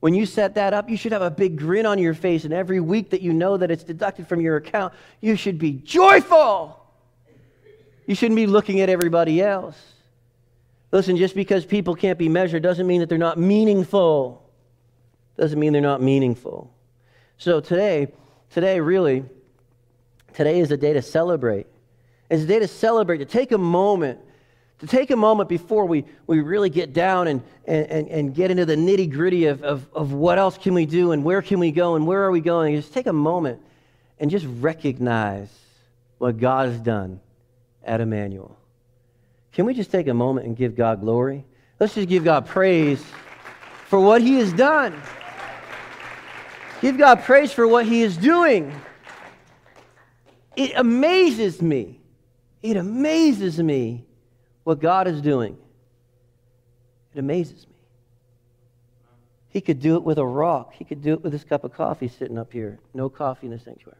When 0.00 0.14
you 0.14 0.24
set 0.24 0.54
that 0.54 0.72
up, 0.72 0.88
you 0.88 0.96
should 0.96 1.12
have 1.12 1.22
a 1.22 1.30
big 1.30 1.58
grin 1.58 1.84
on 1.84 1.98
your 1.98 2.14
face. 2.14 2.44
And 2.44 2.54
every 2.54 2.80
week 2.80 3.10
that 3.10 3.20
you 3.20 3.32
know 3.32 3.56
that 3.58 3.70
it's 3.70 3.84
deducted 3.84 4.28
from 4.28 4.40
your 4.40 4.56
account, 4.56 4.94
you 5.20 5.36
should 5.36 5.58
be 5.58 5.72
joyful. 5.72 6.85
You 8.06 8.14
shouldn't 8.14 8.36
be 8.36 8.46
looking 8.46 8.80
at 8.80 8.88
everybody 8.88 9.42
else. 9.42 9.76
Listen, 10.92 11.16
just 11.16 11.34
because 11.34 11.66
people 11.66 11.94
can't 11.94 12.18
be 12.18 12.28
measured 12.28 12.62
doesn't 12.62 12.86
mean 12.86 13.00
that 13.00 13.08
they're 13.08 13.18
not 13.18 13.38
meaningful. 13.38 14.48
Doesn't 15.36 15.58
mean 15.58 15.72
they're 15.72 15.82
not 15.82 16.00
meaningful. 16.00 16.72
So 17.36 17.60
today, 17.60 18.08
today 18.50 18.80
really, 18.80 19.24
today 20.32 20.60
is 20.60 20.70
a 20.70 20.76
day 20.76 20.92
to 20.92 21.02
celebrate. 21.02 21.66
It's 22.30 22.44
a 22.44 22.46
day 22.46 22.60
to 22.60 22.68
celebrate, 22.68 23.18
to 23.18 23.24
take 23.24 23.52
a 23.52 23.58
moment, 23.58 24.20
to 24.78 24.86
take 24.86 25.10
a 25.10 25.16
moment 25.16 25.48
before 25.48 25.84
we, 25.86 26.04
we 26.26 26.40
really 26.40 26.70
get 26.70 26.92
down 26.92 27.26
and, 27.26 27.42
and, 27.66 28.08
and 28.08 28.34
get 28.34 28.50
into 28.50 28.64
the 28.64 28.76
nitty 28.76 29.10
gritty 29.10 29.46
of, 29.46 29.62
of, 29.64 29.86
of 29.94 30.12
what 30.12 30.38
else 30.38 30.56
can 30.56 30.74
we 30.74 30.86
do 30.86 31.12
and 31.12 31.24
where 31.24 31.42
can 31.42 31.58
we 31.58 31.72
go 31.72 31.96
and 31.96 32.06
where 32.06 32.22
are 32.22 32.30
we 32.30 32.40
going. 32.40 32.76
Just 32.76 32.94
take 32.94 33.06
a 33.06 33.12
moment 33.12 33.60
and 34.18 34.30
just 34.30 34.46
recognize 34.60 35.48
what 36.18 36.38
God 36.38 36.68
has 36.68 36.78
done 36.78 37.20
at 37.86 38.00
Emmanuel. 38.00 38.56
Can 39.52 39.64
we 39.64 39.72
just 39.72 39.90
take 39.90 40.08
a 40.08 40.14
moment 40.14 40.46
and 40.46 40.56
give 40.56 40.76
God 40.76 41.00
glory? 41.00 41.44
Let's 41.80 41.94
just 41.94 42.08
give 42.08 42.24
God 42.24 42.46
praise 42.46 43.02
for 43.86 43.98
what 43.98 44.20
He 44.20 44.38
has 44.38 44.52
done. 44.52 45.00
Give 46.82 46.98
God 46.98 47.22
praise 47.22 47.52
for 47.52 47.66
what 47.66 47.86
He 47.86 48.02
is 48.02 48.16
doing. 48.16 48.78
It 50.56 50.72
amazes 50.76 51.62
me. 51.62 52.00
It 52.62 52.76
amazes 52.76 53.58
me 53.62 54.04
what 54.64 54.80
God 54.80 55.06
is 55.06 55.22
doing. 55.22 55.56
It 57.14 57.18
amazes 57.18 57.66
me. 57.66 57.74
He 59.48 59.60
could 59.60 59.80
do 59.80 59.96
it 59.96 60.02
with 60.02 60.18
a 60.18 60.26
rock. 60.26 60.74
He 60.74 60.84
could 60.84 61.02
do 61.02 61.14
it 61.14 61.22
with 61.22 61.32
this 61.32 61.44
cup 61.44 61.64
of 61.64 61.72
coffee 61.72 62.08
sitting 62.08 62.36
up 62.36 62.52
here. 62.52 62.78
No 62.92 63.08
coffee 63.08 63.46
in 63.46 63.52
the 63.52 63.58
sanctuary. 63.58 63.96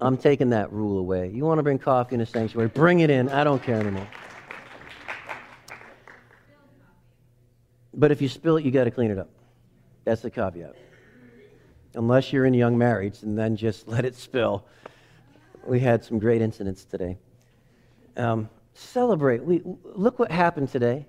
I'm 0.00 0.16
taking 0.16 0.50
that 0.50 0.72
rule 0.72 0.98
away. 0.98 1.28
You 1.28 1.44
want 1.44 1.58
to 1.58 1.62
bring 1.62 1.78
coffee 1.78 2.14
in 2.14 2.20
the 2.20 2.26
sanctuary? 2.26 2.68
Bring 2.68 3.00
it 3.00 3.10
in. 3.10 3.28
I 3.28 3.42
don't 3.42 3.62
care 3.62 3.80
anymore. 3.80 4.06
But 7.94 8.12
if 8.12 8.22
you 8.22 8.28
spill 8.28 8.56
it, 8.58 8.64
you 8.64 8.70
got 8.70 8.84
to 8.84 8.92
clean 8.92 9.10
it 9.10 9.18
up. 9.18 9.28
That's 10.04 10.22
the 10.22 10.30
caveat. 10.30 10.76
Unless 11.94 12.32
you're 12.32 12.46
in 12.46 12.54
young 12.54 12.78
marriage 12.78 13.22
and 13.22 13.36
then 13.36 13.56
just 13.56 13.88
let 13.94 14.04
it 14.04 14.14
spill. 14.14 14.64
We 15.66 15.80
had 15.80 16.04
some 16.04 16.18
great 16.18 16.40
incidents 16.40 16.84
today. 16.84 17.18
Um, 18.16 18.48
celebrate. 18.74 19.42
We, 19.42 19.62
look 19.64 20.18
what 20.18 20.30
happened 20.30 20.68
today. 20.68 21.06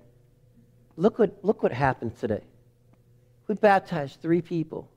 Look 0.96 1.18
what, 1.18 1.38
look 1.42 1.62
what 1.62 1.72
happened 1.72 2.18
today. 2.18 2.42
We 3.46 3.54
baptized 3.54 4.20
three 4.20 4.42
people. 4.42 4.90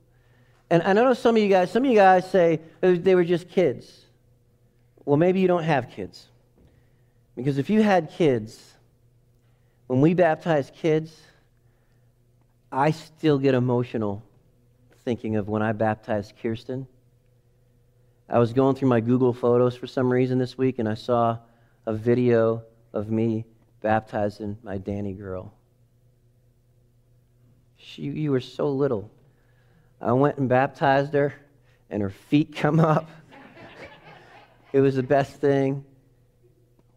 And 0.74 0.98
I 0.98 1.04
know 1.04 1.14
some 1.14 1.36
of 1.36 1.42
you 1.42 1.48
guys, 1.48 1.70
some 1.70 1.84
of 1.84 1.90
you 1.90 1.96
guys 1.96 2.28
say 2.28 2.60
oh, 2.82 2.96
they 2.96 3.14
were 3.14 3.24
just 3.24 3.48
kids. 3.48 4.06
Well, 5.04 5.16
maybe 5.16 5.38
you 5.38 5.46
don't 5.46 5.62
have 5.62 5.88
kids. 5.90 6.26
Because 7.36 7.58
if 7.58 7.70
you 7.70 7.80
had 7.80 8.10
kids, 8.10 8.74
when 9.86 10.00
we 10.00 10.14
baptize 10.14 10.72
kids, 10.74 11.16
I 12.72 12.90
still 12.90 13.38
get 13.38 13.54
emotional 13.54 14.24
thinking 15.04 15.36
of 15.36 15.46
when 15.46 15.62
I 15.62 15.70
baptized 15.70 16.32
Kirsten. 16.42 16.88
I 18.28 18.40
was 18.40 18.52
going 18.52 18.74
through 18.74 18.88
my 18.88 18.98
Google 18.98 19.32
Photos 19.32 19.76
for 19.76 19.86
some 19.86 20.12
reason 20.12 20.38
this 20.38 20.58
week, 20.58 20.80
and 20.80 20.88
I 20.88 20.94
saw 20.94 21.38
a 21.86 21.94
video 21.94 22.64
of 22.92 23.12
me 23.12 23.44
baptizing 23.80 24.58
my 24.64 24.78
Danny 24.78 25.12
girl. 25.12 25.54
She, 27.76 28.02
you 28.02 28.32
were 28.32 28.40
so 28.40 28.70
little. 28.70 29.13
I 30.04 30.12
went 30.12 30.36
and 30.36 30.50
baptized 30.50 31.14
her, 31.14 31.32
and 31.88 32.02
her 32.02 32.10
feet 32.10 32.54
come 32.54 32.78
up. 32.78 33.08
it 34.72 34.80
was 34.80 34.96
the 34.96 35.02
best 35.02 35.40
thing. 35.40 35.82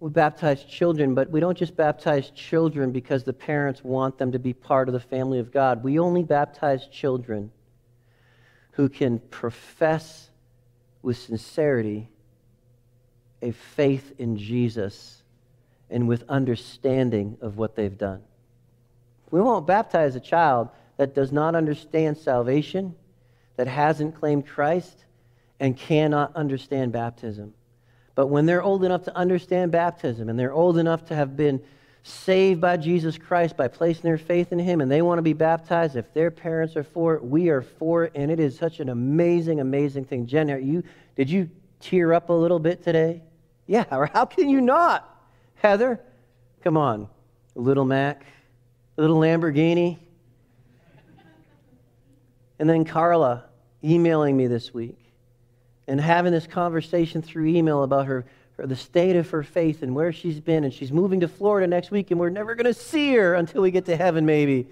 We 0.01 0.09
baptize 0.09 0.63
children, 0.65 1.15
but 1.15 1.31
we 1.31 1.39
don't 1.39 1.57
just 1.57 1.75
baptize 1.77 2.29
children 2.31 2.91
because 2.91 3.23
the 3.23 3.31
parents 3.31 3.81
want 3.81 4.17
them 4.17 4.33
to 4.33 4.39
be 4.39 4.51
part 4.51 4.89
of 4.89 4.93
the 4.93 4.99
family 4.99 5.39
of 5.39 5.51
God. 5.51 5.85
We 5.85 5.99
only 5.99 6.21
baptize 6.21 6.85
children 6.87 7.49
who 8.71 8.89
can 8.89 9.19
profess 9.19 10.29
with 11.01 11.17
sincerity 11.17 12.09
a 13.41 13.51
faith 13.51 14.13
in 14.17 14.35
Jesus 14.35 15.23
and 15.89 16.07
with 16.07 16.23
understanding 16.27 17.37
of 17.39 17.57
what 17.57 17.75
they've 17.75 17.97
done. 17.97 18.21
We 19.31 19.39
won't 19.39 19.65
baptize 19.65 20.15
a 20.15 20.19
child 20.19 20.69
that 20.97 21.15
does 21.15 21.31
not 21.31 21.55
understand 21.55 22.17
salvation, 22.17 22.95
that 23.55 23.67
hasn't 23.67 24.15
claimed 24.19 24.45
Christ, 24.45 25.05
and 25.59 25.77
cannot 25.77 26.35
understand 26.35 26.91
baptism. 26.91 27.53
But 28.15 28.27
when 28.27 28.45
they're 28.45 28.63
old 28.63 28.83
enough 28.83 29.03
to 29.03 29.15
understand 29.15 29.71
baptism 29.71 30.29
and 30.29 30.37
they're 30.37 30.53
old 30.53 30.77
enough 30.77 31.05
to 31.05 31.15
have 31.15 31.37
been 31.37 31.61
saved 32.03 32.61
by 32.61 32.77
Jesus 32.77 33.17
Christ 33.17 33.57
by 33.57 33.67
placing 33.67 34.03
their 34.03 34.17
faith 34.17 34.51
in 34.51 34.59
Him 34.59 34.81
and 34.81 34.89
they 34.91 35.01
want 35.01 35.19
to 35.19 35.23
be 35.23 35.33
baptized, 35.33 35.95
if 35.95 36.11
their 36.13 36.31
parents 36.31 36.75
are 36.75 36.83
for 36.83 37.15
it, 37.15 37.23
we 37.23 37.49
are 37.49 37.61
for 37.61 38.05
it. 38.05 38.13
And 38.15 38.31
it 38.31 38.39
is 38.39 38.57
such 38.57 38.79
an 38.79 38.89
amazing, 38.89 39.59
amazing 39.59 40.05
thing. 40.05 40.25
Jen, 40.25 40.47
you, 40.47 40.83
did 41.15 41.29
you 41.29 41.49
tear 41.79 42.13
up 42.13 42.29
a 42.29 42.33
little 42.33 42.59
bit 42.59 42.83
today? 42.83 43.21
Yeah, 43.67 43.85
or 43.91 44.07
how 44.07 44.25
can 44.25 44.49
you 44.49 44.61
not? 44.61 45.07
Heather, 45.55 45.99
come 46.63 46.77
on. 46.77 47.09
Little 47.55 47.85
Mac, 47.85 48.23
little 48.95 49.17
Lamborghini. 49.17 49.99
And 52.59 52.69
then 52.69 52.85
Carla 52.85 53.45
emailing 53.83 54.35
me 54.35 54.47
this 54.47 54.73
week 54.73 54.97
and 55.87 56.01
having 56.01 56.31
this 56.31 56.47
conversation 56.47 57.21
through 57.21 57.47
email 57.47 57.83
about 57.83 58.07
her, 58.07 58.25
her 58.57 58.67
the 58.67 58.75
state 58.75 59.15
of 59.15 59.29
her 59.29 59.43
faith 59.43 59.83
and 59.83 59.95
where 59.95 60.11
she's 60.11 60.39
been. 60.39 60.63
And 60.63 60.73
she's 60.73 60.91
moving 60.91 61.19
to 61.21 61.27
Florida 61.27 61.67
next 61.67 61.91
week, 61.91 62.11
and 62.11 62.19
we're 62.19 62.29
never 62.29 62.55
going 62.55 62.65
to 62.65 62.73
see 62.73 63.13
her 63.13 63.35
until 63.35 63.61
we 63.61 63.71
get 63.71 63.85
to 63.85 63.95
heaven, 63.95 64.25
maybe. 64.25 64.67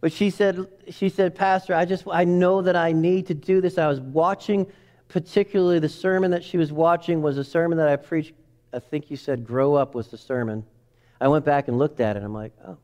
But 0.00 0.12
she 0.12 0.30
said, 0.30 0.66
she 0.90 1.08
said, 1.08 1.34
Pastor, 1.34 1.74
I 1.74 1.84
just 1.84 2.04
I 2.10 2.24
know 2.24 2.62
that 2.62 2.76
I 2.76 2.92
need 2.92 3.26
to 3.28 3.34
do 3.34 3.60
this. 3.60 3.78
I 3.78 3.86
was 3.86 4.00
watching, 4.00 4.66
particularly 5.08 5.78
the 5.78 5.88
sermon 5.88 6.30
that 6.32 6.44
she 6.44 6.58
was 6.58 6.72
watching 6.72 7.22
was 7.22 7.38
a 7.38 7.44
sermon 7.44 7.78
that 7.78 7.88
I 7.88 7.96
preached. 7.96 8.34
I 8.72 8.80
think 8.80 9.10
you 9.10 9.16
said 9.16 9.46
grow 9.46 9.74
up 9.74 9.94
was 9.94 10.08
the 10.08 10.18
sermon. 10.18 10.64
I 11.20 11.28
went 11.28 11.44
back 11.44 11.68
and 11.68 11.78
looked 11.78 12.00
at 12.00 12.16
it. 12.16 12.22
I'm 12.22 12.34
like, 12.34 12.52
oh, 12.66 12.76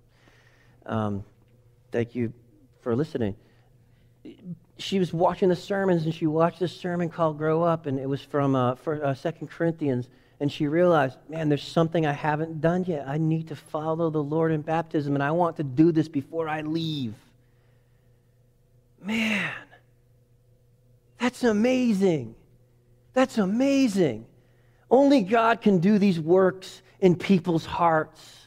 um, 0.86 1.24
thank 1.90 2.14
you 2.14 2.32
for 2.80 2.94
listening 2.94 3.34
she 4.78 4.98
was 4.98 5.12
watching 5.12 5.48
the 5.48 5.56
sermons 5.56 6.04
and 6.04 6.14
she 6.14 6.26
watched 6.26 6.60
this 6.60 6.74
sermon 6.76 7.08
called 7.08 7.38
Grow 7.38 7.62
Up, 7.62 7.86
and 7.86 7.98
it 7.98 8.08
was 8.08 8.22
from 8.22 8.54
uh, 8.54 8.74
for, 8.76 9.04
uh, 9.04 9.14
2 9.14 9.46
Corinthians. 9.46 10.08
and 10.40 10.50
she 10.50 10.66
realized, 10.66 11.18
man, 11.28 11.50
there's 11.50 11.62
something 11.62 12.06
I 12.06 12.12
haven't 12.12 12.60
done 12.62 12.84
yet. 12.84 13.06
I 13.06 13.18
need 13.18 13.48
to 13.48 13.56
follow 13.56 14.08
the 14.08 14.22
Lord 14.22 14.52
in 14.52 14.62
baptism, 14.62 15.14
and 15.14 15.22
I 15.22 15.32
want 15.32 15.58
to 15.58 15.62
do 15.62 15.92
this 15.92 16.08
before 16.08 16.48
I 16.48 16.62
leave. 16.62 17.14
Man, 19.02 19.50
that's 21.18 21.44
amazing. 21.44 22.34
That's 23.12 23.38
amazing. 23.38 24.26
Only 24.90 25.22
God 25.22 25.60
can 25.60 25.78
do 25.78 25.98
these 25.98 26.18
works 26.18 26.82
in 27.00 27.16
people's 27.16 27.66
hearts. 27.66 28.39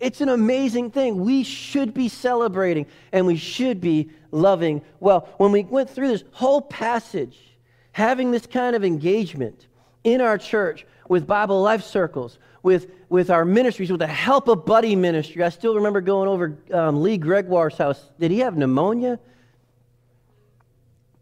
It's 0.00 0.20
an 0.20 0.28
amazing 0.28 0.90
thing. 0.92 1.20
We 1.20 1.42
should 1.42 1.92
be 1.92 2.08
celebrating 2.08 2.86
and 3.12 3.26
we 3.26 3.36
should 3.36 3.80
be 3.80 4.10
loving 4.30 4.82
well. 5.00 5.28
When 5.38 5.50
we 5.50 5.64
went 5.64 5.90
through 5.90 6.08
this 6.08 6.24
whole 6.32 6.60
passage, 6.60 7.38
having 7.92 8.30
this 8.30 8.46
kind 8.46 8.76
of 8.76 8.84
engagement 8.84 9.66
in 10.04 10.20
our 10.20 10.38
church 10.38 10.86
with 11.08 11.26
Bible 11.26 11.60
Life 11.62 11.82
Circles, 11.82 12.38
with, 12.62 12.90
with 13.08 13.30
our 13.30 13.44
ministries, 13.44 13.90
with 13.90 14.00
the 14.00 14.06
Help 14.06 14.48
of 14.48 14.66
Buddy 14.66 14.94
ministry. 14.94 15.42
I 15.42 15.48
still 15.48 15.74
remember 15.74 16.00
going 16.00 16.28
over 16.28 16.56
um, 16.72 17.02
Lee 17.02 17.18
Gregoire's 17.18 17.76
house. 17.76 18.10
Did 18.18 18.30
he 18.30 18.40
have 18.40 18.56
pneumonia? 18.56 19.18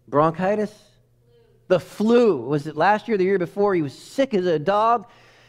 Bronchitis? 0.08 0.72
The 1.68 1.80
flu. 1.80 2.38
Was 2.38 2.66
it 2.66 2.76
last 2.76 3.08
year, 3.08 3.16
the 3.16 3.24
year 3.24 3.38
before? 3.38 3.74
He 3.74 3.82
was 3.82 3.96
sick 3.96 4.34
as 4.34 4.46
a 4.46 4.58
dog. 4.58 5.06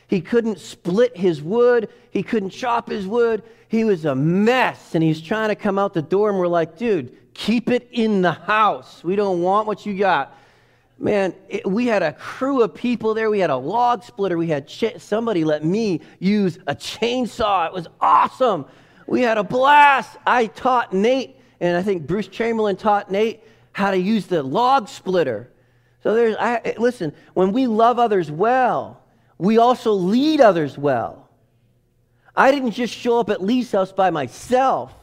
He 0.08 0.22
couldn't 0.22 0.60
split 0.60 1.16
his 1.18 1.42
wood. 1.42 1.90
He 2.12 2.24
couldn't 2.24 2.52
chop 2.52 2.90
his 2.90 3.06
wood. 3.06 3.44
He 3.68 3.84
was 3.84 4.06
a 4.06 4.16
mess. 4.16 4.96
And 4.96 5.04
he's 5.04 5.22
trying 5.22 5.50
to 5.50 5.56
come 5.56 5.78
out 5.78 5.94
the 5.94 6.02
door, 6.02 6.30
and 6.30 6.40
we're 6.40 6.48
like, 6.48 6.78
dude, 6.78 7.16
keep 7.34 7.70
it 7.70 7.90
in 7.92 8.22
the 8.22 8.32
house. 8.32 9.04
We 9.04 9.16
don't 9.16 9.42
want 9.42 9.68
what 9.68 9.86
you 9.86 9.98
got. 9.98 10.34
Man, 11.00 11.36
it, 11.48 11.70
we 11.70 11.86
had 11.86 12.02
a 12.02 12.14
crew 12.14 12.64
of 12.64 12.74
people 12.74 13.14
there. 13.14 13.30
We 13.30 13.40
had 13.40 13.52
a 13.52 13.58
log 13.58 14.04
splitter. 14.04 14.38
We 14.38 14.48
had 14.48 14.68
ch- 14.68 14.98
somebody 14.98 15.44
let 15.44 15.64
me 15.64 16.02
use 16.20 16.58
a 16.66 16.74
chainsaw. 16.74 17.68
It 17.68 17.74
was 17.74 17.88
awesome. 18.02 18.66
We 19.06 19.22
had 19.22 19.38
a 19.38 19.44
blast. 19.44 20.18
I 20.26 20.48
taught 20.48 20.94
Nate, 20.94 21.36
and 21.60 21.78
I 21.78 21.84
think 21.84 22.08
Bruce 22.08 22.28
Chamberlain 22.28 22.78
taught 22.78 23.12
Nate 23.12 23.44
how 23.74 23.92
to 23.92 23.98
use 23.98 24.26
the 24.26 24.42
log 24.42 24.88
splitter. 24.90 25.52
So 26.02 26.16
there's, 26.16 26.36
I, 26.40 26.74
listen, 26.78 27.14
when 27.36 27.52
we 27.52 27.68
love 27.68 28.00
others 28.00 28.32
well, 28.32 29.04
we 29.38 29.58
also 29.58 29.94
lead 29.94 30.42
others 30.42 30.78
well. 30.78 31.30
I 32.36 32.52
didn't 32.52 32.72
just 32.72 32.94
show 32.94 33.20
up 33.20 33.30
at 33.30 33.44
Lee's 33.44 33.72
house 33.72 33.92
by 33.92 34.10
myself. 34.10 34.94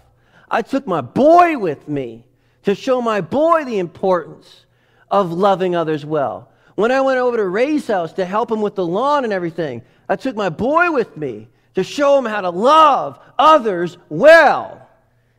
I 0.50 0.62
took 0.62 0.86
my 0.86 1.00
boy 1.00 1.58
with 1.58 1.88
me 1.88 2.24
to 2.62 2.74
show 2.74 3.00
my 3.00 3.20
boy 3.20 3.64
the 3.64 3.78
importance 3.78 4.66
of 5.10 5.32
loving 5.32 5.74
others 5.74 6.04
well. 6.04 6.50
When 6.74 6.90
I 6.90 7.00
went 7.00 7.18
over 7.18 7.36
to 7.36 7.46
Ray's 7.46 7.86
house 7.86 8.12
to 8.14 8.24
help 8.24 8.50
him 8.50 8.60
with 8.60 8.74
the 8.74 8.86
lawn 8.86 9.24
and 9.24 9.32
everything, 9.32 9.82
I 10.08 10.16
took 10.16 10.34
my 10.36 10.48
boy 10.48 10.90
with 10.90 11.16
me 11.16 11.48
to 11.74 11.84
show 11.84 12.18
him 12.18 12.24
how 12.24 12.40
to 12.40 12.50
love 12.50 13.18
others 13.38 13.98
well. 14.08 14.88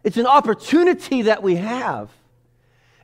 It's 0.04 0.18
an 0.18 0.28
opportunity 0.28 1.24
that 1.24 1.42
we 1.42 1.56
have, 1.56 2.10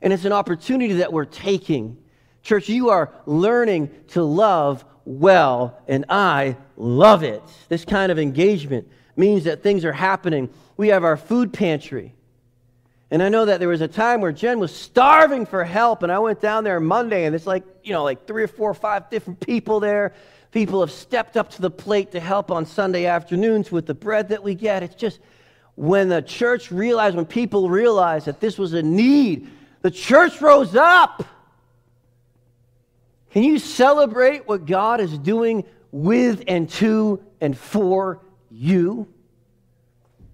and 0.00 0.12
it's 0.12 0.24
an 0.24 0.32
opportunity 0.32 0.94
that 0.94 1.12
we're 1.12 1.24
taking. 1.24 1.98
Church, 2.42 2.68
you 2.68 2.90
are 2.90 3.12
learning 3.26 3.90
to 4.08 4.22
love 4.22 4.84
well, 5.04 5.78
and 5.88 6.04
I 6.08 6.56
love 6.76 7.22
it. 7.22 7.42
This 7.68 7.84
kind 7.84 8.12
of 8.12 8.18
engagement 8.18 8.88
means 9.16 9.44
that 9.44 9.62
things 9.62 9.84
are 9.84 9.92
happening. 9.92 10.48
We 10.76 10.88
have 10.88 11.04
our 11.04 11.16
food 11.16 11.52
pantry. 11.52 12.14
And 13.10 13.22
I 13.22 13.28
know 13.28 13.44
that 13.44 13.60
there 13.60 13.68
was 13.68 13.82
a 13.82 13.88
time 13.88 14.22
where 14.22 14.32
Jen 14.32 14.58
was 14.58 14.74
starving 14.74 15.44
for 15.44 15.64
help, 15.64 16.02
and 16.02 16.10
I 16.10 16.18
went 16.18 16.40
down 16.40 16.64
there 16.64 16.80
Monday, 16.80 17.26
and 17.26 17.34
it's 17.34 17.46
like, 17.46 17.62
you 17.84 17.92
know, 17.92 18.02
like 18.04 18.26
three 18.26 18.42
or 18.42 18.48
four 18.48 18.70
or 18.70 18.74
five 18.74 19.10
different 19.10 19.38
people 19.40 19.80
there. 19.80 20.14
People 20.50 20.80
have 20.80 20.90
stepped 20.90 21.36
up 21.36 21.50
to 21.50 21.62
the 21.62 21.70
plate 21.70 22.12
to 22.12 22.20
help 22.20 22.50
on 22.50 22.64
Sunday 22.64 23.06
afternoons 23.06 23.70
with 23.70 23.86
the 23.86 23.94
bread 23.94 24.30
that 24.30 24.42
we 24.42 24.54
get. 24.54 24.82
It's 24.82 24.94
just 24.94 25.18
when 25.74 26.08
the 26.08 26.22
church 26.22 26.70
realized, 26.70 27.16
when 27.16 27.26
people 27.26 27.68
realized 27.68 28.26
that 28.26 28.40
this 28.40 28.56
was 28.56 28.72
a 28.72 28.82
need, 28.82 29.50
the 29.82 29.90
church 29.90 30.40
rose 30.40 30.74
up. 30.74 31.24
Can 33.32 33.42
you 33.42 33.58
celebrate 33.58 34.46
what 34.46 34.66
God 34.66 35.00
is 35.00 35.16
doing 35.18 35.64
with 35.90 36.44
and 36.46 36.68
to 36.70 37.22
and 37.40 37.56
for 37.56 38.20
you? 38.50 39.08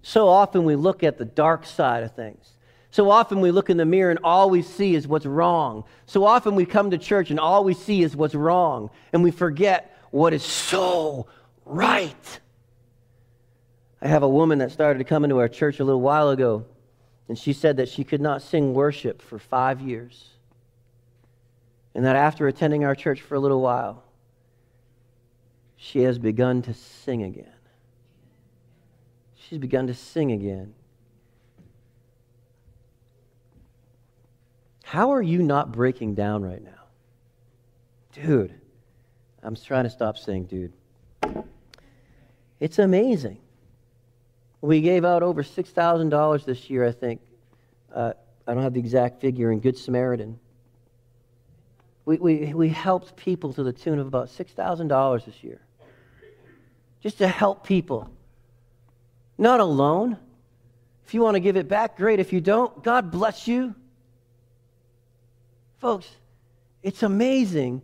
So 0.03 0.29
often 0.29 0.65
we 0.65 0.75
look 0.75 1.03
at 1.03 1.17
the 1.17 1.25
dark 1.25 1.65
side 1.65 2.03
of 2.03 2.15
things. 2.15 2.45
So 2.91 3.11
often 3.11 3.41
we 3.41 3.51
look 3.51 3.71
in 3.71 3.77
the 3.77 3.85
mirror 3.85 4.11
and 4.11 4.19
all 4.25 4.51
we 4.51 4.63
see 4.63 4.95
is 4.95 5.07
what's 5.07 5.27
wrong. 5.27 5.85
So 6.07 6.25
often 6.25 6.55
we 6.55 6.67
come 6.67 6.91
to 6.91 6.99
church 6.99 7.31
and 7.31 7.39
all 7.39 7.63
we 7.63 7.75
see 7.75 8.03
is 8.03 8.17
what's 8.17 8.35
wrong. 8.35 8.91
And 9.13 9.23
we 9.23 9.31
forget 9.31 9.97
what 10.11 10.33
is 10.33 10.43
so 10.43 11.27
right. 11.65 12.41
I 14.01 14.09
have 14.09 14.23
a 14.23 14.29
woman 14.29 14.59
that 14.59 14.73
started 14.73 14.99
to 14.99 15.05
come 15.05 15.25
into 15.25 15.39
our 15.39 15.49
church 15.49 15.81
a 15.81 15.85
little 15.85 16.01
while 16.01 16.31
ago, 16.31 16.65
and 17.29 17.37
she 17.37 17.53
said 17.53 17.77
that 17.77 17.89
she 17.89 18.05
could 18.05 18.21
not 18.21 18.43
sing 18.43 18.73
worship 18.73 19.21
for 19.21 19.39
five 19.39 19.81
years. 19.81 20.31
And 21.99 22.07
that 22.07 22.15
after 22.15 22.47
attending 22.47 22.85
our 22.85 22.95
church 22.95 23.23
for 23.23 23.35
a 23.35 23.41
little 23.41 23.61
while, 23.61 24.05
she 25.75 26.03
has 26.03 26.17
begun 26.17 26.63
to 26.63 26.73
sing 26.73 27.25
again. 27.25 27.51
She's 29.35 29.59
begun 29.59 29.89
to 29.89 29.95
sing 29.95 30.31
again. 30.31 30.75
How 34.85 35.11
are 35.11 35.21
you 35.21 35.43
not 35.43 35.73
breaking 35.73 36.15
down 36.15 36.45
right 36.45 36.63
now? 36.63 36.85
Dude, 38.13 38.55
I'm 39.43 39.57
trying 39.57 39.83
to 39.83 39.91
stop 39.91 40.19
saying 40.19 40.45
dude. 40.45 40.73
It's 42.61 42.79
amazing. 42.79 43.39
We 44.61 44.83
gave 44.83 45.05
out 45.05 45.25
over 45.25 45.43
$6,000 45.43 46.45
this 46.45 46.71
year, 46.71 46.87
I 46.87 46.93
think. 46.93 47.23
Uh, 47.93 48.13
I 48.47 48.55
don't 48.55 48.63
have 48.63 48.75
the 48.75 48.81
exact 48.81 49.21
figure 49.21 49.51
in 49.51 49.59
Good 49.59 49.77
Samaritan. 49.77 50.39
We, 52.09 52.17
we, 52.17 52.55
we 52.55 52.69
helped 52.71 53.17
people 53.17 53.53
to 53.53 53.63
the 53.63 53.71
tune 53.71 53.99
of 53.99 54.07
about 54.07 54.29
$6,000 54.29 55.25
this 55.27 55.45
year. 55.45 55.61
Just 57.03 57.19
to 57.19 57.29
help 57.29 57.67
people. 57.67 58.09
Not 59.37 59.61
alone. 59.61 60.17
If 61.05 61.13
you 61.13 61.21
want 61.21 61.35
to 61.35 61.41
give 61.41 61.59
it 61.59 61.69
back, 61.69 61.99
great. 61.99 62.19
If 62.19 62.33
you 62.33 62.41
don't, 62.41 62.83
God 62.83 63.11
bless 63.11 63.47
you. 63.47 63.75
Folks, 65.81 66.09
it's 66.83 67.03
amazing 67.03 67.83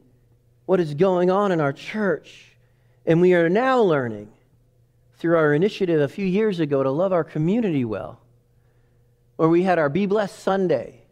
what 0.64 0.80
is 0.80 0.94
going 0.94 1.30
on 1.30 1.52
in 1.52 1.60
our 1.60 1.74
church. 1.74 2.56
And 3.04 3.20
we 3.20 3.34
are 3.34 3.50
now 3.50 3.82
learning 3.82 4.32
through 5.18 5.36
our 5.36 5.52
initiative 5.52 6.00
a 6.00 6.08
few 6.08 6.24
years 6.24 6.60
ago 6.60 6.82
to 6.82 6.90
love 6.90 7.12
our 7.12 7.24
community 7.24 7.84
well, 7.84 8.22
where 9.36 9.50
we 9.50 9.64
had 9.64 9.78
our 9.78 9.90
Be 9.90 10.06
Blessed 10.06 10.38
Sunday 10.38 11.03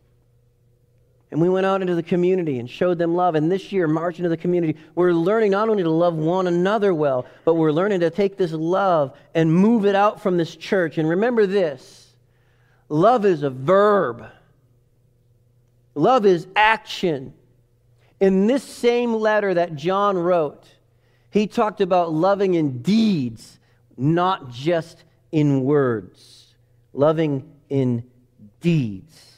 and 1.33 1.41
we 1.41 1.49
went 1.49 1.65
out 1.65 1.81
into 1.81 1.95
the 1.95 2.03
community 2.03 2.59
and 2.59 2.69
showed 2.69 2.99
them 2.99 3.15
love. 3.15 3.35
And 3.35 3.51
this 3.51 3.73
year, 3.73 3.89
March 3.89 4.19
into 4.19 4.29
the 4.29 4.37
community, 4.37 4.79
we're 4.95 5.15
learning 5.15 5.53
not 5.53 5.71
only 5.71 5.83
to 5.83 5.89
love 5.89 6.15
one 6.15 6.47
another 6.47 6.93
well, 6.93 7.25
but 7.47 7.55
we're 7.55 7.73
learning 7.73 8.01
to 8.01 8.11
take 8.11 8.37
this 8.37 8.53
love 8.53 9.17
and 9.35 9.51
move 9.51 9.87
it 9.87 9.95
out 9.95 10.23
from 10.23 10.37
this 10.37 10.55
church. 10.55 10.99
And 10.99 11.09
remember 11.09 11.47
this 11.47 12.13
love 12.91 13.25
is 13.25 13.43
a 13.43 13.49
verb, 13.49 14.27
love 15.95 16.27
is 16.27 16.47
action. 16.55 17.33
In 18.21 18.47
this 18.47 18.63
same 18.63 19.15
letter 19.15 19.55
that 19.55 19.75
John 19.75 20.19
wrote, 20.19 20.69
he 21.31 21.47
talked 21.47 21.81
about 21.81 22.13
loving 22.13 22.55
in 22.55 22.83
deeds, 22.83 23.59
not 23.97 24.51
just 24.51 25.03
in 25.33 25.65
words. 25.65 26.55
Loving 26.93 27.51
in 27.71 28.05
deeds. 28.61 29.32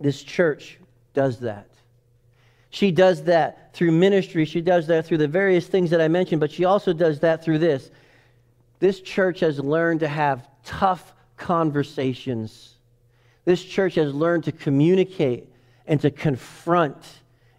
This 0.00 0.22
church 0.22 0.78
does 1.14 1.40
that. 1.40 1.68
She 2.70 2.90
does 2.90 3.24
that 3.24 3.74
through 3.74 3.92
ministry. 3.92 4.44
She 4.44 4.60
does 4.60 4.86
that 4.88 5.06
through 5.06 5.18
the 5.18 5.28
various 5.28 5.66
things 5.66 5.90
that 5.90 6.00
I 6.00 6.08
mentioned, 6.08 6.40
but 6.40 6.50
she 6.50 6.64
also 6.64 6.92
does 6.92 7.20
that 7.20 7.42
through 7.42 7.58
this. 7.58 7.90
This 8.78 9.00
church 9.00 9.40
has 9.40 9.58
learned 9.58 10.00
to 10.00 10.08
have 10.08 10.48
tough 10.64 11.14
conversations. 11.36 12.74
This 13.44 13.64
church 13.64 13.94
has 13.94 14.12
learned 14.14 14.44
to 14.44 14.52
communicate 14.52 15.48
and 15.86 16.00
to 16.02 16.10
confront 16.10 16.96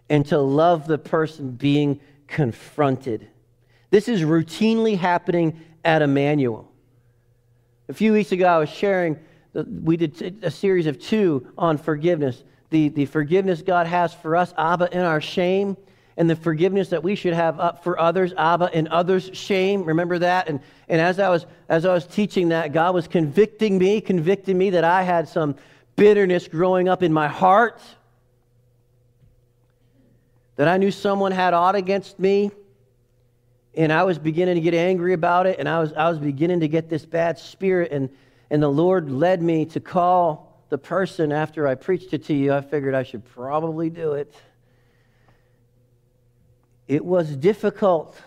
and 0.08 0.24
to 0.26 0.38
love 0.38 0.86
the 0.86 0.98
person 0.98 1.50
being 1.52 2.00
confronted. 2.26 3.28
This 3.90 4.08
is 4.08 4.22
routinely 4.22 4.96
happening 4.96 5.60
at 5.84 6.02
Emmanuel. 6.02 6.70
A 7.88 7.92
few 7.92 8.12
weeks 8.12 8.30
ago, 8.30 8.46
I 8.46 8.58
was 8.58 8.68
sharing 8.68 9.18
we 9.54 9.96
did 9.96 10.38
a 10.42 10.50
series 10.50 10.86
of 10.86 10.98
two 10.98 11.46
on 11.58 11.78
forgiveness 11.78 12.44
the, 12.70 12.88
the 12.88 13.06
forgiveness 13.06 13.62
God 13.62 13.86
has 13.86 14.14
for 14.14 14.36
us, 14.36 14.54
Abba, 14.56 14.96
in 14.96 15.00
our 15.00 15.20
shame, 15.20 15.76
and 16.16 16.30
the 16.30 16.36
forgiveness 16.36 16.88
that 16.90 17.02
we 17.02 17.16
should 17.16 17.32
have 17.32 17.58
up 17.58 17.82
for 17.82 17.98
others, 17.98 18.32
Abba, 18.36 18.70
in 18.72 18.88
others' 18.88 19.30
shame. 19.32 19.84
Remember 19.84 20.18
that? 20.20 20.48
And, 20.48 20.60
and 20.88 21.00
as, 21.00 21.18
I 21.18 21.28
was, 21.28 21.46
as 21.68 21.84
I 21.84 21.92
was 21.92 22.06
teaching 22.06 22.50
that, 22.50 22.72
God 22.72 22.94
was 22.94 23.08
convicting 23.08 23.78
me, 23.78 24.00
convicting 24.00 24.56
me 24.56 24.70
that 24.70 24.84
I 24.84 25.02
had 25.02 25.28
some 25.28 25.56
bitterness 25.96 26.46
growing 26.46 26.88
up 26.88 27.02
in 27.02 27.12
my 27.12 27.26
heart, 27.26 27.80
that 30.56 30.68
I 30.68 30.76
knew 30.76 30.90
someone 30.90 31.32
had 31.32 31.54
aught 31.54 31.74
against 31.74 32.18
me, 32.18 32.50
And 33.74 33.92
I 33.92 34.04
was 34.04 34.18
beginning 34.18 34.56
to 34.56 34.60
get 34.60 34.74
angry 34.74 35.12
about 35.12 35.46
it, 35.46 35.58
and 35.58 35.68
I 35.68 35.80
was, 35.80 35.92
I 35.92 36.08
was 36.08 36.18
beginning 36.18 36.60
to 36.60 36.68
get 36.68 36.88
this 36.88 37.04
bad 37.04 37.38
spirit, 37.38 37.90
and, 37.92 38.10
and 38.50 38.62
the 38.62 38.68
Lord 38.68 39.10
led 39.10 39.42
me 39.42 39.64
to 39.66 39.80
call 39.80 40.64
the 40.68 40.78
person 40.78 41.32
after 41.32 41.66
I 41.66 41.74
preached 41.74 42.12
it 42.12 42.24
to 42.26 42.34
you. 42.34 42.52
I 42.52 42.60
figured 42.60 42.94
I 42.94 43.02
should 43.02 43.24
probably 43.24 43.90
do 43.90 44.12
it. 44.12 44.34
It 46.88 47.04
was 47.04 47.36
difficult. 47.36 48.20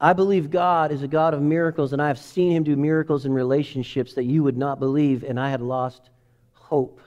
I 0.00 0.12
believe 0.12 0.50
God 0.50 0.92
is 0.92 1.02
a 1.02 1.08
God 1.08 1.34
of 1.34 1.42
miracles, 1.42 1.92
and 1.92 2.00
I 2.00 2.08
have 2.08 2.18
seen 2.18 2.52
him 2.52 2.62
do 2.62 2.76
miracles 2.76 3.26
in 3.26 3.32
relationships 3.32 4.14
that 4.14 4.24
you 4.24 4.42
would 4.42 4.56
not 4.56 4.78
believe, 4.78 5.24
and 5.24 5.38
I 5.38 5.50
had 5.50 5.60
lost 5.60 6.08
hope 6.54 7.00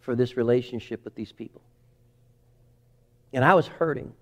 for 0.00 0.14
this 0.14 0.36
relationship 0.36 1.04
with 1.04 1.14
these 1.14 1.32
people. 1.32 1.60
And 3.32 3.44
I 3.44 3.54
was 3.54 3.66
hurting. 3.66 4.12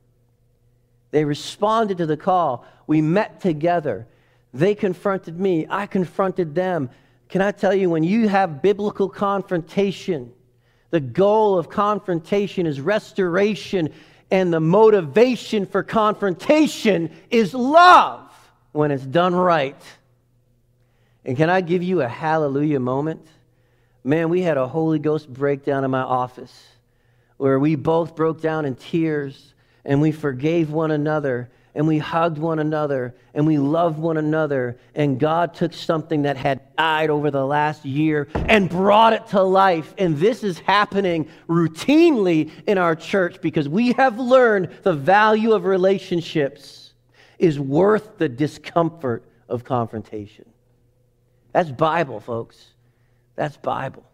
They 1.10 1.24
responded 1.24 1.98
to 1.98 2.06
the 2.06 2.16
call. 2.16 2.66
We 2.86 3.00
met 3.00 3.40
together. 3.40 4.06
They 4.54 4.76
confronted 4.76 5.38
me. 5.38 5.66
I 5.68 5.86
confronted 5.86 6.54
them. 6.54 6.88
Can 7.28 7.42
I 7.42 7.50
tell 7.50 7.74
you, 7.74 7.90
when 7.90 8.04
you 8.04 8.28
have 8.28 8.62
biblical 8.62 9.08
confrontation, 9.08 10.32
the 10.90 11.00
goal 11.00 11.58
of 11.58 11.68
confrontation 11.68 12.64
is 12.64 12.80
restoration, 12.80 13.92
and 14.30 14.52
the 14.52 14.60
motivation 14.60 15.66
for 15.66 15.82
confrontation 15.82 17.10
is 17.30 17.52
love 17.52 18.30
when 18.70 18.92
it's 18.92 19.04
done 19.04 19.34
right. 19.34 19.80
And 21.24 21.36
can 21.36 21.50
I 21.50 21.60
give 21.60 21.82
you 21.82 22.02
a 22.02 22.08
hallelujah 22.08 22.80
moment? 22.80 23.26
Man, 24.04 24.28
we 24.28 24.42
had 24.42 24.56
a 24.56 24.68
Holy 24.68 25.00
Ghost 25.00 25.32
breakdown 25.32 25.82
in 25.84 25.90
my 25.90 26.02
office 26.02 26.68
where 27.38 27.58
we 27.58 27.74
both 27.74 28.14
broke 28.14 28.40
down 28.40 28.66
in 28.66 28.76
tears 28.76 29.54
and 29.84 30.00
we 30.00 30.12
forgave 30.12 30.70
one 30.70 30.92
another 30.92 31.50
and 31.74 31.88
we 31.88 31.98
hugged 31.98 32.38
one 32.38 32.60
another 32.60 33.14
and 33.34 33.46
we 33.46 33.58
loved 33.58 33.98
one 33.98 34.16
another. 34.16 34.78
And 34.94 35.18
God 35.18 35.54
took 35.54 35.72
something 35.72 36.22
that 36.22 36.36
had 36.36 36.60
died 36.76 37.10
over 37.10 37.30
the 37.30 37.44
last 37.44 37.84
year 37.84 38.28
and 38.34 38.70
brought 38.70 39.12
it 39.12 39.26
to 39.28 39.42
life. 39.42 39.92
And 39.98 40.16
this 40.16 40.44
is 40.44 40.58
happening 40.60 41.28
routinely 41.48 42.50
in 42.66 42.78
our 42.78 42.94
church 42.94 43.40
because 43.40 43.68
we 43.68 43.92
have 43.92 44.18
learned 44.18 44.68
the 44.82 44.92
value 44.92 45.52
of 45.52 45.64
relationships 45.64 46.92
is 47.38 47.58
worth 47.58 48.18
the 48.18 48.28
discomfort 48.28 49.24
of 49.48 49.64
confrontation. 49.64 50.44
That's 51.52 51.70
Bible, 51.70 52.20
folks. 52.20 52.72
That's 53.34 53.56
Bible. 53.56 54.04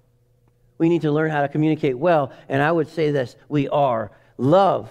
We 0.78 0.88
need 0.88 1.02
to 1.02 1.12
learn 1.12 1.30
how 1.30 1.42
to 1.42 1.48
communicate 1.48 1.98
well. 1.98 2.32
And 2.48 2.62
I 2.62 2.72
would 2.72 2.88
say 2.88 3.10
this 3.10 3.36
we 3.50 3.68
are. 3.68 4.10
Love 4.38 4.90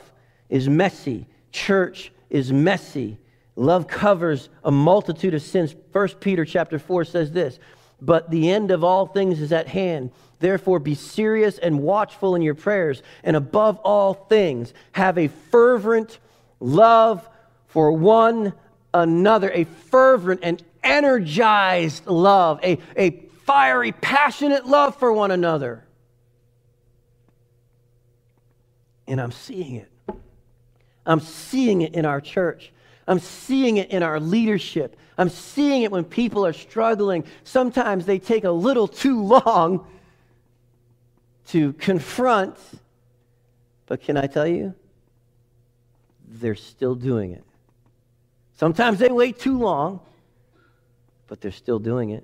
is 0.50 0.70
messy. 0.70 1.26
Church 1.52 2.12
is 2.30 2.52
messy. 2.52 3.18
Love 3.56 3.88
covers 3.88 4.50
a 4.64 4.72
multitude 4.72 5.34
of 5.34 5.42
sins. 5.42 5.76
1 5.92 6.08
Peter 6.20 6.46
chapter 6.46 6.80
4 6.80 7.06
says 7.06 7.32
this, 7.32 7.60
but 8.02 8.30
the 8.32 8.50
end 8.50 8.72
of 8.72 8.84
all 8.84 9.06
things 9.06 9.42
is 9.42 9.52
at 9.52 9.68
hand. 9.68 10.12
Therefore, 10.40 10.80
be 10.80 10.96
serious 10.96 11.58
and 11.58 11.82
watchful 11.82 12.36
in 12.36 12.42
your 12.42 12.56
prayers, 12.56 13.04
and 13.24 13.36
above 13.36 13.78
all 13.80 14.14
things, 14.14 14.74
have 14.94 15.18
a 15.18 15.28
fervent 15.28 16.20
love 16.60 17.28
for 17.68 17.92
one 17.92 18.54
another, 18.94 19.52
a 19.52 19.66
fervent 19.66 20.40
and 20.44 20.64
energized 20.84 22.08
love, 22.08 22.60
a, 22.64 22.80
a 22.96 23.12
fiery, 23.46 23.92
passionate 23.92 24.66
love 24.66 24.96
for 24.96 25.12
one 25.12 25.32
another. 25.32 25.84
And 29.08 29.20
I'm 29.20 29.32
seeing 29.32 29.76
it. 29.76 29.92
I'm 31.10 31.20
seeing 31.20 31.82
it 31.82 31.96
in 31.96 32.06
our 32.06 32.22
church. 32.22 32.72
I'm 33.08 33.18
seeing 33.18 33.78
it 33.78 33.90
in 33.90 34.04
our 34.04 34.20
leadership. 34.20 34.96
I'm 35.18 35.30
seeing 35.30 35.82
it 35.82 35.92
when 35.92 36.04
people 36.04 36.46
are 36.46 36.54
struggling. 36.54 37.24
Sometimes 37.44 38.06
they 38.06 38.20
take 38.20 38.44
a 38.44 38.52
little 38.52 38.88
too 38.88 39.24
long 39.24 39.88
to 41.48 41.74
confront. 41.74 42.56
But 43.88 44.04
can 44.04 44.18
I 44.18 44.28
tell 44.28 44.46
you? 44.46 44.76
They're 46.28 46.54
still 46.54 46.94
doing 46.94 47.32
it. 47.32 47.44
Sometimes 48.58 49.00
they 49.00 49.10
wait 49.10 49.40
too 49.40 49.58
long, 49.58 50.02
but 51.26 51.42
they're 51.42 51.50
still 51.50 51.80
doing 51.80 52.12
it. 52.12 52.24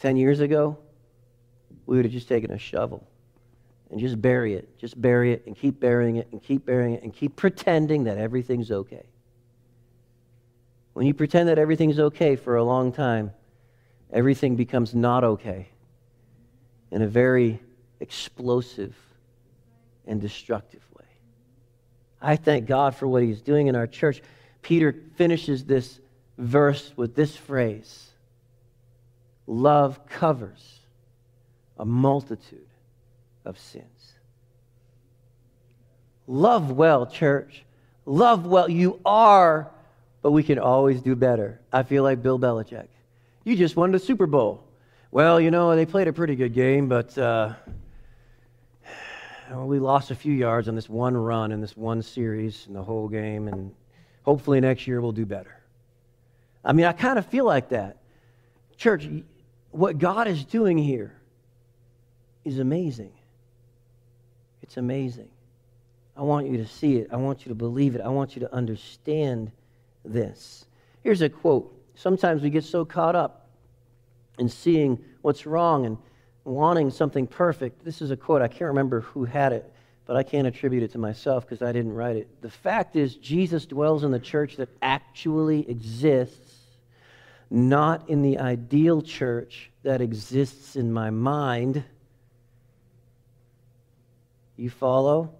Ten 0.00 0.16
years 0.16 0.40
ago, 0.40 0.78
we 1.86 1.94
would 1.94 2.06
have 2.06 2.12
just 2.12 2.26
taken 2.26 2.50
a 2.50 2.58
shovel 2.58 3.06
and 3.90 3.98
just 3.98 4.20
bury 4.20 4.54
it. 4.54 4.78
Just 4.78 5.00
bury 5.00 5.32
it 5.32 5.44
and 5.46 5.56
keep 5.56 5.80
burying 5.80 6.16
it 6.16 6.28
and 6.32 6.42
keep 6.42 6.64
burying 6.64 6.94
it 6.94 7.02
and 7.02 7.14
keep 7.14 7.36
pretending 7.36 8.04
that 8.04 8.18
everything's 8.18 8.70
okay. 8.70 9.04
When 10.92 11.06
you 11.06 11.14
pretend 11.14 11.48
that 11.48 11.58
everything's 11.58 11.98
okay 11.98 12.36
for 12.36 12.56
a 12.56 12.64
long 12.64 12.92
time, 12.92 13.32
everything 14.12 14.56
becomes 14.56 14.94
not 14.94 15.24
okay 15.24 15.68
in 16.90 17.02
a 17.02 17.06
very 17.06 17.60
explosive 18.00 18.94
and 20.06 20.20
destructive 20.20 20.82
way. 20.96 21.06
I 22.20 22.36
thank 22.36 22.66
God 22.66 22.94
for 22.94 23.06
what 23.06 23.22
He's 23.22 23.40
doing 23.40 23.68
in 23.68 23.76
our 23.76 23.86
church. 23.86 24.22
Peter 24.62 24.94
finishes 25.16 25.64
this 25.64 26.00
verse 26.38 26.92
with 26.96 27.14
this 27.14 27.36
phrase 27.36 28.06
Love 29.46 30.06
covers 30.06 30.78
a 31.76 31.84
multitude 31.84 32.69
of 33.44 33.58
sins. 33.58 34.14
Love 36.26 36.70
well, 36.70 37.06
church. 37.06 37.64
Love 38.06 38.46
well. 38.46 38.68
You 38.68 39.00
are, 39.04 39.70
but 40.22 40.30
we 40.30 40.42
can 40.42 40.58
always 40.58 41.02
do 41.02 41.16
better. 41.16 41.60
I 41.72 41.82
feel 41.82 42.02
like 42.02 42.22
Bill 42.22 42.38
Belichick. 42.38 42.88
You 43.44 43.56
just 43.56 43.76
won 43.76 43.90
the 43.90 43.98
Super 43.98 44.26
Bowl. 44.26 44.64
Well, 45.10 45.40
you 45.40 45.50
know, 45.50 45.74
they 45.74 45.86
played 45.86 46.06
a 46.06 46.12
pretty 46.12 46.36
good 46.36 46.54
game, 46.54 46.88
but 46.88 47.18
uh, 47.18 47.54
we 49.52 49.80
lost 49.80 50.12
a 50.12 50.14
few 50.14 50.32
yards 50.32 50.68
on 50.68 50.76
this 50.76 50.88
one 50.88 51.16
run 51.16 51.50
in 51.50 51.60
this 51.60 51.76
one 51.76 52.02
series 52.02 52.66
in 52.68 52.74
the 52.74 52.82
whole 52.82 53.08
game, 53.08 53.48
and 53.48 53.74
hopefully 54.22 54.60
next 54.60 54.86
year 54.86 55.00
we'll 55.00 55.10
do 55.10 55.26
better. 55.26 55.56
I 56.64 56.72
mean, 56.72 56.86
I 56.86 56.92
kind 56.92 57.18
of 57.18 57.26
feel 57.26 57.44
like 57.44 57.70
that. 57.70 57.96
Church, 58.76 59.08
what 59.72 59.98
God 59.98 60.28
is 60.28 60.44
doing 60.44 60.78
here 60.78 61.12
is 62.44 62.58
amazing. 62.58 63.12
It's 64.62 64.76
amazing. 64.76 65.28
I 66.16 66.22
want 66.22 66.48
you 66.48 66.58
to 66.58 66.66
see 66.66 66.96
it. 66.96 67.08
I 67.12 67.16
want 67.16 67.44
you 67.44 67.48
to 67.48 67.54
believe 67.54 67.94
it. 67.94 68.00
I 68.00 68.08
want 68.08 68.36
you 68.36 68.40
to 68.40 68.54
understand 68.54 69.50
this. 70.04 70.66
Here's 71.02 71.22
a 71.22 71.28
quote. 71.28 71.74
Sometimes 71.94 72.42
we 72.42 72.50
get 72.50 72.64
so 72.64 72.84
caught 72.84 73.16
up 73.16 73.48
in 74.38 74.48
seeing 74.48 74.98
what's 75.22 75.46
wrong 75.46 75.86
and 75.86 75.98
wanting 76.44 76.90
something 76.90 77.26
perfect. 77.26 77.84
This 77.84 78.02
is 78.02 78.10
a 78.10 78.16
quote. 78.16 78.42
I 78.42 78.48
can't 78.48 78.62
remember 78.62 79.00
who 79.00 79.24
had 79.24 79.52
it, 79.52 79.70
but 80.06 80.16
I 80.16 80.22
can't 80.22 80.46
attribute 80.46 80.82
it 80.82 80.92
to 80.92 80.98
myself 80.98 81.46
because 81.46 81.62
I 81.62 81.72
didn't 81.72 81.92
write 81.92 82.16
it. 82.16 82.28
The 82.40 82.50
fact 82.50 82.96
is, 82.96 83.16
Jesus 83.16 83.66
dwells 83.66 84.04
in 84.04 84.10
the 84.10 84.18
church 84.18 84.56
that 84.56 84.68
actually 84.82 85.68
exists, 85.70 86.54
not 87.50 88.08
in 88.08 88.22
the 88.22 88.38
ideal 88.38 89.02
church 89.02 89.70
that 89.82 90.00
exists 90.00 90.76
in 90.76 90.92
my 90.92 91.10
mind 91.10 91.84
you 94.60 94.70
follow? 94.70 95.32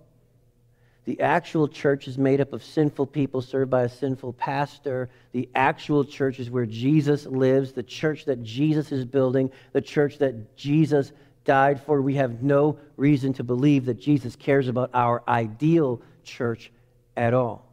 The 1.05 1.21
actual 1.21 1.67
church 1.67 2.07
is 2.09 2.19
made 2.19 2.41
up 2.41 2.53
of 2.53 2.63
sinful 2.63 3.07
people 3.07 3.43
served 3.43 3.71
by 3.71 3.83
a 3.83 3.89
sinful 3.89 4.35
pastor. 4.35 5.09
The 5.33 5.49
actual 5.55 6.05
church 6.05 6.39
is 6.39 6.51
where 6.51 6.67
Jesus 6.67 7.27
lives, 7.27 7.73
the 7.73 7.83
church 7.83 8.27
that 8.27 8.43
Jesus 8.43 8.93
is 8.93 9.05
building, 9.05 9.51
the 9.73 9.81
church 9.81 10.19
that 10.19 10.57
Jesus 10.57 11.13
died 11.45 11.83
for. 11.83 12.03
We 12.03 12.15
have 12.17 12.43
no 12.43 12.79
reason 12.97 13.33
to 13.35 13.45
believe 13.45 13.87
that 13.87 13.99
Jesus 13.99 14.37
cares 14.37 14.69
about 14.69 14.91
our 14.93 15.23
ideal 15.27 16.03
church 16.23 16.71
at 17.17 17.35
all. 17.35 17.67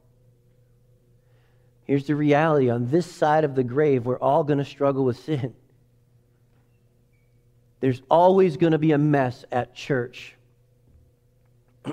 Here's 1.83 2.07
the 2.07 2.15
reality 2.15 2.69
on 2.69 2.89
this 2.89 3.05
side 3.05 3.43
of 3.43 3.55
the 3.55 3.63
grave, 3.63 4.05
we're 4.05 4.19
all 4.19 4.43
going 4.43 4.59
to 4.59 4.65
struggle 4.65 5.05
with 5.05 5.19
sin. 5.19 5.53
There's 7.79 8.01
always 8.09 8.57
going 8.57 8.71
to 8.71 8.79
be 8.79 8.93
a 8.93 8.97
mess 8.97 9.45
at 9.51 9.75
church. 9.75 10.36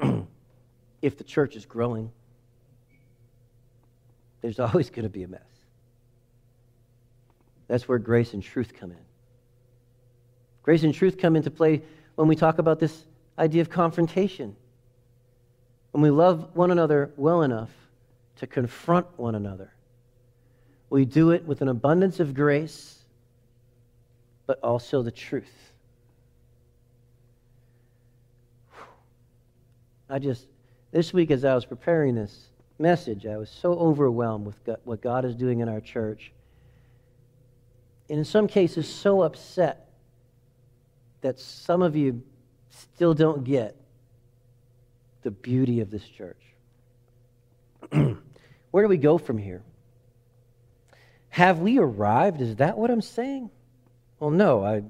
if 1.02 1.18
the 1.18 1.24
church 1.24 1.56
is 1.56 1.66
growing, 1.66 2.10
there's 4.40 4.60
always 4.60 4.90
going 4.90 5.04
to 5.04 5.08
be 5.08 5.22
a 5.22 5.28
mess. 5.28 5.40
That's 7.66 7.88
where 7.88 7.98
grace 7.98 8.34
and 8.34 8.42
truth 8.42 8.72
come 8.78 8.90
in. 8.90 8.98
Grace 10.62 10.82
and 10.82 10.94
truth 10.94 11.18
come 11.18 11.36
into 11.36 11.50
play 11.50 11.82
when 12.14 12.28
we 12.28 12.36
talk 12.36 12.58
about 12.58 12.78
this 12.78 13.04
idea 13.38 13.62
of 13.62 13.70
confrontation. 13.70 14.54
When 15.92 16.02
we 16.02 16.10
love 16.10 16.54
one 16.54 16.70
another 16.70 17.12
well 17.16 17.42
enough 17.42 17.70
to 18.36 18.46
confront 18.46 19.06
one 19.18 19.34
another, 19.34 19.72
we 20.90 21.04
do 21.04 21.30
it 21.30 21.44
with 21.44 21.62
an 21.62 21.68
abundance 21.68 22.20
of 22.20 22.34
grace, 22.34 22.98
but 24.46 24.58
also 24.62 25.02
the 25.02 25.10
truth. 25.10 25.72
I 30.08 30.18
just, 30.18 30.46
this 30.90 31.12
week 31.12 31.30
as 31.30 31.44
I 31.44 31.54
was 31.54 31.64
preparing 31.64 32.14
this, 32.14 32.48
message, 32.78 33.26
I 33.26 33.36
was 33.36 33.50
so 33.50 33.72
overwhelmed 33.74 34.46
with 34.46 34.62
God, 34.64 34.78
what 34.84 35.00
God 35.00 35.24
is 35.24 35.34
doing 35.34 35.60
in 35.60 35.68
our 35.68 35.80
church. 35.80 36.32
And 38.08 38.18
in 38.18 38.24
some 38.24 38.48
cases, 38.48 38.88
so 38.88 39.22
upset 39.22 39.88
that 41.20 41.38
some 41.38 41.82
of 41.82 41.96
you 41.96 42.22
still 42.70 43.14
don't 43.14 43.44
get 43.44 43.76
the 45.22 45.30
beauty 45.30 45.80
of 45.80 45.90
this 45.90 46.04
church. 46.04 46.42
Where 47.90 48.84
do 48.84 48.88
we 48.88 48.98
go 48.98 49.18
from 49.18 49.38
here? 49.38 49.62
Have 51.30 51.60
we 51.60 51.78
arrived? 51.78 52.40
Is 52.40 52.56
that 52.56 52.76
what 52.76 52.90
I'm 52.90 53.00
saying? 53.00 53.50
Well, 54.20 54.30
no. 54.30 54.64
I, 54.64 54.82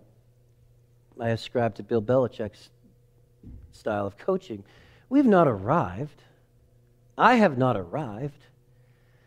I 1.20 1.30
ascribe 1.30 1.76
to 1.76 1.82
Bill 1.82 2.02
Belichick's 2.02 2.70
style 3.72 4.06
of 4.06 4.18
coaching. 4.18 4.64
We've 5.14 5.24
not 5.24 5.46
arrived. 5.46 6.24
I 7.16 7.36
have 7.36 7.56
not 7.56 7.76
arrived. 7.76 8.46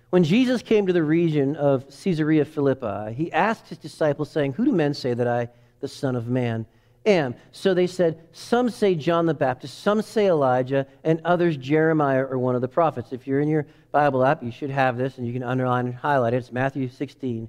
When 0.10 0.26
Jesus 0.26 0.62
came 0.62 0.86
to 0.88 0.92
the 0.92 1.02
region 1.02 1.56
of 1.56 1.86
Caesarea 2.04 2.44
Philippi, 2.44 3.14
he 3.14 3.32
asked 3.32 3.70
his 3.70 3.78
disciples, 3.78 4.30
saying, 4.30 4.52
Who 4.52 4.66
do 4.66 4.74
men 4.74 4.94
say 4.94 5.14
that 5.14 5.30
I, 5.30 5.48
the 5.80 5.88
Son 5.88 6.18
of 6.18 6.28
Man, 6.28 6.66
am? 7.06 7.36
So 7.54 7.74
they 7.74 7.88
said, 7.88 8.20
Some 8.34 8.70
say 8.70 8.96
John 8.96 9.28
the 9.28 9.34
Baptist, 9.34 9.82
some 9.82 10.02
say 10.02 10.28
Elijah, 10.28 10.88
and 11.06 11.22
others 11.24 11.56
Jeremiah 11.56 12.26
or 12.26 12.38
one 12.38 12.56
of 12.56 12.62
the 12.62 12.68
prophets. 12.68 13.14
If 13.14 13.26
you're 13.26 13.40
in 13.40 13.48
your 13.48 13.66
Bible 13.94 14.26
app, 14.26 14.44
you 14.44 14.52
should 14.52 14.72
have 14.72 14.98
this, 14.98 15.18
and 15.18 15.26
you 15.26 15.32
can 15.32 15.44
underline 15.44 15.86
and 15.86 15.96
highlight 15.96 16.34
it. 16.34 16.38
It's 16.40 16.52
Matthew 16.52 16.90
16, 16.90 17.48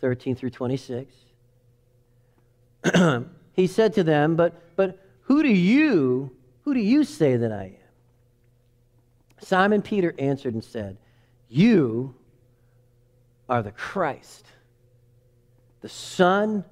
13 0.00 0.36
through 0.36 0.50
26. 0.50 1.12
he 3.52 3.66
said 3.66 3.94
to 3.94 4.04
them, 4.04 4.36
But, 4.36 4.76
but 4.76 5.04
who 5.22 5.42
do 5.42 5.50
you, 5.50 6.30
who 6.62 6.72
do 6.72 6.78
you 6.78 7.02
say 7.02 7.36
that 7.36 7.50
I 7.50 7.64
am? 7.64 7.79
Simon 9.40 9.82
Peter 9.82 10.14
answered 10.18 10.54
and 10.54 10.64
said, 10.64 10.96
You 11.48 12.14
are 13.48 13.62
the 13.62 13.72
Christ, 13.72 14.46
the 15.80 15.88
Son 15.88 16.64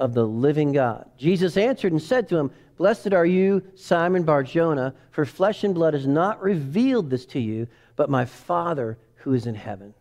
of 0.00 0.14
the 0.14 0.26
living 0.26 0.72
God. 0.72 1.08
Jesus 1.16 1.56
answered 1.56 1.92
and 1.92 2.02
said 2.02 2.28
to 2.28 2.36
him, 2.36 2.50
Blessed 2.76 3.12
are 3.14 3.24
you, 3.24 3.62
Simon 3.74 4.22
Barjona, 4.24 4.94
for 5.10 5.24
flesh 5.24 5.64
and 5.64 5.74
blood 5.74 5.94
has 5.94 6.06
not 6.06 6.42
revealed 6.42 7.08
this 7.08 7.24
to 7.26 7.40
you, 7.40 7.66
but 7.96 8.10
my 8.10 8.24
Father 8.24 8.98
who 9.16 9.32
is 9.32 9.46
in 9.46 9.54
heaven. 9.54 9.94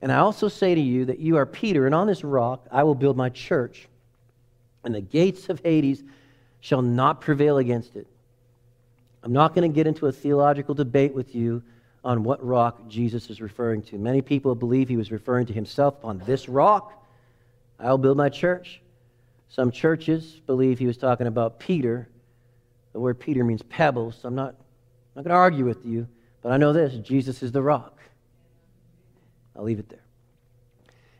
And 0.00 0.10
I 0.10 0.16
also 0.16 0.48
say 0.48 0.74
to 0.74 0.80
you 0.80 1.06
that 1.06 1.18
you 1.18 1.36
are 1.36 1.46
Peter, 1.46 1.86
and 1.86 1.94
on 1.94 2.06
this 2.06 2.24
rock 2.24 2.66
I 2.70 2.82
will 2.82 2.94
build 2.94 3.16
my 3.16 3.28
church, 3.28 3.88
and 4.82 4.94
the 4.94 5.00
gates 5.00 5.48
of 5.48 5.60
Hades 5.60 6.02
shall 6.60 6.82
not 6.82 7.20
prevail 7.20 7.58
against 7.58 7.96
it. 7.96 8.06
I'm 9.24 9.32
not 9.32 9.54
going 9.54 9.68
to 9.68 9.74
get 9.74 9.86
into 9.86 10.06
a 10.06 10.12
theological 10.12 10.74
debate 10.74 11.14
with 11.14 11.34
you 11.34 11.62
on 12.04 12.24
what 12.24 12.44
rock 12.44 12.86
Jesus 12.88 13.30
is 13.30 13.40
referring 13.40 13.80
to. 13.84 13.96
Many 13.96 14.20
people 14.20 14.54
believe 14.54 14.86
he 14.86 14.98
was 14.98 15.10
referring 15.10 15.46
to 15.46 15.54
himself 15.54 16.04
on 16.04 16.18
this 16.26 16.46
rock. 16.46 16.92
I'll 17.80 17.96
build 17.96 18.18
my 18.18 18.28
church. 18.28 18.82
Some 19.48 19.70
churches 19.70 20.40
believe 20.46 20.78
he 20.78 20.86
was 20.86 20.98
talking 20.98 21.26
about 21.26 21.58
Peter. 21.58 22.06
The 22.92 23.00
word 23.00 23.18
Peter 23.18 23.42
means 23.44 23.62
pebbles. 23.62 24.18
So 24.20 24.28
I'm 24.28 24.34
not, 24.34 24.50
I'm 24.50 24.56
not 25.16 25.24
going 25.24 25.34
to 25.34 25.36
argue 25.36 25.64
with 25.64 25.86
you, 25.86 26.06
but 26.42 26.52
I 26.52 26.58
know 26.58 26.74
this 26.74 26.94
Jesus 26.96 27.42
is 27.42 27.50
the 27.50 27.62
rock. 27.62 27.98
I'll 29.56 29.64
leave 29.64 29.78
it 29.78 29.88
there. 29.88 30.03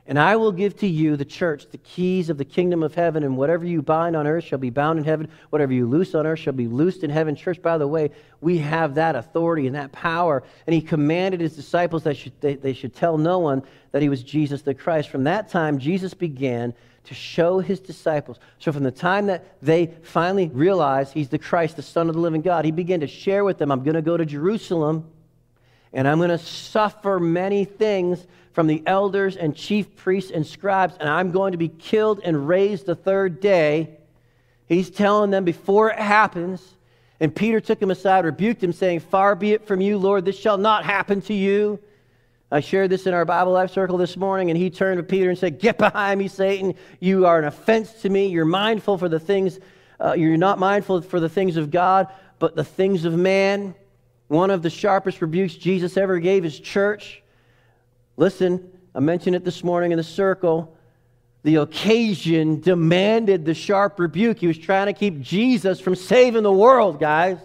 And 0.06 0.18
I 0.18 0.36
will 0.36 0.52
give 0.52 0.76
to 0.80 0.86
you, 0.86 1.16
the 1.16 1.24
church, 1.24 1.70
the 1.70 1.78
keys 1.78 2.28
of 2.28 2.36
the 2.36 2.44
kingdom 2.44 2.82
of 2.82 2.94
heaven, 2.94 3.22
and 3.24 3.38
whatever 3.38 3.64
you 3.64 3.80
bind 3.80 4.14
on 4.14 4.26
earth 4.26 4.44
shall 4.44 4.58
be 4.58 4.68
bound 4.68 4.98
in 4.98 5.04
heaven. 5.04 5.30
Whatever 5.48 5.72
you 5.72 5.86
loose 5.86 6.14
on 6.14 6.26
earth 6.26 6.40
shall 6.40 6.52
be 6.52 6.68
loosed 6.68 7.04
in 7.04 7.10
heaven. 7.10 7.34
Church, 7.34 7.62
by 7.62 7.78
the 7.78 7.88
way, 7.88 8.10
we 8.42 8.58
have 8.58 8.96
that 8.96 9.16
authority 9.16 9.66
and 9.66 9.76
that 9.76 9.92
power. 9.92 10.42
And 10.66 10.74
he 10.74 10.82
commanded 10.82 11.40
his 11.40 11.56
disciples 11.56 12.02
that 12.02 12.60
they 12.60 12.74
should 12.74 12.94
tell 12.94 13.16
no 13.16 13.38
one 13.38 13.62
that 13.92 14.02
he 14.02 14.10
was 14.10 14.22
Jesus 14.22 14.60
the 14.60 14.74
Christ. 14.74 15.08
From 15.08 15.24
that 15.24 15.48
time, 15.48 15.78
Jesus 15.78 16.12
began 16.12 16.74
to 17.04 17.14
show 17.14 17.60
his 17.60 17.80
disciples. 17.80 18.38
So, 18.58 18.72
from 18.72 18.82
the 18.82 18.90
time 18.90 19.26
that 19.26 19.56
they 19.62 19.94
finally 20.02 20.48
realized 20.48 21.14
he's 21.14 21.28
the 21.28 21.38
Christ, 21.38 21.76
the 21.76 21.82
Son 21.82 22.08
of 22.08 22.14
the 22.14 22.20
living 22.20 22.42
God, 22.42 22.66
he 22.66 22.72
began 22.72 23.00
to 23.00 23.06
share 23.06 23.44
with 23.44 23.56
them 23.56 23.72
I'm 23.72 23.82
going 23.82 23.94
to 23.94 24.02
go 24.02 24.18
to 24.18 24.26
Jerusalem 24.26 25.10
and 25.94 26.08
I'm 26.08 26.18
going 26.18 26.30
to 26.30 26.38
suffer 26.38 27.20
many 27.20 27.64
things 27.64 28.26
from 28.54 28.68
the 28.68 28.82
elders 28.86 29.36
and 29.36 29.54
chief 29.54 29.96
priests 29.96 30.30
and 30.30 30.46
scribes, 30.46 30.94
and 31.00 31.08
I'm 31.08 31.32
going 31.32 31.52
to 31.52 31.58
be 31.58 31.68
killed 31.68 32.20
and 32.24 32.48
raised 32.48 32.86
the 32.86 32.94
third 32.94 33.40
day. 33.40 33.98
He's 34.66 34.90
telling 34.90 35.30
them 35.30 35.44
before 35.44 35.90
it 35.90 35.98
happens. 35.98 36.62
And 37.18 37.34
Peter 37.34 37.60
took 37.60 37.82
him 37.82 37.90
aside, 37.90 38.24
rebuked 38.24 38.62
him, 38.62 38.72
saying, 38.72 39.00
Far 39.00 39.34
be 39.34 39.52
it 39.52 39.66
from 39.66 39.80
you, 39.80 39.98
Lord, 39.98 40.24
this 40.24 40.38
shall 40.38 40.56
not 40.56 40.84
happen 40.84 41.20
to 41.22 41.34
you. 41.34 41.80
I 42.50 42.60
shared 42.60 42.90
this 42.90 43.08
in 43.08 43.14
our 43.14 43.24
Bible 43.24 43.52
Life 43.52 43.72
Circle 43.72 43.98
this 43.98 44.16
morning, 44.16 44.50
and 44.50 44.56
he 44.56 44.70
turned 44.70 44.98
to 44.98 45.02
Peter 45.02 45.30
and 45.30 45.38
said, 45.38 45.58
Get 45.58 45.76
behind 45.76 46.20
me, 46.20 46.28
Satan. 46.28 46.74
You 47.00 47.26
are 47.26 47.40
an 47.40 47.46
offense 47.46 47.92
to 48.02 48.08
me. 48.08 48.28
You're 48.28 48.44
mindful 48.44 48.98
for 48.98 49.08
the 49.08 49.18
things, 49.18 49.58
uh, 49.98 50.12
you're 50.12 50.36
not 50.36 50.60
mindful 50.60 51.02
for 51.02 51.18
the 51.18 51.28
things 51.28 51.56
of 51.56 51.72
God, 51.72 52.06
but 52.38 52.54
the 52.54 52.64
things 52.64 53.04
of 53.04 53.14
man. 53.14 53.74
One 54.28 54.50
of 54.50 54.62
the 54.62 54.70
sharpest 54.70 55.20
rebukes 55.20 55.54
Jesus 55.54 55.96
ever 55.96 56.20
gave 56.20 56.44
his 56.44 56.58
church 56.58 57.23
Listen, 58.16 58.70
I 58.94 59.00
mentioned 59.00 59.34
it 59.34 59.44
this 59.44 59.64
morning 59.64 59.92
in 59.92 59.96
the 59.98 60.04
circle. 60.04 60.76
The 61.42 61.56
occasion 61.56 62.60
demanded 62.60 63.44
the 63.44 63.54
sharp 63.54 63.98
rebuke. 63.98 64.38
He 64.38 64.46
was 64.46 64.56
trying 64.56 64.86
to 64.86 64.92
keep 64.92 65.20
Jesus 65.20 65.80
from 65.80 65.94
saving 65.94 66.42
the 66.42 66.52
world, 66.52 67.00
guys. 67.00 67.38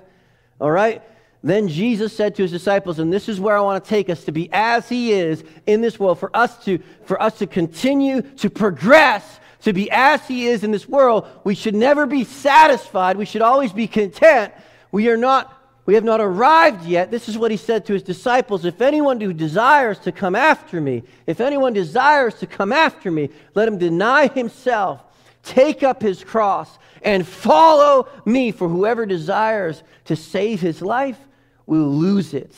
All 0.62 0.72
right? 0.72 1.02
Then 1.42 1.68
Jesus 1.68 2.16
said 2.16 2.36
to 2.36 2.42
his 2.44 2.52
disciples, 2.52 3.00
and 3.00 3.12
this 3.12 3.30
is 3.30 3.40
where 3.40 3.58
I 3.58 3.62
want 3.62 3.84
to 3.84 3.90
take 3.90 4.10
us 4.10 4.26
to 4.26 4.32
be 4.32 4.50
as 4.52 4.90
he 4.90 5.14
is 5.14 5.44
in 5.66 5.82
this 5.82 6.00
world, 6.00 6.20
for 6.20 6.36
us 6.36 6.64
to, 6.66 6.80
for 7.06 7.22
us 7.22 7.38
to 7.40 7.48
continue 7.48 8.22
to 8.22 8.50
progress, 8.50 9.40
to 9.62 9.74
be 9.74 9.90
as 9.92 10.26
he 10.28 10.48
is 10.48 10.64
in 10.64 10.72
this 10.72 10.88
world. 10.88 11.28
We 11.44 11.56
should 11.56 11.76
never 11.76 12.06
be 12.06 12.26
satisfied. 12.26 13.18
We 13.18 13.26
should 13.26 13.42
always 13.42 13.74
be 13.74 13.88
content. 13.88 14.54
We 14.92 15.10
are 15.10 15.18
not 15.18 15.59
we 15.90 15.96
have 15.96 16.04
not 16.04 16.22
arrived 16.22 16.86
yet. 16.86 17.10
This 17.10 17.28
is 17.28 17.36
what 17.36 17.50
he 17.50 17.58
said 17.58 17.88
to 17.88 17.94
his 17.94 18.04
disciples 18.04 18.64
If 18.64 18.80
anyone 18.80 19.20
who 19.20 19.34
desires 19.34 19.98
to 20.02 20.12
come 20.12 20.36
after 20.36 20.80
me, 20.80 21.02
if 21.26 21.42
anyone 21.42 21.74
desires 21.74 22.36
to 22.42 22.46
come 22.46 22.72
after 22.72 23.10
me, 23.10 23.32
let 23.56 23.68
him 23.68 23.80
deny 23.80 24.28
himself, 24.28 25.02
take 25.42 25.82
up 25.82 26.00
his 26.00 26.24
cross, 26.24 26.78
and 27.02 27.28
follow 27.28 28.08
me. 28.24 28.52
For 28.52 28.70
whoever 28.70 29.08
desires 29.08 29.82
to 30.06 30.16
save 30.16 30.62
his 30.62 30.84
life 30.84 31.18
will 31.66 31.90
lose 31.90 32.36
it. 32.36 32.54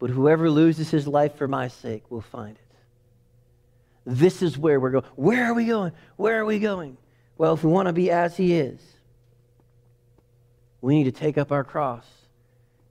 But 0.00 0.10
whoever 0.10 0.50
loses 0.50 0.90
his 0.90 1.06
life 1.06 1.36
for 1.36 1.46
my 1.46 1.68
sake 1.68 2.02
will 2.10 2.20
find 2.20 2.56
it. 2.56 2.76
This 4.04 4.42
is 4.42 4.58
where 4.58 4.80
we're 4.80 4.90
going. 4.90 5.04
Where 5.14 5.44
are 5.44 5.54
we 5.54 5.66
going? 5.66 5.92
Where 6.16 6.40
are 6.40 6.44
we 6.44 6.58
going? 6.58 6.96
Well, 7.38 7.54
if 7.54 7.62
we 7.62 7.70
want 7.70 7.86
to 7.86 7.92
be 7.92 8.10
as 8.10 8.36
he 8.36 8.54
is, 8.54 8.80
we 10.80 10.94
need 10.94 11.04
to 11.04 11.12
take 11.12 11.38
up 11.38 11.52
our 11.52 11.64
cross 11.64 12.06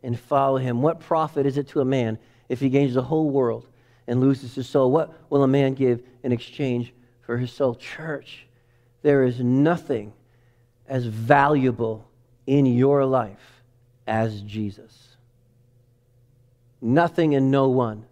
and 0.04 0.20
follow 0.20 0.58
him. 0.58 0.82
What 0.82 1.00
profit 1.00 1.46
is 1.46 1.58
it 1.58 1.70
to 1.70 1.82
a 1.82 1.86
man 1.86 2.18
if 2.48 2.60
he 2.60 2.70
gains 2.70 2.94
the 2.94 3.02
whole 3.02 3.30
world 3.30 3.68
and 4.08 4.20
loses 4.20 4.56
his 4.56 4.68
soul? 4.68 4.92
What 4.92 5.14
will 5.30 5.44
a 5.44 5.48
man 5.48 5.74
give 5.74 6.02
in 6.24 6.32
exchange 6.32 6.94
for 7.22 7.38
his 7.38 7.52
soul? 7.52 7.76
Church, 7.76 8.48
there 9.02 9.24
is 9.24 9.40
nothing 9.40 10.14
as 10.88 11.06
valuable 11.06 12.10
in 12.46 12.66
your 12.66 13.06
life 13.06 13.62
as 14.08 14.42
Jesus. 14.42 15.10
Nothing 16.82 17.36
and 17.36 17.52
no 17.52 17.70
one. 17.70 18.06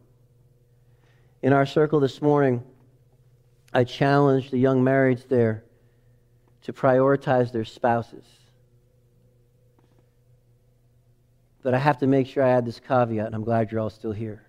In 1.41 1.53
our 1.53 1.65
circle 1.65 1.99
this 1.99 2.21
morning, 2.21 2.63
I 3.73 3.83
challenged 3.83 4.51
the 4.51 4.57
young 4.57 4.83
marrieds 4.83 5.27
there 5.27 5.63
to 6.63 6.73
prioritize 6.73 7.51
their 7.51 7.65
spouses. 7.65 8.25
But 11.67 11.73
I 11.73 11.79
have 11.79 11.97
to 11.97 12.07
make 12.07 12.27
sure 12.27 12.43
I 12.45 12.51
add 12.51 12.65
this 12.65 12.79
caveat, 12.79 13.25
and 13.25 13.35
I'm 13.35 13.43
glad 13.43 13.73
you're 13.73 13.81
all 13.81 13.89
still 13.89 14.13
here. 14.13 14.41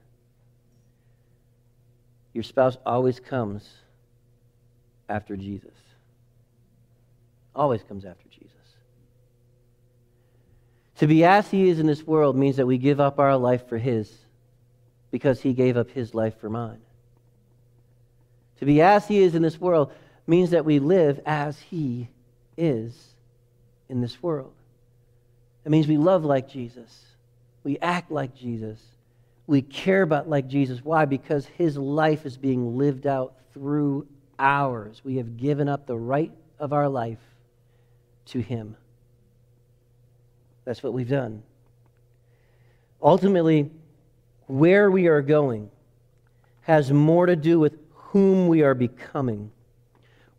Your 2.32 2.44
spouse 2.44 2.76
always 2.86 3.18
comes 3.18 3.68
after 5.08 5.36
Jesus. 5.36 5.74
Always 7.56 7.82
comes 7.82 8.04
after 8.04 8.28
Jesus. 8.28 8.52
To 10.98 11.08
be 11.08 11.24
as 11.24 11.50
he 11.50 11.68
is 11.68 11.80
in 11.80 11.88
this 11.88 12.06
world 12.06 12.36
means 12.36 12.54
that 12.58 12.66
we 12.66 12.78
give 12.78 13.00
up 13.00 13.18
our 13.18 13.36
life 13.36 13.68
for 13.68 13.78
his 13.78 14.16
because 15.10 15.40
he 15.40 15.54
gave 15.54 15.76
up 15.76 15.90
his 15.90 16.14
life 16.14 16.38
for 16.40 16.48
mine. 16.48 16.82
To 18.60 18.64
be 18.64 18.80
as 18.80 19.08
he 19.08 19.18
is 19.18 19.34
in 19.34 19.42
this 19.42 19.60
world 19.60 19.90
means 20.28 20.50
that 20.50 20.64
we 20.64 20.78
live 20.78 21.18
as 21.26 21.58
he 21.58 22.10
is 22.56 22.96
in 23.88 24.02
this 24.02 24.22
world. 24.22 24.52
It 25.68 25.70
means 25.70 25.86
we 25.86 25.98
love 25.98 26.24
like 26.24 26.48
Jesus. 26.48 27.04
We 27.62 27.78
act 27.80 28.10
like 28.10 28.34
Jesus. 28.34 28.80
We 29.46 29.60
care 29.60 30.00
about 30.00 30.26
like 30.26 30.48
Jesus. 30.48 30.82
Why? 30.82 31.04
Because 31.04 31.44
his 31.44 31.76
life 31.76 32.24
is 32.24 32.38
being 32.38 32.78
lived 32.78 33.06
out 33.06 33.34
through 33.52 34.06
ours. 34.38 35.02
We 35.04 35.18
have 35.18 35.36
given 35.36 35.68
up 35.68 35.86
the 35.86 35.98
right 35.98 36.32
of 36.58 36.72
our 36.72 36.88
life 36.88 37.18
to 38.28 38.40
him. 38.40 38.78
That's 40.64 40.82
what 40.82 40.94
we've 40.94 41.06
done. 41.06 41.42
Ultimately, 43.02 43.70
where 44.46 44.90
we 44.90 45.08
are 45.08 45.20
going 45.20 45.70
has 46.62 46.90
more 46.90 47.26
to 47.26 47.36
do 47.36 47.60
with 47.60 47.76
whom 47.92 48.48
we 48.48 48.62
are 48.62 48.72
becoming. 48.74 49.50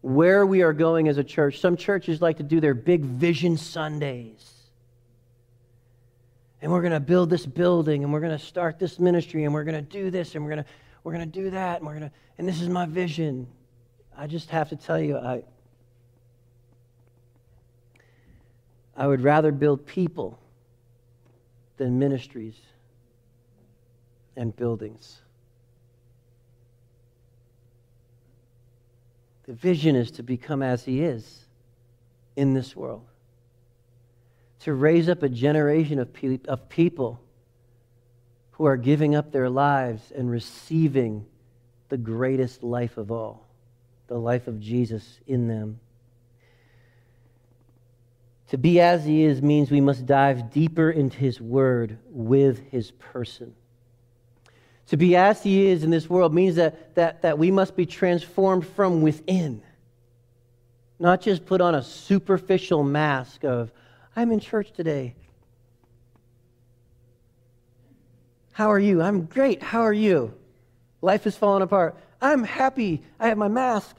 Where 0.01 0.43
we 0.43 0.63
are 0.63 0.73
going 0.73 1.07
as 1.07 1.19
a 1.19 1.23
church. 1.23 1.59
Some 1.59 1.77
churches 1.77 2.19
like 2.19 2.37
to 2.37 2.43
do 2.43 2.59
their 2.59 2.73
big 2.73 3.03
vision 3.03 3.57
Sundays. 3.57 4.55
And 6.61 6.71
we're 6.71 6.81
going 6.81 6.93
to 6.93 6.99
build 6.99 7.29
this 7.29 7.45
building 7.45 8.03
and 8.03 8.11
we're 8.11 8.19
going 8.19 8.37
to 8.37 8.43
start 8.43 8.79
this 8.79 8.99
ministry 8.99 9.45
and 9.45 9.53
we're 9.53 9.63
going 9.63 9.75
to 9.75 9.89
do 9.89 10.11
this 10.11 10.35
and 10.35 10.43
we're 10.43 10.51
going 10.51 10.63
to 10.63 10.69
we're 11.03 11.13
going 11.13 11.31
to 11.31 11.39
do 11.39 11.49
that 11.51 11.77
and 11.77 11.85
we're 11.85 11.97
going 11.97 12.09
to 12.09 12.15
and 12.37 12.47
this 12.47 12.61
is 12.61 12.69
my 12.69 12.85
vision. 12.85 13.47
I 14.17 14.27
just 14.27 14.49
have 14.49 14.69
to 14.69 14.75
tell 14.75 14.99
you 14.99 15.17
I 15.17 15.43
I 18.97 19.07
would 19.07 19.21
rather 19.21 19.53
build 19.53 19.85
people 19.85 20.37
than 21.77 21.97
ministries 21.97 22.57
and 24.35 24.53
buildings. 24.55 25.21
The 29.45 29.53
vision 29.53 29.95
is 29.95 30.11
to 30.11 30.23
become 30.23 30.61
as 30.61 30.83
He 30.83 31.01
is 31.01 31.45
in 32.35 32.53
this 32.53 32.75
world, 32.75 33.05
to 34.61 34.73
raise 34.73 35.09
up 35.09 35.23
a 35.23 35.29
generation 35.29 35.99
of, 35.99 36.13
pe- 36.13 36.39
of 36.47 36.69
people 36.69 37.21
who 38.51 38.65
are 38.65 38.77
giving 38.77 39.15
up 39.15 39.31
their 39.31 39.49
lives 39.49 40.11
and 40.11 40.29
receiving 40.29 41.25
the 41.87 41.97
greatest 41.97 42.61
life 42.61 42.97
of 42.97 43.11
all, 43.11 43.47
the 44.07 44.17
life 44.17 44.47
of 44.47 44.59
Jesus 44.59 45.19
in 45.25 45.47
them. 45.47 45.79
To 48.49 48.57
be 48.57 48.81
as 48.81 49.05
he 49.05 49.23
is 49.23 49.41
means 49.41 49.69
we 49.69 49.79
must 49.79 50.05
dive 50.05 50.51
deeper 50.51 50.89
into 50.89 51.17
his 51.17 51.39
word 51.39 51.99
with 52.09 52.59
his 52.69 52.91
person. 52.91 53.53
To 54.87 54.97
be 54.97 55.15
as 55.15 55.43
he 55.43 55.67
is 55.67 55.83
in 55.83 55.91
this 55.91 56.09
world 56.09 56.33
means 56.33 56.55
that, 56.55 56.95
that, 56.95 57.21
that 57.21 57.37
we 57.37 57.51
must 57.51 57.75
be 57.75 57.85
transformed 57.85 58.65
from 58.65 59.03
within, 59.03 59.61
not 60.97 61.21
just 61.21 61.45
put 61.45 61.61
on 61.61 61.75
a 61.75 61.83
superficial 61.83 62.83
mask 62.83 63.45
of, 63.45 63.71
I'm 64.19 64.31
in 64.31 64.39
church 64.39 64.71
today. 64.71 65.15
How 68.51 68.71
are 68.71 68.79
you? 68.79 69.01
I'm 69.01 69.25
great. 69.25 69.63
How 69.63 69.81
are 69.81 69.93
you? 69.93 70.33
Life 71.01 71.25
is 71.25 71.35
falling 71.35 71.63
apart. 71.63 71.95
I'm 72.21 72.43
happy. 72.43 73.03
I 73.19 73.27
have 73.29 73.37
my 73.37 73.47
mask. 73.47 73.95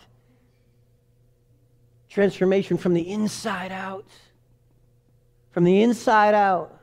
Transformation 2.08 2.76
from 2.76 2.94
the 2.94 3.10
inside 3.10 3.72
out 3.72 4.06
from 5.50 5.64
the 5.64 5.82
inside 5.82 6.34
out, 6.34 6.78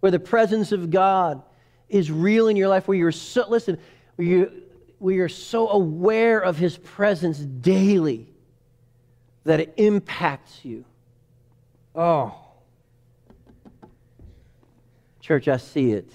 where 0.00 0.12
the 0.12 0.20
presence 0.20 0.72
of 0.72 0.90
God 0.90 1.42
is 1.88 2.10
real 2.10 2.48
in 2.48 2.56
your 2.56 2.68
life, 2.68 2.86
where 2.86 2.96
you're 2.96 3.12
so, 3.12 3.44
listen, 3.48 3.78
where, 4.16 4.28
you, 4.28 4.62
where 4.98 5.14
you're 5.14 5.28
so 5.28 5.68
aware 5.68 6.38
of 6.38 6.56
His 6.56 6.78
presence 6.78 7.38
daily 7.38 8.28
that 9.44 9.60
it 9.60 9.74
impacts 9.76 10.64
you. 10.64 10.84
Oh. 11.94 12.39
Church, 15.30 15.46
I 15.46 15.58
see 15.58 15.92
it. 15.92 16.10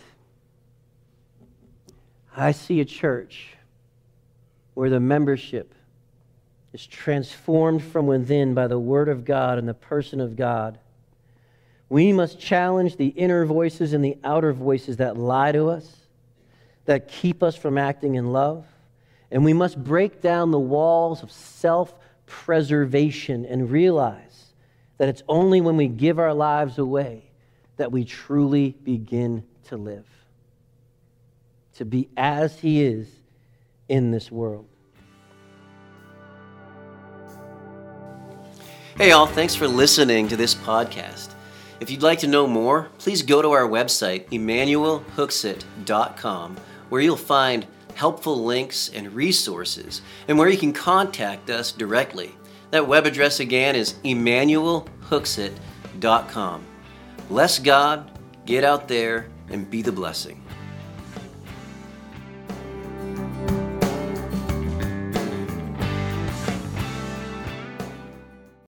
I 2.35 2.51
see 2.51 2.81
a 2.81 2.85
church 2.85 3.55
where 4.73 4.89
the 4.89 4.99
membership 4.99 5.73
is 6.73 6.85
transformed 6.85 7.81
from 7.81 8.07
within 8.07 8.53
by 8.53 8.67
the 8.67 8.77
Word 8.77 9.07
of 9.07 9.23
God 9.23 9.57
and 9.57 9.67
the 9.67 9.73
person 9.73 10.19
of 10.19 10.35
God 10.35 10.79
we 11.87 12.11
must 12.11 12.39
challenge 12.39 12.97
the 12.97 13.07
inner 13.07 13.45
voices 13.45 13.93
and 13.93 14.03
the 14.03 14.17
outer 14.23 14.51
voices 14.53 14.97
that 14.97 15.17
lie 15.17 15.51
to 15.51 15.69
us, 15.69 15.95
that 16.85 17.07
keep 17.07 17.43
us 17.43 17.55
from 17.55 17.77
acting 17.77 18.15
in 18.15 18.33
love. 18.33 18.65
And 19.31 19.45
we 19.45 19.53
must 19.53 19.81
break 19.81 20.21
down 20.21 20.51
the 20.51 20.59
walls 20.59 21.23
of 21.23 21.31
self 21.31 21.93
preservation 22.25 23.45
and 23.45 23.71
realize 23.71 24.53
that 24.97 25.09
it's 25.09 25.23
only 25.29 25.61
when 25.61 25.77
we 25.77 25.87
give 25.87 26.19
our 26.19 26.33
lives 26.33 26.77
away 26.77 27.29
that 27.77 27.91
we 27.91 28.05
truly 28.05 28.75
begin 28.83 29.43
to 29.65 29.77
live, 29.77 30.05
to 31.75 31.85
be 31.85 32.09
as 32.15 32.59
He 32.59 32.83
is 32.83 33.07
in 33.89 34.11
this 34.11 34.31
world. 34.31 34.67
Hey, 38.97 39.11
all, 39.11 39.27
thanks 39.27 39.55
for 39.55 39.67
listening 39.67 40.29
to 40.29 40.37
this 40.37 40.55
podcast. 40.55 41.33
If 41.81 41.91
you'd 41.91 42.01
like 42.01 42.19
to 42.19 42.27
know 42.27 42.47
more, 42.47 42.87
please 42.97 43.21
go 43.21 43.41
to 43.41 43.51
our 43.51 43.67
website, 43.67 44.29
emmanuelhooksett.com, 44.29 46.57
where 46.87 47.01
you'll 47.01 47.17
find 47.17 47.67
helpful 47.95 48.41
links 48.43 48.89
and 48.93 49.11
resources, 49.13 50.01
and 50.27 50.37
where 50.37 50.49
you 50.49 50.57
can 50.57 50.71
contact 50.71 51.49
us 51.49 51.73
directly. 51.73 52.33
That 52.71 52.87
web 52.87 53.05
address 53.05 53.41
again 53.41 53.75
is 53.75 53.95
emmanuelhooksett.com. 54.05 56.65
Bless 57.29 57.57
God, 57.57 58.11
get 58.45 58.63
out 58.63 58.87
there, 58.87 59.27
and 59.49 59.69
be 59.69 59.81
the 59.81 59.91
blessing. 59.91 60.44